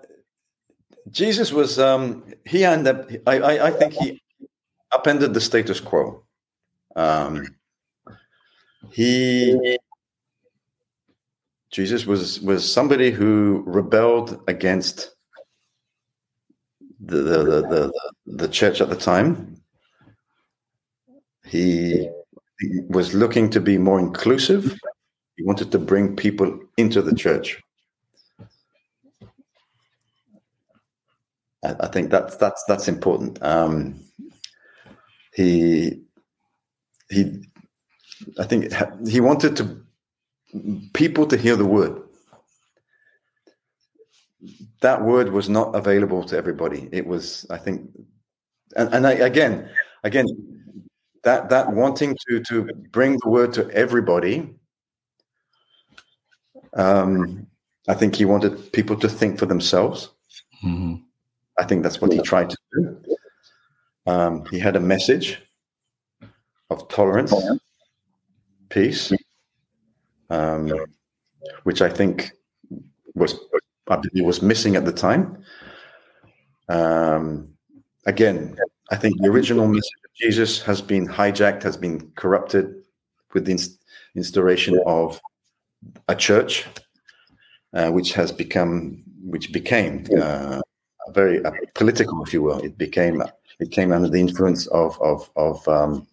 Jesus 1.10 1.54
was 1.54 1.80
um, 1.80 2.26
he 2.46 2.66
ended 2.66 2.94
up. 2.94 3.10
I, 3.26 3.40
I, 3.40 3.68
I 3.68 3.72
think 3.72 3.94
he 3.94 4.22
upended 4.92 5.34
the 5.34 5.40
status 5.40 5.80
quo. 5.80 6.26
Um, 6.98 7.56
he 8.92 9.78
Jesus 11.72 12.06
was 12.06 12.42
was 12.42 12.70
somebody 12.70 13.12
who 13.12 13.64
rebelled 13.66 14.44
against 14.50 15.16
the 17.00 17.16
the 17.16 17.38
the, 17.38 17.62
the, 17.62 18.12
the 18.26 18.48
church 18.50 18.82
at 18.82 18.90
the 18.90 18.98
time. 18.98 19.61
He, 21.52 22.10
was 22.90 23.14
looking 23.14 23.50
to 23.50 23.60
be 23.60 23.78
more 23.78 24.00
inclusive. 24.00 24.78
He 25.36 25.44
wanted 25.44 25.72
to 25.72 25.80
bring 25.80 26.16
people 26.16 26.60
into 26.78 27.02
the 27.02 27.16
church. 27.16 27.60
I, 31.64 31.88
think 31.88 32.10
that's 32.10 32.38
that's 32.38 32.64
that's 32.68 32.88
important. 32.88 33.42
Um, 33.44 34.00
he 35.34 36.02
he, 37.10 37.44
I 38.40 38.46
think 38.46 38.74
he 39.08 39.20
wanted 39.20 39.56
to 39.58 39.82
people 40.94 41.26
to 41.28 41.38
hear 41.38 41.56
the 41.56 41.66
word. 41.66 42.02
That 44.82 45.04
word 45.04 45.32
was 45.32 45.50
not 45.50 45.76
available 45.76 46.24
to 46.24 46.38
everybody. 46.38 46.90
It 46.92 47.06
was, 47.06 47.46
I 47.52 47.58
think, 47.58 47.90
and, 48.76 48.92
and 48.94 49.06
I, 49.06 49.12
again, 49.12 49.70
again, 50.04 50.26
that 51.24 51.50
that 51.50 51.72
wanting 51.72 52.18
to 52.28 52.42
to 52.42 52.64
bring 52.92 53.18
the 53.24 53.30
word 53.30 53.54
to 53.54 53.70
everybody 53.72 54.50
um, 56.74 57.46
i 57.88 57.94
think 57.94 58.16
he 58.16 58.26
wanted 58.26 58.72
people 58.72 58.96
to 58.96 59.10
think 59.10 59.38
for 59.38 59.46
themselves. 59.46 60.10
Mm-hmm. 60.64 60.96
i 61.60 61.64
think 61.64 61.84
that's 61.84 62.02
what 62.02 62.12
he 62.12 62.22
tried 62.22 62.50
to 62.50 62.58
do. 62.74 62.98
Um, 64.08 64.46
he 64.48 64.58
had 64.60 64.76
a 64.76 64.80
message 64.80 65.42
of 66.70 66.88
tolerance 66.88 67.34
peace 68.70 69.12
um, 70.30 70.72
which 71.64 71.82
i 71.82 71.90
think 71.90 72.32
was 73.16 73.40
I 73.88 73.98
believe 73.98 74.26
was 74.26 74.42
missing 74.42 74.78
at 74.78 74.86
the 74.86 74.94
time. 74.94 75.44
Um, 76.70 77.50
again 78.06 78.56
i 78.90 78.96
think 78.96 79.20
the 79.22 79.28
original 79.28 79.68
message 79.68 80.01
Jesus 80.16 80.62
has 80.64 80.82
been 80.82 81.08
hijacked, 81.08 81.64
has 81.64 81.78
been 81.78 82.12
corrupted 82.16 82.84
with 83.34 83.46
the 83.46 83.54
inst- 83.54 83.82
instauration 84.16 84.80
of 84.86 85.20
a 86.08 86.16
church, 86.16 86.66
uh, 87.74 87.90
which 87.92 88.14
has 88.14 88.32
become, 88.32 89.04
which 89.24 89.52
became 89.52 90.06
uh, 90.20 90.62
very 91.10 91.44
uh, 91.44 91.52
political, 91.76 92.24
if 92.24 92.34
you 92.34 92.42
will. 92.42 92.60
It 92.60 92.78
became, 92.78 93.24
it 93.60 93.72
came 93.72 93.92
under 93.92 94.10
the 94.10 94.20
influence 94.20 94.68
of 94.68 95.00
of 95.02 95.30
of 95.36 95.68
um, 95.68 96.08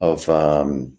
of 0.00 0.28
um, 0.28 0.98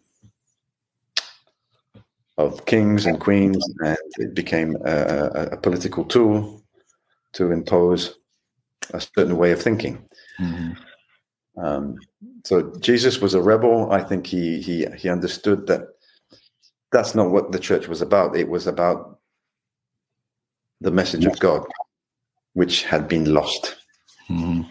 of 2.38 2.66
kings 2.66 3.06
and 3.06 3.20
queens, 3.20 3.64
and 3.84 3.98
it 4.18 4.34
became 4.34 4.76
a, 4.86 4.92
a, 4.92 5.46
a 5.52 5.58
political 5.58 6.04
tool 6.04 6.64
to 7.34 7.52
impose 7.52 8.18
a 8.94 9.02
certain 9.02 9.38
way 9.38 9.52
of 9.52 9.62
thinking. 9.62 10.04
Mm-hmm. 10.40 10.72
Um, 11.58 11.98
so 12.44 12.74
Jesus 12.80 13.20
was 13.20 13.34
a 13.34 13.42
rebel. 13.42 13.92
I 13.92 14.04
think 14.04 14.26
he 14.26 14.62
he 14.62 14.86
he 14.98 15.10
understood 15.10 15.68
that 15.68 15.88
that's 16.92 17.16
not 17.16 17.32
what 17.32 17.52
the 17.52 17.60
church 17.60 17.88
was 17.88 18.02
about. 18.02 18.36
It 18.36 18.50
was 18.50 18.68
about 18.68 19.20
the 20.82 20.92
message 20.92 21.26
of 21.26 21.40
God, 21.40 21.66
which 22.54 22.84
had 22.84 23.08
been 23.08 23.34
lost. 23.34 23.76
Mm-hmm. 24.30 24.64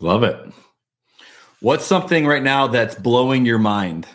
Love 0.00 0.22
it. 0.22 0.52
What's 1.60 1.86
something 1.86 2.26
right 2.26 2.42
now 2.42 2.66
that's 2.66 2.94
blowing 2.94 3.46
your 3.46 3.58
mind? 3.58 4.06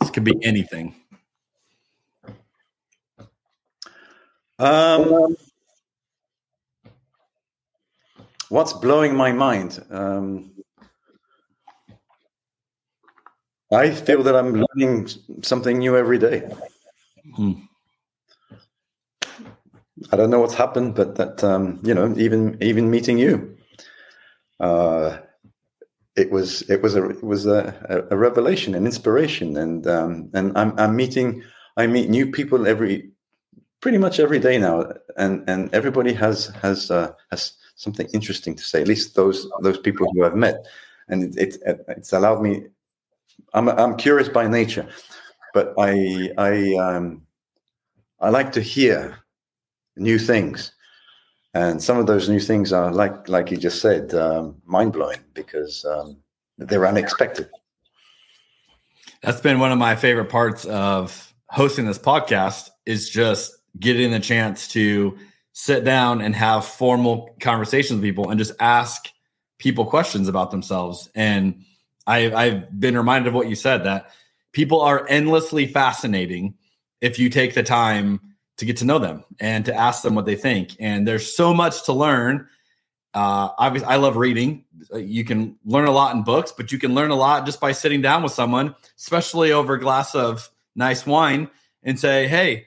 This 0.00 0.10
could 0.10 0.24
be 0.24 0.36
anything. 0.44 0.94
Um, 4.58 5.34
what's 8.54 8.72
blowing 8.72 9.16
my 9.16 9.32
mind? 9.32 9.84
Um, 9.90 10.52
I 13.72 13.90
feel 13.90 14.22
that 14.22 14.36
I'm 14.36 14.64
learning 14.64 15.08
something 15.42 15.78
new 15.78 15.96
every 15.96 16.18
day. 16.18 16.48
Hmm. 17.34 17.54
I 20.12 20.16
don't 20.16 20.30
know 20.30 20.38
what's 20.38 20.54
happened, 20.54 20.94
but 20.94 21.16
that 21.16 21.42
um, 21.42 21.80
you 21.82 21.94
know, 21.94 22.14
even 22.16 22.56
even 22.60 22.90
meeting 22.90 23.18
you, 23.18 23.56
uh, 24.60 25.18
it 26.14 26.30
was 26.30 26.62
it 26.70 26.80
was 26.80 26.94
a 26.94 27.08
it 27.10 27.24
was 27.24 27.46
a, 27.46 28.06
a 28.10 28.16
revelation, 28.16 28.76
an 28.76 28.86
inspiration, 28.86 29.56
and 29.56 29.86
um, 29.88 30.30
and 30.32 30.56
I'm 30.56 30.78
I'm 30.78 30.94
meeting 30.94 31.42
I 31.76 31.88
meet 31.88 32.08
new 32.08 32.30
people 32.30 32.68
every 32.68 33.10
pretty 33.80 33.98
much 33.98 34.20
every 34.20 34.38
day 34.38 34.58
now, 34.58 34.92
and 35.16 35.42
and 35.48 35.74
everybody 35.74 36.12
has 36.12 36.48
has 36.62 36.90
uh, 36.90 37.12
has 37.30 37.56
something 37.74 38.08
interesting 38.12 38.54
to 38.54 38.62
say. 38.62 38.80
At 38.80 38.88
least 38.88 39.14
those 39.14 39.48
those 39.60 39.78
people 39.78 40.08
who 40.12 40.24
I've 40.24 40.36
met, 40.36 40.66
and 41.08 41.36
it, 41.36 41.56
it 41.66 41.84
it's 41.88 42.12
allowed 42.12 42.42
me. 42.42 42.66
I'm 43.52 43.68
I'm 43.68 43.96
curious 43.96 44.28
by 44.28 44.46
nature, 44.48 44.88
but 45.52 45.74
I 45.78 46.30
I 46.38 46.74
um 46.74 47.22
I 48.20 48.30
like 48.30 48.52
to 48.52 48.60
hear 48.60 49.18
new 49.96 50.18
things, 50.18 50.72
and 51.54 51.82
some 51.82 51.98
of 51.98 52.06
those 52.06 52.28
new 52.28 52.40
things 52.40 52.72
are 52.72 52.92
like 52.92 53.28
like 53.28 53.50
you 53.50 53.56
just 53.56 53.80
said, 53.80 54.14
um, 54.14 54.56
mind 54.64 54.92
blowing 54.92 55.20
because 55.34 55.84
um, 55.84 56.16
they're 56.58 56.86
unexpected. 56.86 57.48
That's 59.22 59.40
been 59.40 59.58
one 59.58 59.72
of 59.72 59.78
my 59.78 59.96
favorite 59.96 60.28
parts 60.28 60.66
of 60.66 61.32
hosting 61.48 61.86
this 61.86 61.98
podcast 61.98 62.70
is 62.84 63.08
just 63.08 63.56
getting 63.80 64.10
the 64.10 64.20
chance 64.20 64.68
to 64.68 65.16
sit 65.54 65.84
down 65.84 66.20
and 66.20 66.34
have 66.34 66.66
formal 66.66 67.34
conversations 67.40 68.00
with 68.00 68.02
people 68.02 68.28
and 68.28 68.38
just 68.38 68.52
ask 68.60 69.08
people 69.58 69.86
questions 69.86 70.28
about 70.28 70.50
themselves. 70.50 71.08
And 71.14 71.64
I, 72.06 72.32
I've 72.34 72.78
been 72.78 72.96
reminded 72.96 73.28
of 73.28 73.34
what 73.34 73.48
you 73.48 73.54
said 73.54 73.84
that 73.84 74.10
people 74.52 74.80
are 74.80 75.06
endlessly 75.08 75.66
fascinating 75.66 76.54
if 77.00 77.20
you 77.20 77.30
take 77.30 77.54
the 77.54 77.62
time 77.62 78.20
to 78.56 78.64
get 78.64 78.78
to 78.78 78.84
know 78.84 78.98
them 78.98 79.24
and 79.38 79.64
to 79.64 79.74
ask 79.74 80.02
them 80.02 80.16
what 80.16 80.26
they 80.26 80.34
think. 80.34 80.76
And 80.80 81.06
there's 81.06 81.34
so 81.34 81.54
much 81.54 81.84
to 81.84 81.92
learn. 81.92 82.48
Uh, 83.14 83.50
obviously, 83.56 83.88
I 83.88 83.96
love 83.96 84.16
reading. 84.16 84.64
You 84.92 85.24
can 85.24 85.56
learn 85.64 85.86
a 85.86 85.92
lot 85.92 86.16
in 86.16 86.24
books, 86.24 86.52
but 86.52 86.72
you 86.72 86.78
can 86.80 86.94
learn 86.94 87.10
a 87.10 87.16
lot 87.16 87.46
just 87.46 87.60
by 87.60 87.70
sitting 87.70 88.02
down 88.02 88.24
with 88.24 88.32
someone, 88.32 88.74
especially 88.98 89.52
over 89.52 89.74
a 89.74 89.80
glass 89.80 90.16
of 90.16 90.50
nice 90.74 91.06
wine, 91.06 91.48
and 91.84 91.98
say, 91.98 92.26
"Hey, 92.26 92.66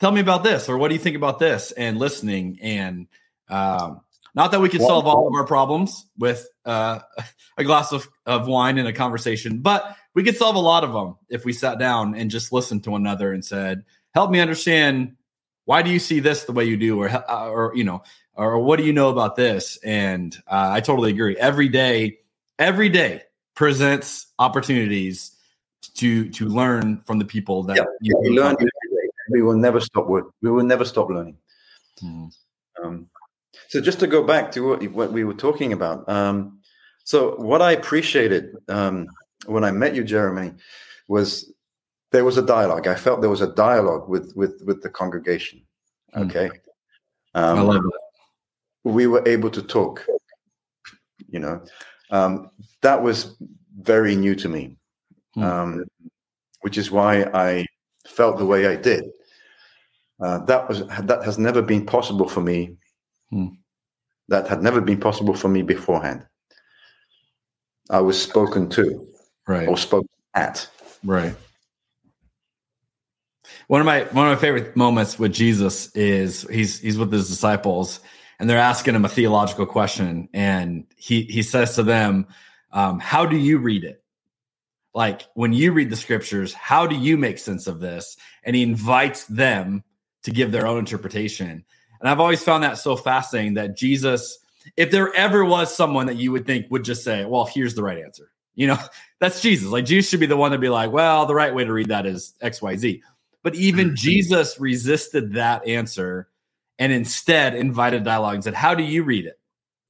tell 0.00 0.12
me 0.12 0.20
about 0.20 0.44
this," 0.44 0.68
or 0.68 0.78
"What 0.78 0.88
do 0.88 0.94
you 0.94 1.00
think 1.00 1.16
about 1.16 1.38
this?" 1.38 1.72
And 1.72 1.98
listening. 1.98 2.58
And 2.62 3.06
um, 3.48 4.00
not 4.34 4.52
that 4.52 4.60
we 4.60 4.68
can 4.68 4.80
solve 4.80 5.06
all 5.06 5.26
of 5.26 5.34
our 5.34 5.44
problems 5.44 6.06
with 6.18 6.48
uh, 6.64 7.00
a 7.58 7.64
glass 7.64 7.92
of, 7.92 8.08
of 8.26 8.46
wine 8.46 8.78
and 8.78 8.86
a 8.86 8.92
conversation, 8.92 9.58
but 9.58 9.96
we 10.14 10.22
could 10.22 10.36
solve 10.36 10.56
a 10.56 10.60
lot 10.60 10.84
of 10.84 10.92
them 10.92 11.16
if 11.28 11.44
we 11.44 11.52
sat 11.52 11.78
down 11.78 12.14
and 12.14 12.30
just 12.30 12.52
listened 12.52 12.84
to 12.84 12.90
one 12.90 13.00
another 13.00 13.32
and 13.32 13.44
said, 13.44 13.84
help 14.14 14.30
me 14.30 14.40
understand 14.40 15.16
why 15.64 15.82
do 15.82 15.90
you 15.90 15.98
see 15.98 16.18
this 16.18 16.44
the 16.44 16.52
way 16.52 16.64
you 16.64 16.76
do 16.76 17.00
or 17.00 17.08
uh, 17.08 17.48
or 17.48 17.72
you 17.74 17.84
know 17.84 18.02
or 18.34 18.58
what 18.58 18.78
do 18.78 18.84
you 18.84 18.92
know 18.92 19.10
about 19.10 19.36
this 19.36 19.76
and 19.84 20.36
uh, 20.46 20.70
i 20.72 20.80
totally 20.80 21.10
agree 21.10 21.36
every 21.36 21.68
day 21.68 22.18
every 22.58 22.88
day 22.88 23.22
presents 23.54 24.28
opportunities 24.38 25.36
to 25.94 26.28
to 26.30 26.46
learn 26.46 27.02
from 27.04 27.18
the 27.18 27.24
people 27.24 27.62
that 27.62 27.76
yeah, 27.76 27.84
you 28.00 28.16
we 28.22 28.30
learn 28.30 28.56
we 29.30 29.42
will 29.42 29.56
never 29.56 29.80
stop 29.80 30.06
work. 30.06 30.26
we 30.42 30.50
will 30.50 30.64
never 30.64 30.84
stop 30.84 31.08
learning 31.08 31.36
hmm. 32.00 32.26
um, 32.82 33.06
so 33.68 33.80
just 33.80 34.00
to 34.00 34.06
go 34.06 34.22
back 34.22 34.50
to 34.52 34.60
what, 34.60 34.82
what 34.92 35.12
we 35.12 35.24
were 35.24 35.34
talking 35.34 35.72
about 35.72 36.08
um, 36.08 36.60
so 37.04 37.36
what 37.36 37.62
i 37.62 37.72
appreciated 37.72 38.56
um, 38.68 39.06
when 39.46 39.64
i 39.64 39.70
met 39.70 39.94
you 39.94 40.04
jeremy 40.04 40.52
was 41.08 41.52
there 42.10 42.24
was 42.24 42.38
a 42.38 42.42
dialogue. 42.42 42.86
I 42.86 42.94
felt 42.94 43.20
there 43.20 43.30
was 43.30 43.40
a 43.40 43.54
dialogue 43.54 44.08
with 44.08 44.32
with 44.34 44.62
with 44.64 44.82
the 44.82 44.90
congregation. 44.90 45.62
Hmm. 46.14 46.22
Okay, 46.22 46.50
um, 47.34 47.58
I 47.58 47.62
love 47.62 47.84
it. 47.84 48.90
We 48.90 49.06
were 49.06 49.26
able 49.26 49.50
to 49.50 49.62
talk. 49.62 50.04
You 51.28 51.40
know, 51.40 51.62
um, 52.10 52.50
that 52.82 53.02
was 53.02 53.36
very 53.80 54.16
new 54.16 54.34
to 54.36 54.48
me, 54.48 54.76
um, 55.36 55.84
which 56.62 56.78
is 56.78 56.90
why 56.90 57.24
I 57.34 57.66
felt 58.06 58.38
the 58.38 58.46
way 58.46 58.66
I 58.66 58.76
did. 58.76 59.04
Uh, 60.20 60.38
that 60.46 60.68
was 60.68 60.86
that 60.86 61.24
has 61.24 61.38
never 61.38 61.62
been 61.62 61.86
possible 61.86 62.28
for 62.28 62.40
me. 62.40 62.76
Hmm. 63.30 63.48
That 64.28 64.48
had 64.48 64.62
never 64.62 64.80
been 64.80 65.00
possible 65.00 65.34
for 65.34 65.48
me 65.48 65.62
beforehand. 65.62 66.26
I 67.90 68.00
was 68.00 68.20
spoken 68.20 68.68
to, 68.70 69.06
right, 69.46 69.68
or 69.68 69.76
spoken 69.76 70.08
at, 70.34 70.68
right 71.02 71.34
one 73.66 73.80
of 73.80 73.86
my 73.86 74.02
one 74.04 74.26
of 74.26 74.32
my 74.32 74.40
favorite 74.40 74.76
moments 74.76 75.18
with 75.18 75.32
Jesus 75.32 75.94
is 75.94 76.42
he's 76.50 76.78
he's 76.78 76.98
with 76.98 77.12
his 77.12 77.28
disciples 77.28 78.00
and 78.38 78.48
they're 78.48 78.58
asking 78.58 78.94
him 78.94 79.04
a 79.04 79.08
theological 79.08 79.66
question 79.66 80.28
and 80.32 80.86
he 80.96 81.22
he 81.22 81.42
says 81.42 81.74
to 81.74 81.82
them, 81.82 82.26
um, 82.72 82.98
"How 82.98 83.26
do 83.26 83.36
you 83.36 83.58
read 83.58 83.84
it? 83.84 84.02
Like 84.94 85.22
when 85.34 85.52
you 85.52 85.72
read 85.72 85.90
the 85.90 85.96
scriptures, 85.96 86.52
how 86.52 86.86
do 86.86 86.96
you 86.96 87.16
make 87.16 87.38
sense 87.38 87.66
of 87.66 87.80
this?" 87.80 88.16
And 88.42 88.56
he 88.56 88.62
invites 88.62 89.24
them 89.26 89.84
to 90.28 90.34
give 90.34 90.52
their 90.52 90.66
own 90.66 90.78
interpretation. 90.78 91.64
And 92.00 92.08
I've 92.08 92.20
always 92.20 92.42
found 92.42 92.64
that 92.64 92.78
so 92.78 92.96
fascinating 92.96 93.54
that 93.54 93.76
Jesus, 93.76 94.38
if 94.76 94.90
there 94.90 95.12
ever 95.14 95.44
was 95.44 95.74
someone 95.74 96.06
that 96.06 96.16
you 96.16 96.32
would 96.32 96.46
think 96.46 96.66
would 96.70 96.84
just 96.84 97.02
say, 97.02 97.24
"Well, 97.24 97.44
here's 97.44 97.74
the 97.74 97.82
right 97.82 97.98
answer," 97.98 98.30
you 98.54 98.66
know, 98.66 98.78
that's 99.20 99.40
Jesus. 99.40 99.68
Like 99.68 99.84
Jesus 99.84 100.10
should 100.10 100.20
be 100.20 100.26
the 100.26 100.36
one 100.36 100.52
to 100.52 100.58
be 100.58 100.68
like, 100.68 100.92
"Well, 100.92 101.26
the 101.26 101.34
right 101.34 101.54
way 101.54 101.64
to 101.64 101.72
read 101.72 101.88
that 101.88 102.06
is 102.06 102.34
X, 102.40 102.62
Y, 102.62 102.76
Z." 102.76 103.02
But 103.42 103.54
even 103.54 103.88
mm-hmm. 103.88 103.94
Jesus 103.94 104.60
resisted 104.60 105.34
that 105.34 105.66
answer 105.66 106.28
and 106.78 106.92
instead 106.92 107.54
invited 107.54 108.04
dialogue 108.04 108.34
and 108.34 108.44
said, 108.44 108.54
How 108.54 108.74
do 108.74 108.82
you 108.82 109.04
read 109.04 109.26
it? 109.26 109.38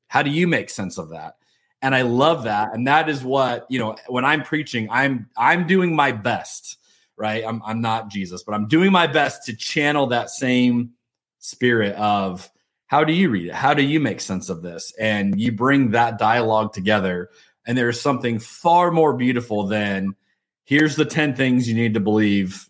How 0.09 0.23
do 0.23 0.31
you 0.31 0.47
make 0.47 0.71
sense 0.71 0.99
of 0.99 1.11
that? 1.11 1.37
And 1.83 1.95
I 1.95 2.03
love 2.03 2.45
that. 2.45 2.75
And 2.75 2.87
that 2.87 3.09
is 3.09 3.23
what, 3.23 3.67
you 3.69 3.79
know, 3.79 3.97
when 4.09 4.25
I'm 4.25 4.43
preaching, 4.43 4.89
I'm 4.91 5.29
I'm 5.37 5.67
doing 5.67 5.95
my 5.95 6.13
best, 6.13 6.78
right? 7.19 7.45
I'm 7.47 7.63
I'm 7.65 7.81
not 7.81 8.09
Jesus, 8.09 8.43
but 8.43 8.55
I'm 8.55 8.69
doing 8.69 8.93
my 8.93 9.07
best 9.07 9.45
to 9.47 9.57
channel 9.57 10.07
that 10.09 10.31
same 10.31 10.93
spirit 11.39 11.95
of 11.97 12.51
how 12.89 13.05
do 13.05 13.13
you 13.13 13.29
read 13.29 13.49
it? 13.49 13.55
How 13.55 13.75
do 13.75 13.83
you 13.83 14.01
make 14.01 14.21
sense 14.21 14.49
of 14.49 14.63
this? 14.63 14.93
And 14.99 15.39
you 15.39 15.53
bring 15.53 15.91
that 15.91 16.19
dialogue 16.19 16.73
together. 16.73 17.31
And 17.67 17.77
there's 17.77 18.01
something 18.01 18.39
far 18.39 18.91
more 18.91 19.13
beautiful 19.13 19.67
than 19.67 20.17
here's 20.65 20.97
the 20.97 21.05
10 21.05 21.35
things 21.35 21.69
you 21.69 21.75
need 21.75 21.95
to 21.95 22.01
believe 22.01 22.69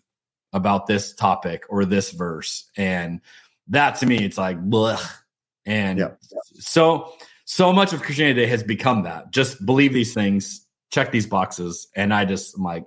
about 0.51 0.87
this 0.87 1.13
topic 1.13 1.63
or 1.69 1.85
this 1.85 2.11
verse. 2.11 2.69
And 2.75 3.21
that 3.69 3.95
to 3.97 4.05
me, 4.05 4.17
it's 4.17 4.37
like, 4.37 4.61
blech. 4.61 5.01
And 5.65 5.99
yeah. 5.99 6.11
so, 6.55 7.13
so 7.45 7.71
much 7.71 7.93
of 7.93 8.01
Christianity 8.01 8.45
has 8.45 8.61
become 8.61 9.03
that. 9.03 9.31
Just 9.31 9.65
believe 9.65 9.93
these 9.93 10.13
things, 10.13 10.65
check 10.91 11.13
these 11.13 11.27
boxes. 11.27 11.87
And 11.95 12.13
I 12.13 12.25
just, 12.25 12.57
I'm 12.57 12.63
like, 12.63 12.85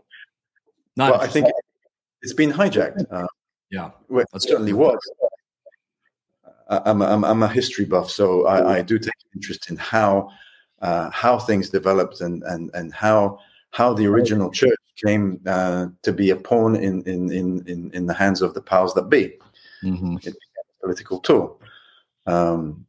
not. 0.97 1.13
Well, 1.13 1.21
I 1.21 1.27
think 1.27 1.49
it's 2.23 2.33
been 2.33 2.53
hijacked. 2.53 3.05
Uh, 3.11 3.27
yeah. 3.71 3.91
Well, 4.09 4.25
it 4.35 4.43
certainly 4.43 4.73
was. 4.73 4.99
I'm, 6.69 7.03
I'm, 7.03 7.25
I'm 7.25 7.43
a 7.43 7.49
history 7.49 7.85
buff, 7.85 8.11
so 8.11 8.47
I, 8.47 8.79
I 8.79 8.83
do 8.83 8.99
take 8.99 9.13
interest 9.35 9.71
in 9.71 9.77
how 9.77 10.31
uh, 10.81 11.11
how 11.11 11.39
things 11.39 11.69
developed 11.69 12.21
and 12.21 12.43
and 12.45 12.71
and 12.75 12.93
how 12.93 13.39
how 13.71 13.93
the 13.93 14.07
original 14.07 14.51
church 14.51 14.79
came 15.05 15.41
uh, 15.47 15.87
to 16.03 16.13
be 16.13 16.31
a 16.31 16.37
pawn 16.37 16.77
in 16.77 17.03
in, 17.03 17.31
in 17.33 17.67
in 17.67 17.91
in 17.93 18.07
the 18.07 18.15
hands 18.15 18.43
of 18.43 18.55
the 18.55 18.63
powers 18.63 18.95
that 18.95 19.09
be. 19.09 19.39
Mm-hmm. 19.83 20.17
It 20.17 20.25
became 20.25 20.35
a 20.35 20.87
political 20.87 21.21
tool. 21.21 21.61
Um, 22.27 22.87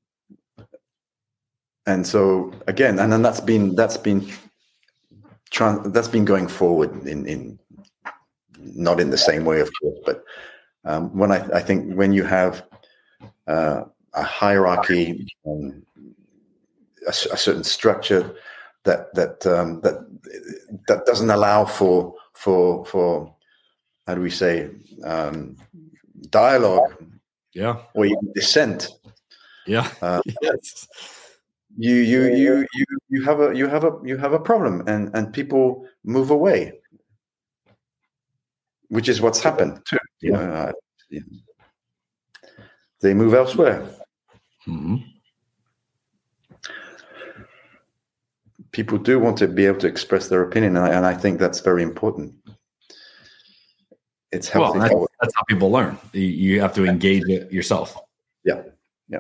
and 1.86 2.06
so 2.06 2.54
again, 2.68 2.99
and 2.99 3.12
then 3.12 3.22
that's 3.22 3.41
been 3.41 3.76
that's 3.76 3.97
been 3.97 4.32
tran- 5.51 5.91
that's 5.93 6.08
been 6.08 6.26
going 6.26 6.47
forward 6.47 7.06
in 7.06 7.26
in 7.26 7.60
not 8.76 8.99
in 8.99 9.09
the 9.09 9.18
same 9.18 9.45
way, 9.45 9.59
of 9.59 9.70
course, 9.82 9.99
but 10.05 10.24
um, 10.86 11.16
when 11.18 11.32
I, 11.32 11.45
I 11.53 11.61
think 11.61 11.93
when 11.93 12.14
you 12.14 12.24
have 12.24 12.66
uh, 13.47 13.84
a 14.14 14.24
hierarchy, 14.24 15.28
um, 15.45 15.84
a, 17.05 17.09
a 17.09 17.38
certain 17.38 17.64
structure 17.64 18.36
that 18.84 19.14
that 19.16 19.45
um, 19.45 19.82
that 19.82 20.05
that 20.88 21.05
doesn't 21.05 21.30
allow 21.30 21.66
for 21.66 22.16
for 22.34 22.86
for 22.86 23.34
how 24.07 24.16
do 24.16 24.22
we 24.22 24.30
say 24.30 24.70
um, 25.03 25.55
dialogue, 26.30 26.93
yeah, 27.53 27.78
or 27.93 28.05
even 28.05 28.32
dissent. 28.34 28.89
Yeah. 29.66 29.89
Uh, 30.01 30.22
yes. 30.41 30.88
you 31.78 31.95
you 31.95 32.26
you 32.36 32.68
you 32.74 32.86
you 33.09 33.24
have 33.24 33.39
a 33.39 33.55
you 33.55 33.68
have 33.68 33.84
a 33.84 33.97
you 34.03 34.18
have 34.18 34.34
a 34.34 34.39
problem 34.39 34.84
and 34.88 35.09
and 35.16 35.34
people 35.34 35.88
move 36.03 36.30
away 36.30 36.74
which 38.94 39.08
is 39.10 39.22
what's 39.22 39.41
happened 39.41 39.74
too 39.89 39.98
you 40.22 40.32
know, 40.32 40.72
yeah. 41.10 41.22
they 43.02 43.14
move 43.14 43.34
elsewhere 43.34 43.80
Mm-hmm. 44.68 44.96
people 48.72 48.98
do 48.98 49.20
want 49.20 49.38
to 49.39 49.48
be 49.48 49.66
able 49.66 49.80
to 49.80 49.88
express 49.88 50.30
their 50.30 50.41
opinion 50.41 50.78
and 50.78 50.86
I, 50.86 50.89
and 50.98 51.06
I 51.06 51.14
think 51.14 51.38
that's 51.38 51.60
very 51.60 51.84
important 51.84 52.34
it's 54.32 54.54
Well, 54.54 54.74
healthy 54.74 54.80
that's, 54.80 54.94
that's 55.22 55.34
how 55.36 55.44
people 55.48 55.70
learn. 55.72 55.98
You, 56.12 56.22
you 56.22 56.62
have 56.62 56.74
to 56.74 56.86
engage 56.86 57.24
it 57.30 57.52
yourself. 57.52 57.96
yeah 58.44 58.64
yeah 59.08 59.20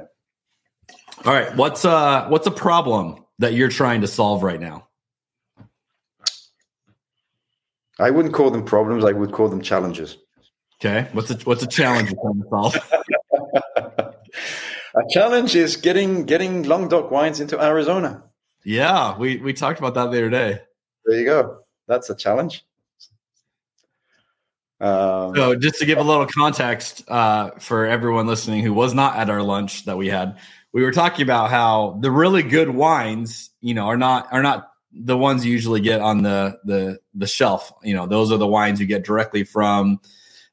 All 1.25 1.33
right. 1.33 1.55
What's 1.55 1.85
uh 1.85 2.27
what's 2.29 2.47
a 2.47 2.51
problem 2.51 3.23
that 3.39 3.53
you're 3.53 3.69
trying 3.69 4.01
to 4.01 4.07
solve 4.07 4.43
right 4.43 4.59
now? 4.59 4.87
I 7.99 8.09
wouldn't 8.09 8.33
call 8.33 8.49
them 8.51 8.63
problems 8.65 9.03
i 9.05 9.11
would 9.11 9.31
call 9.31 9.47
them 9.49 9.61
challenges 9.61 10.17
Okay. 10.83 11.07
What's 11.13 11.31
a 11.31 11.35
what's 11.45 11.63
a 11.63 11.67
challenge 11.67 12.11
you're 12.11 12.19
trying 12.21 12.41
to 12.41 12.49
solve? 12.49 12.75
a 14.95 15.03
challenge 15.11 15.55
is 15.55 15.77
getting 15.77 16.25
getting 16.25 16.63
Languedoc 16.63 17.09
wines 17.09 17.39
into 17.39 17.61
arizona 17.61 18.23
Yeah, 18.65 19.17
we 19.17 19.37
we 19.37 19.53
talked 19.53 19.79
about 19.79 19.93
that 19.93 20.11
the 20.11 20.17
other 20.17 20.29
day. 20.29 20.59
there 21.05 21.19
you 21.19 21.25
go 21.25 21.59
that's 21.87 22.09
a 22.09 22.15
challenge 22.15 22.65
um, 24.81 25.33
So, 25.35 25.55
just 25.55 25.79
to 25.79 25.85
give 25.85 25.97
a 25.99 26.03
little 26.03 26.25
context 26.25 27.05
uh, 27.07 27.51
for 27.59 27.85
everyone 27.85 28.27
listening 28.27 28.61
who 28.63 28.73
was 28.73 28.93
not 28.93 29.15
at 29.15 29.29
our 29.29 29.41
lunch 29.41 29.85
that 29.85 29.95
we 29.97 30.09
had, 30.09 30.37
we 30.73 30.83
were 30.83 30.91
talking 30.91 31.23
about 31.23 31.49
how 31.51 31.97
the 32.01 32.11
really 32.11 32.43
good 32.43 32.69
wines, 32.69 33.51
you 33.61 33.73
know, 33.73 33.85
are 33.85 33.95
not 33.95 34.27
are 34.33 34.43
not 34.43 34.72
the 34.93 35.17
ones 35.17 35.45
you 35.45 35.51
usually 35.51 35.81
get 35.81 36.01
on 36.01 36.23
the 36.23 36.59
the 36.63 36.99
the 37.15 37.27
shelf. 37.27 37.73
You 37.83 37.95
know, 37.95 38.05
those 38.05 38.31
are 38.31 38.37
the 38.37 38.47
wines 38.47 38.79
you 38.79 38.85
get 38.85 39.03
directly 39.03 39.43
from 39.43 39.99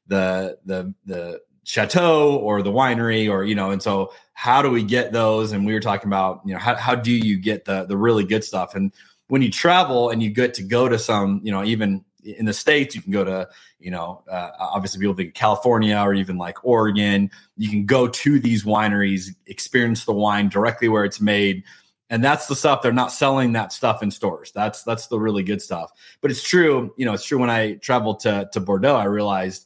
the 0.07 0.57
the 0.65 0.93
the 1.05 1.41
chateau 1.63 2.37
or 2.37 2.61
the 2.61 2.71
winery, 2.71 3.29
or 3.29 3.43
you 3.43 3.55
know. 3.55 3.71
And 3.71 3.81
so, 3.81 4.13
how 4.33 4.61
do 4.61 4.69
we 4.69 4.83
get 4.83 5.11
those? 5.11 5.51
And 5.51 5.65
we 5.65 5.73
were 5.73 5.79
talking 5.79 6.07
about, 6.07 6.41
you 6.45 6.53
know, 6.53 6.59
how 6.59 6.75
how 6.75 6.95
do 6.95 7.11
you 7.11 7.37
get 7.37 7.65
the 7.65 7.85
the 7.85 7.97
really 7.97 8.23
good 8.23 8.43
stuff? 8.43 8.75
And 8.75 8.91
when 9.27 9.41
you 9.41 9.51
travel 9.51 10.09
and 10.09 10.21
you 10.21 10.29
get 10.29 10.53
to 10.55 10.63
go 10.63 10.89
to 10.89 10.99
some, 10.99 11.39
you 11.43 11.51
know, 11.51 11.63
even 11.63 12.03
in 12.23 12.45
the 12.45 12.53
states, 12.53 12.95
you 12.95 13.01
can 13.01 13.11
go 13.11 13.23
to, 13.23 13.47
you 13.79 13.89
know, 13.89 14.21
uh, 14.29 14.49
obviously 14.59 14.99
people 14.99 15.15
think 15.15 15.33
California 15.33 15.97
or 15.97 16.13
even 16.13 16.37
like 16.37 16.63
Oregon. 16.63 17.31
You 17.57 17.69
can 17.69 17.85
go 17.85 18.07
to 18.07 18.39
these 18.39 18.63
wineries, 18.63 19.29
experience 19.47 20.05
the 20.05 20.13
wine 20.13 20.49
directly 20.49 20.89
where 20.89 21.05
it's 21.05 21.21
made, 21.21 21.63
and 22.11 22.21
that's 22.21 22.45
the 22.47 22.55
stuff 22.55 22.81
they're 22.81 22.91
not 22.91 23.11
selling 23.11 23.53
that 23.53 23.71
stuff 23.71 24.03
in 24.03 24.11
stores. 24.11 24.51
That's 24.51 24.83
that's 24.83 25.07
the 25.07 25.17
really 25.17 25.43
good 25.43 25.61
stuff. 25.61 25.91
But 26.19 26.29
it's 26.29 26.43
true, 26.43 26.93
you 26.97 27.05
know, 27.05 27.13
it's 27.13 27.23
true. 27.23 27.39
When 27.39 27.49
I 27.49 27.75
traveled 27.75 28.19
to 28.21 28.49
to 28.51 28.59
Bordeaux, 28.59 28.97
I 28.97 29.05
realized, 29.05 29.65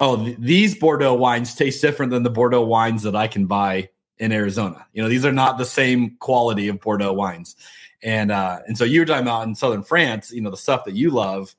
oh, 0.00 0.24
th- 0.24 0.38
these 0.38 0.76
Bordeaux 0.76 1.14
wines 1.14 1.54
taste 1.54 1.82
different 1.82 2.12
than 2.12 2.22
the 2.22 2.30
Bordeaux 2.30 2.64
wines 2.64 3.02
that 3.02 3.16
I 3.16 3.26
can 3.26 3.46
buy 3.46 3.90
in 4.18 4.30
Arizona. 4.30 4.86
You 4.92 5.02
know, 5.02 5.08
these 5.08 5.24
are 5.24 5.32
not 5.32 5.58
the 5.58 5.64
same 5.64 6.16
quality 6.20 6.68
of 6.68 6.80
Bordeaux 6.80 7.12
wines. 7.12 7.56
And 8.04 8.30
uh, 8.30 8.60
and 8.68 8.78
so 8.78 8.84
you 8.84 9.00
were 9.00 9.06
talking 9.06 9.26
about 9.26 9.46
in 9.48 9.54
southern 9.56 9.82
France, 9.82 10.30
you 10.30 10.40
know, 10.40 10.50
the 10.50 10.56
stuff 10.56 10.84
that 10.84 10.94
you 10.94 11.10
love. 11.10 11.54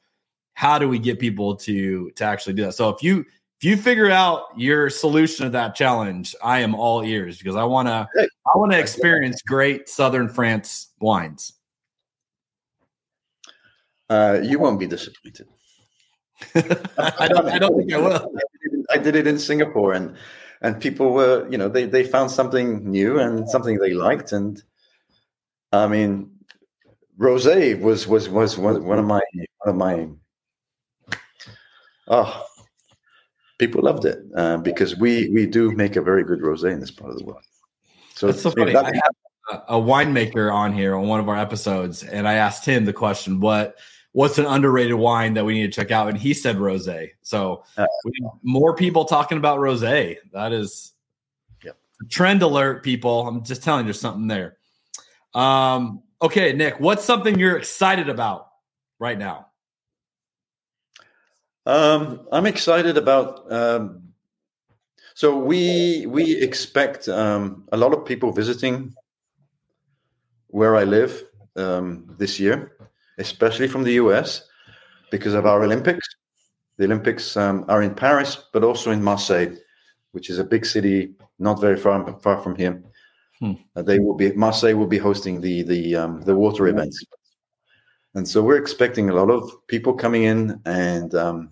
How 0.53 0.79
do 0.79 0.87
we 0.87 0.99
get 0.99 1.19
people 1.19 1.57
to 1.57 2.11
to 2.11 2.23
actually 2.23 2.53
do 2.53 2.63
that? 2.63 2.75
So 2.75 2.87
if 2.89 3.03
you 3.03 3.25
if 3.63 3.67
you 3.69 3.77
figure 3.77 4.11
out 4.11 4.47
your 4.57 4.89
solution 4.89 5.45
to 5.45 5.49
that 5.51 5.73
challenge, 5.73 6.35
I 6.43 6.59
am 6.59 6.75
all 6.75 7.01
ears 7.01 7.37
because 7.37 7.55
I 7.55 7.63
want 7.63 7.87
to 7.87 8.09
I 8.19 8.57
want 8.57 8.73
to 8.73 8.77
experience 8.77 9.41
great 9.41 9.87
southern 9.87 10.27
France 10.27 10.89
wines. 10.99 11.53
uh, 14.09 14.41
you 14.43 14.59
won't 14.59 14.81
be 14.81 14.85
disappointed 14.85 15.47
I 16.97 17.29
don't 17.29 17.47
I 17.47 17.57
don't 17.57 17.77
think 17.77 17.93
I 17.93 17.99
will. 17.99 18.35
I 18.91 18.97
did 18.97 19.15
it 19.15 19.27
in 19.27 19.39
Singapore, 19.39 19.93
and 19.93 20.17
and 20.61 20.81
people 20.81 21.13
were, 21.13 21.47
you 21.49 21.57
know, 21.57 21.69
they 21.69 21.85
they 21.85 22.03
found 22.03 22.31
something 22.31 22.83
new 22.83 23.17
and 23.17 23.47
something 23.47 23.77
they 23.77 23.93
liked, 23.93 24.33
and 24.33 24.61
I 25.71 25.87
mean, 25.87 26.29
rosé 27.17 27.79
was 27.79 28.07
was 28.07 28.27
was 28.27 28.57
one 28.57 28.83
one 28.83 28.99
of 28.99 29.05
my 29.05 29.21
one 29.59 29.69
of 29.69 29.75
my 29.77 30.09
oh, 32.09 32.45
people 33.57 33.81
loved 33.81 34.05
it 34.05 34.23
uh, 34.35 34.57
because 34.57 34.95
we 34.97 35.29
we 35.29 35.45
do 35.45 35.71
make 35.71 35.95
a 35.95 36.01
very 36.01 36.23
good 36.23 36.41
rosé 36.41 36.71
in 36.71 36.79
this 36.79 36.91
part 36.91 37.11
of 37.11 37.17
the 37.17 37.25
world. 37.25 37.43
So, 38.15 38.27
That's 38.27 38.41
so 38.41 38.51
funny. 38.51 38.73
that- 38.73 38.85
I 38.85 38.91
had 38.93 39.61
a, 39.67 39.75
winemaker 39.75 40.53
on 40.53 40.71
here 40.71 40.95
on 40.95 41.07
one 41.07 41.19
of 41.19 41.27
our 41.27 41.37
episodes, 41.37 42.03
and 42.03 42.27
I 42.27 42.35
asked 42.35 42.65
him 42.65 42.85
the 42.85 42.93
question, 42.93 43.39
"What 43.39 43.75
what's 44.13 44.37
an 44.37 44.45
underrated 44.45 44.95
wine 44.95 45.33
that 45.33 45.45
we 45.45 45.55
need 45.55 45.73
to 45.73 45.81
check 45.81 45.91
out?" 45.91 46.07
And 46.07 46.17
he 46.17 46.33
said 46.33 46.57
rosé. 46.57 47.11
So 47.23 47.63
we 48.05 48.11
more 48.43 48.75
people 48.75 49.05
talking 49.05 49.37
about 49.37 49.59
rosé. 49.59 50.17
That 50.31 50.53
is 50.53 50.93
trend 52.09 52.41
alert, 52.41 52.83
people. 52.83 53.27
I'm 53.27 53.43
just 53.43 53.63
telling 53.63 53.81
you, 53.81 53.85
there's 53.85 53.99
something 53.99 54.27
there. 54.27 54.57
Um, 55.33 56.03
okay, 56.21 56.53
Nick, 56.53 56.79
what's 56.79 57.03
something 57.03 57.37
you're 57.37 57.57
excited 57.57 58.09
about 58.09 58.47
right 58.99 59.17
now? 59.17 59.47
Um, 61.65 62.27
I'm 62.31 62.45
excited 62.45 62.97
about. 62.97 63.51
Um, 63.51 64.13
so 65.15 65.37
we 65.37 66.05
we 66.07 66.35
expect 66.41 67.07
um, 67.07 67.65
a 67.71 67.77
lot 67.77 67.93
of 67.93 68.05
people 68.05 68.31
visiting 68.31 68.93
where 70.47 70.75
I 70.75 70.83
live 70.83 71.23
um, 71.55 72.15
this 72.17 72.39
year, 72.39 72.77
especially 73.17 73.67
from 73.67 73.83
the 73.83 73.93
US, 73.93 74.47
because 75.11 75.33
of 75.33 75.45
our 75.45 75.63
Olympics. 75.63 76.07
The 76.77 76.85
Olympics 76.85 77.37
um, 77.37 77.65
are 77.69 77.83
in 77.83 77.93
Paris, 77.93 78.37
but 78.51 78.63
also 78.63 78.91
in 78.91 79.03
Marseille, 79.03 79.55
which 80.11 80.29
is 80.29 80.39
a 80.39 80.43
big 80.43 80.65
city 80.65 81.13
not 81.37 81.61
very 81.61 81.77
far 81.77 82.19
far 82.19 82.41
from 82.41 82.55
here. 82.55 82.83
Hmm. 83.39 83.53
Uh, 83.75 83.83
they 83.83 83.99
will 83.99 84.15
be 84.15 84.31
Marseille 84.31 84.75
will 84.75 84.87
be 84.87 84.97
hosting 84.97 85.41
the 85.41 85.63
the 85.63 85.95
um, 85.95 86.21
the 86.21 86.35
water 86.35 86.67
events, 86.67 87.03
and 88.15 88.27
so 88.27 88.41
we're 88.43 88.57
expecting 88.57 89.09
a 89.09 89.13
lot 89.13 89.29
of 89.31 89.51
people 89.67 89.93
coming 89.93 90.23
in, 90.23 90.59
and 90.65 91.13
um, 91.15 91.49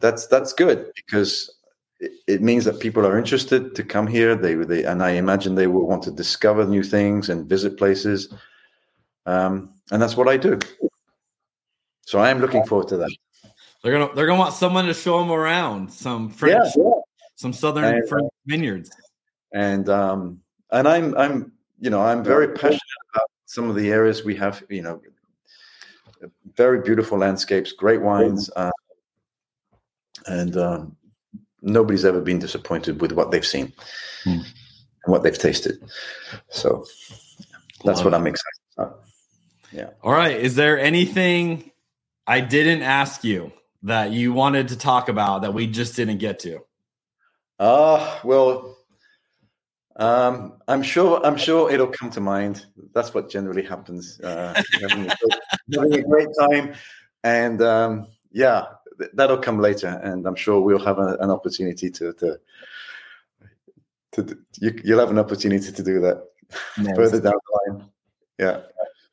that's 0.00 0.26
that's 0.26 0.52
good 0.52 0.90
because 0.94 1.52
it, 2.00 2.12
it 2.26 2.42
means 2.42 2.64
that 2.64 2.78
people 2.80 3.06
are 3.06 3.18
interested 3.18 3.74
to 3.74 3.82
come 3.82 4.06
here. 4.06 4.34
They 4.36 4.54
they 4.54 4.84
and 4.84 5.02
I 5.02 5.10
imagine 5.10 5.54
they 5.54 5.66
will 5.66 5.86
want 5.86 6.02
to 6.04 6.10
discover 6.10 6.64
new 6.66 6.82
things 6.82 7.28
and 7.30 7.48
visit 7.48 7.76
places, 7.76 8.32
um, 9.26 9.70
and 9.90 10.00
that's 10.00 10.16
what 10.16 10.28
I 10.28 10.36
do. 10.36 10.58
So 12.02 12.18
I 12.20 12.30
am 12.30 12.40
looking 12.40 12.64
forward 12.66 12.88
to 12.88 12.96
that. 12.98 13.10
They're 13.82 13.92
gonna 13.92 14.14
they're 14.14 14.26
gonna 14.26 14.38
want 14.38 14.54
someone 14.54 14.86
to 14.86 14.94
show 14.94 15.18
them 15.18 15.30
around 15.32 15.90
some 15.92 16.28
French, 16.30 16.68
Yeah. 16.76 16.90
some 17.36 17.52
southern 17.52 17.84
And- 17.84 18.08
French 18.08 18.30
vineyards. 18.46 18.90
and 19.52 19.88
um, 19.88 20.40
and 20.70 20.86
I'm 20.86 21.16
I'm 21.16 21.52
you 21.80 21.90
know 21.90 22.00
I'm 22.00 22.22
very 22.22 22.48
passionate 22.48 22.80
about 23.14 23.26
some 23.46 23.68
of 23.70 23.76
the 23.76 23.90
areas 23.90 24.24
we 24.24 24.34
have. 24.36 24.62
You 24.68 24.82
know, 24.82 25.00
very 26.54 26.80
beautiful 26.80 27.18
landscapes, 27.18 27.72
great 27.72 28.00
wines, 28.02 28.50
uh, 28.56 28.70
and 30.26 30.56
um, 30.56 30.96
nobody's 31.62 32.04
ever 32.04 32.20
been 32.20 32.38
disappointed 32.38 33.00
with 33.00 33.12
what 33.12 33.30
they've 33.30 33.46
seen 33.46 33.72
and 34.24 34.44
what 35.04 35.22
they've 35.22 35.38
tasted. 35.38 35.78
So 36.48 36.84
that's 37.84 37.98
Love 37.98 38.04
what 38.06 38.14
it. 38.14 38.16
I'm 38.16 38.26
excited 38.26 38.60
about. 38.76 39.04
Yeah. 39.72 39.90
All 40.02 40.12
right. 40.12 40.36
Is 40.36 40.54
there 40.54 40.78
anything 40.78 41.70
I 42.26 42.40
didn't 42.40 42.82
ask 42.82 43.24
you 43.24 43.52
that 43.82 44.10
you 44.10 44.32
wanted 44.32 44.68
to 44.68 44.78
talk 44.78 45.08
about 45.08 45.42
that 45.42 45.54
we 45.54 45.66
just 45.66 45.96
didn't 45.96 46.18
get 46.18 46.40
to? 46.40 46.60
Uh, 47.58 48.18
well, 48.24 48.75
Um, 49.98 50.54
I'm 50.68 50.82
sure. 50.82 51.24
I'm 51.24 51.36
sure 51.36 51.70
it'll 51.70 51.86
come 51.86 52.10
to 52.10 52.20
mind. 52.20 52.66
That's 52.92 53.14
what 53.14 53.30
generally 53.30 53.62
happens. 53.62 54.20
Uh, 54.20 54.60
having, 54.82 55.06
a, 55.06 55.14
having, 55.74 55.94
a, 55.94 56.02
great 56.02 56.28
time, 56.38 56.74
and 57.24 57.62
um, 57.62 58.06
yeah, 58.30 58.66
that'll 59.14 59.38
come 59.38 59.58
later. 59.58 59.98
And 60.02 60.26
I'm 60.26 60.34
sure 60.34 60.60
we'll 60.60 60.84
have 60.84 60.98
a, 60.98 61.16
an 61.20 61.30
opportunity 61.30 61.90
to 61.90 62.12
to, 62.12 62.38
to 64.12 64.38
you, 64.60 64.78
will 64.84 64.98
have 64.98 65.10
an 65.10 65.18
opportunity 65.18 65.72
to 65.72 65.82
do 65.82 65.98
that 66.00 66.22
nice. 66.76 66.94
further 66.94 67.20
down 67.20 67.32
the 67.32 67.72
line. 67.72 67.88
Yeah. 68.38 68.60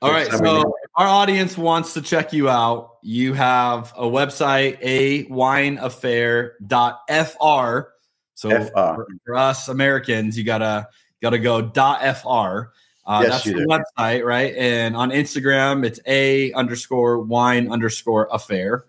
All 0.01 0.11
right. 0.11 0.29
So 0.31 0.75
our 0.95 1.07
audience 1.07 1.57
wants 1.57 1.93
to 1.93 2.01
check 2.01 2.33
you 2.33 2.49
out. 2.49 2.97
You 3.01 3.35
have 3.35 3.93
a 3.95 4.03
website, 4.03 4.79
a 4.81 5.23
wineaffair.fr 5.27 7.93
so 8.35 8.49
for, 8.65 9.07
for, 9.25 9.35
us 9.35 9.67
Americans, 9.67 10.37
you 10.37 10.43
gotta 10.43 10.87
gotta 11.21 11.39
go 11.39 11.61
dot 11.61 12.01
.fr. 12.17 12.71
Uh, 13.05 13.21
yes, 13.23 13.31
that's 13.31 13.43
the 13.43 13.53
do. 13.53 13.67
website, 13.67 14.23
right? 14.23 14.55
And 14.55 14.95
on 14.95 15.11
Instagram, 15.11 15.85
it's 15.85 15.99
a 16.07 16.53
underscore 16.53 17.19
wine 17.19 17.71
underscore 17.71 18.29
affair. 18.31 18.85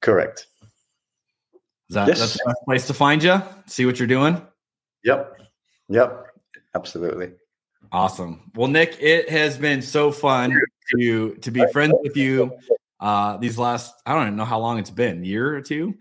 Correct. 0.00 0.46
Is 1.88 1.94
that 1.94 2.08
yes. 2.08 2.18
that's 2.18 2.32
the 2.34 2.44
best 2.44 2.58
place 2.66 2.86
to 2.88 2.94
find 2.94 3.22
you? 3.22 3.40
See 3.66 3.86
what 3.86 3.98
you're 3.98 4.08
doing. 4.08 4.40
Yep. 5.04 5.40
Yep. 5.88 6.26
Absolutely. 6.74 7.32
Awesome. 7.90 8.50
Well, 8.54 8.68
Nick, 8.68 8.98
it 9.00 9.30
has 9.30 9.56
been 9.56 9.80
so 9.80 10.12
fun 10.12 10.54
to 10.94 11.34
to 11.36 11.50
be 11.50 11.64
friends 11.72 11.94
with 12.02 12.16
you. 12.16 12.52
Uh, 13.00 13.38
these 13.38 13.56
last 13.56 13.94
I 14.04 14.14
don't 14.14 14.24
even 14.24 14.36
know 14.36 14.44
how 14.44 14.58
long 14.58 14.78
it's 14.78 14.90
been, 14.90 15.24
year 15.24 15.56
or 15.56 15.62
two. 15.62 15.94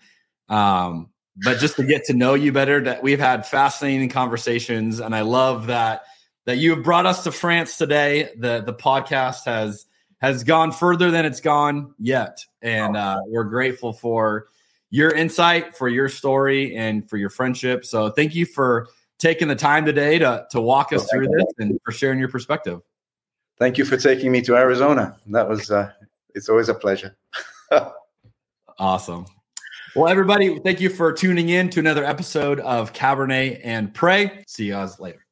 Um, 0.49 1.09
but 1.43 1.59
just 1.59 1.75
to 1.75 1.83
get 1.83 2.05
to 2.05 2.13
know 2.13 2.33
you 2.33 2.51
better 2.51 2.81
that 2.81 3.03
we've 3.03 3.19
had 3.19 3.45
fascinating 3.45 4.09
conversations 4.09 4.99
and 4.99 5.15
i 5.15 5.21
love 5.21 5.67
that 5.67 6.03
that 6.47 6.57
you 6.57 6.73
have 6.73 6.83
brought 6.83 7.05
us 7.05 7.25
to 7.25 7.31
france 7.31 7.77
today. 7.77 8.31
The 8.37 8.63
the 8.65 8.73
podcast 8.73 9.45
has 9.45 9.85
has 10.19 10.43
gone 10.43 10.71
further 10.71 11.11
than 11.11 11.25
it's 11.25 11.41
gone 11.41 11.93
yet 11.99 12.43
and 12.63 12.97
uh, 12.97 13.19
we're 13.27 13.43
grateful 13.43 13.93
for 13.93 14.47
your 14.89 15.11
insight 15.11 15.75
for 15.75 15.87
your 15.89 16.09
story 16.09 16.75
and 16.75 17.07
for 17.07 17.17
your 17.17 17.29
friendship. 17.29 17.85
So 17.85 18.09
thank 18.09 18.33
you 18.33 18.45
for 18.45 18.87
taking 19.19 19.47
the 19.47 19.55
time 19.55 19.85
today 19.85 20.17
to 20.19 20.47
to 20.51 20.61
walk 20.61 20.93
us 20.93 21.07
through 21.11 21.27
this 21.27 21.45
and 21.59 21.79
for 21.83 21.91
sharing 21.91 22.17
your 22.17 22.29
perspective. 22.29 22.81
Thank 23.59 23.77
you 23.77 23.85
for 23.85 23.97
taking 23.97 24.31
me 24.31 24.41
to 24.43 24.55
arizona. 24.55 25.17
That 25.27 25.49
was 25.49 25.69
uh, 25.69 25.91
it's 26.33 26.49
always 26.49 26.69
a 26.69 26.73
pleasure. 26.73 27.15
Awesome 28.79 29.25
well, 29.97 30.07
everybody, 30.07 30.59
thank 30.59 30.79
you 30.79 30.91
for 30.91 31.11
tuning 31.11 31.49
in 31.49 31.71
to 31.71 31.79
another 31.79 32.05
episode 32.05 32.59
of 32.59 32.93
Cabernet 32.93 33.61
and 33.63 33.91
Pray. 33.91 34.43
See 34.45 34.65
you 34.65 34.73
guys 34.73 34.99
later. 34.99 35.25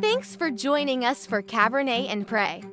Thanks 0.00 0.34
for 0.34 0.50
joining 0.50 1.04
us 1.04 1.24
for 1.24 1.40
Cabernet 1.40 2.10
and 2.10 2.26
Pray. 2.26 2.64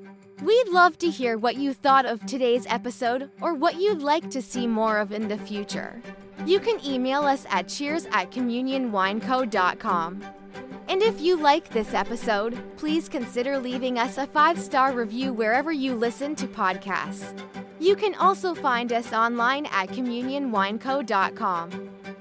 We'd 0.42 0.70
love 0.70 0.98
to 1.00 1.10
hear 1.10 1.38
what 1.38 1.58
you 1.58 1.72
thought 1.72 2.08
of 2.08 2.26
today's 2.26 2.66
episode 2.68 3.30
or 3.42 3.54
what 3.54 3.76
you'd 3.76 4.02
like 4.02 4.32
to 4.32 4.42
see 4.42 4.66
more 4.66 4.98
of 4.98 5.12
in 5.12 5.28
the 5.28 5.38
future. 5.38 6.02
You 6.48 6.60
can 6.60 6.84
email 6.84 7.26
us 7.26 7.46
at 7.50 7.68
cheers 7.68 8.08
at 8.08 8.32
communionwineco.com. 8.32 10.24
And 10.90 11.04
if 11.04 11.22
you 11.22 11.38
like 11.38 11.70
this 11.70 11.94
episode, 11.94 12.58
please 12.78 13.08
consider 13.10 13.60
leaving 13.60 14.00
us 14.00 14.18
a 14.18 14.26
five 14.26 14.60
star 14.60 14.94
review 14.94 15.32
wherever 15.34 15.72
you 15.72 15.94
listen 15.94 16.34
to 16.36 16.48
podcasts. 16.48 17.38
You 17.80 17.96
can 17.96 18.16
also 18.16 18.56
find 18.56 18.92
us 18.92 19.14
online 19.14 19.68
at 19.68 19.90
communionwineco.com. 19.90 22.17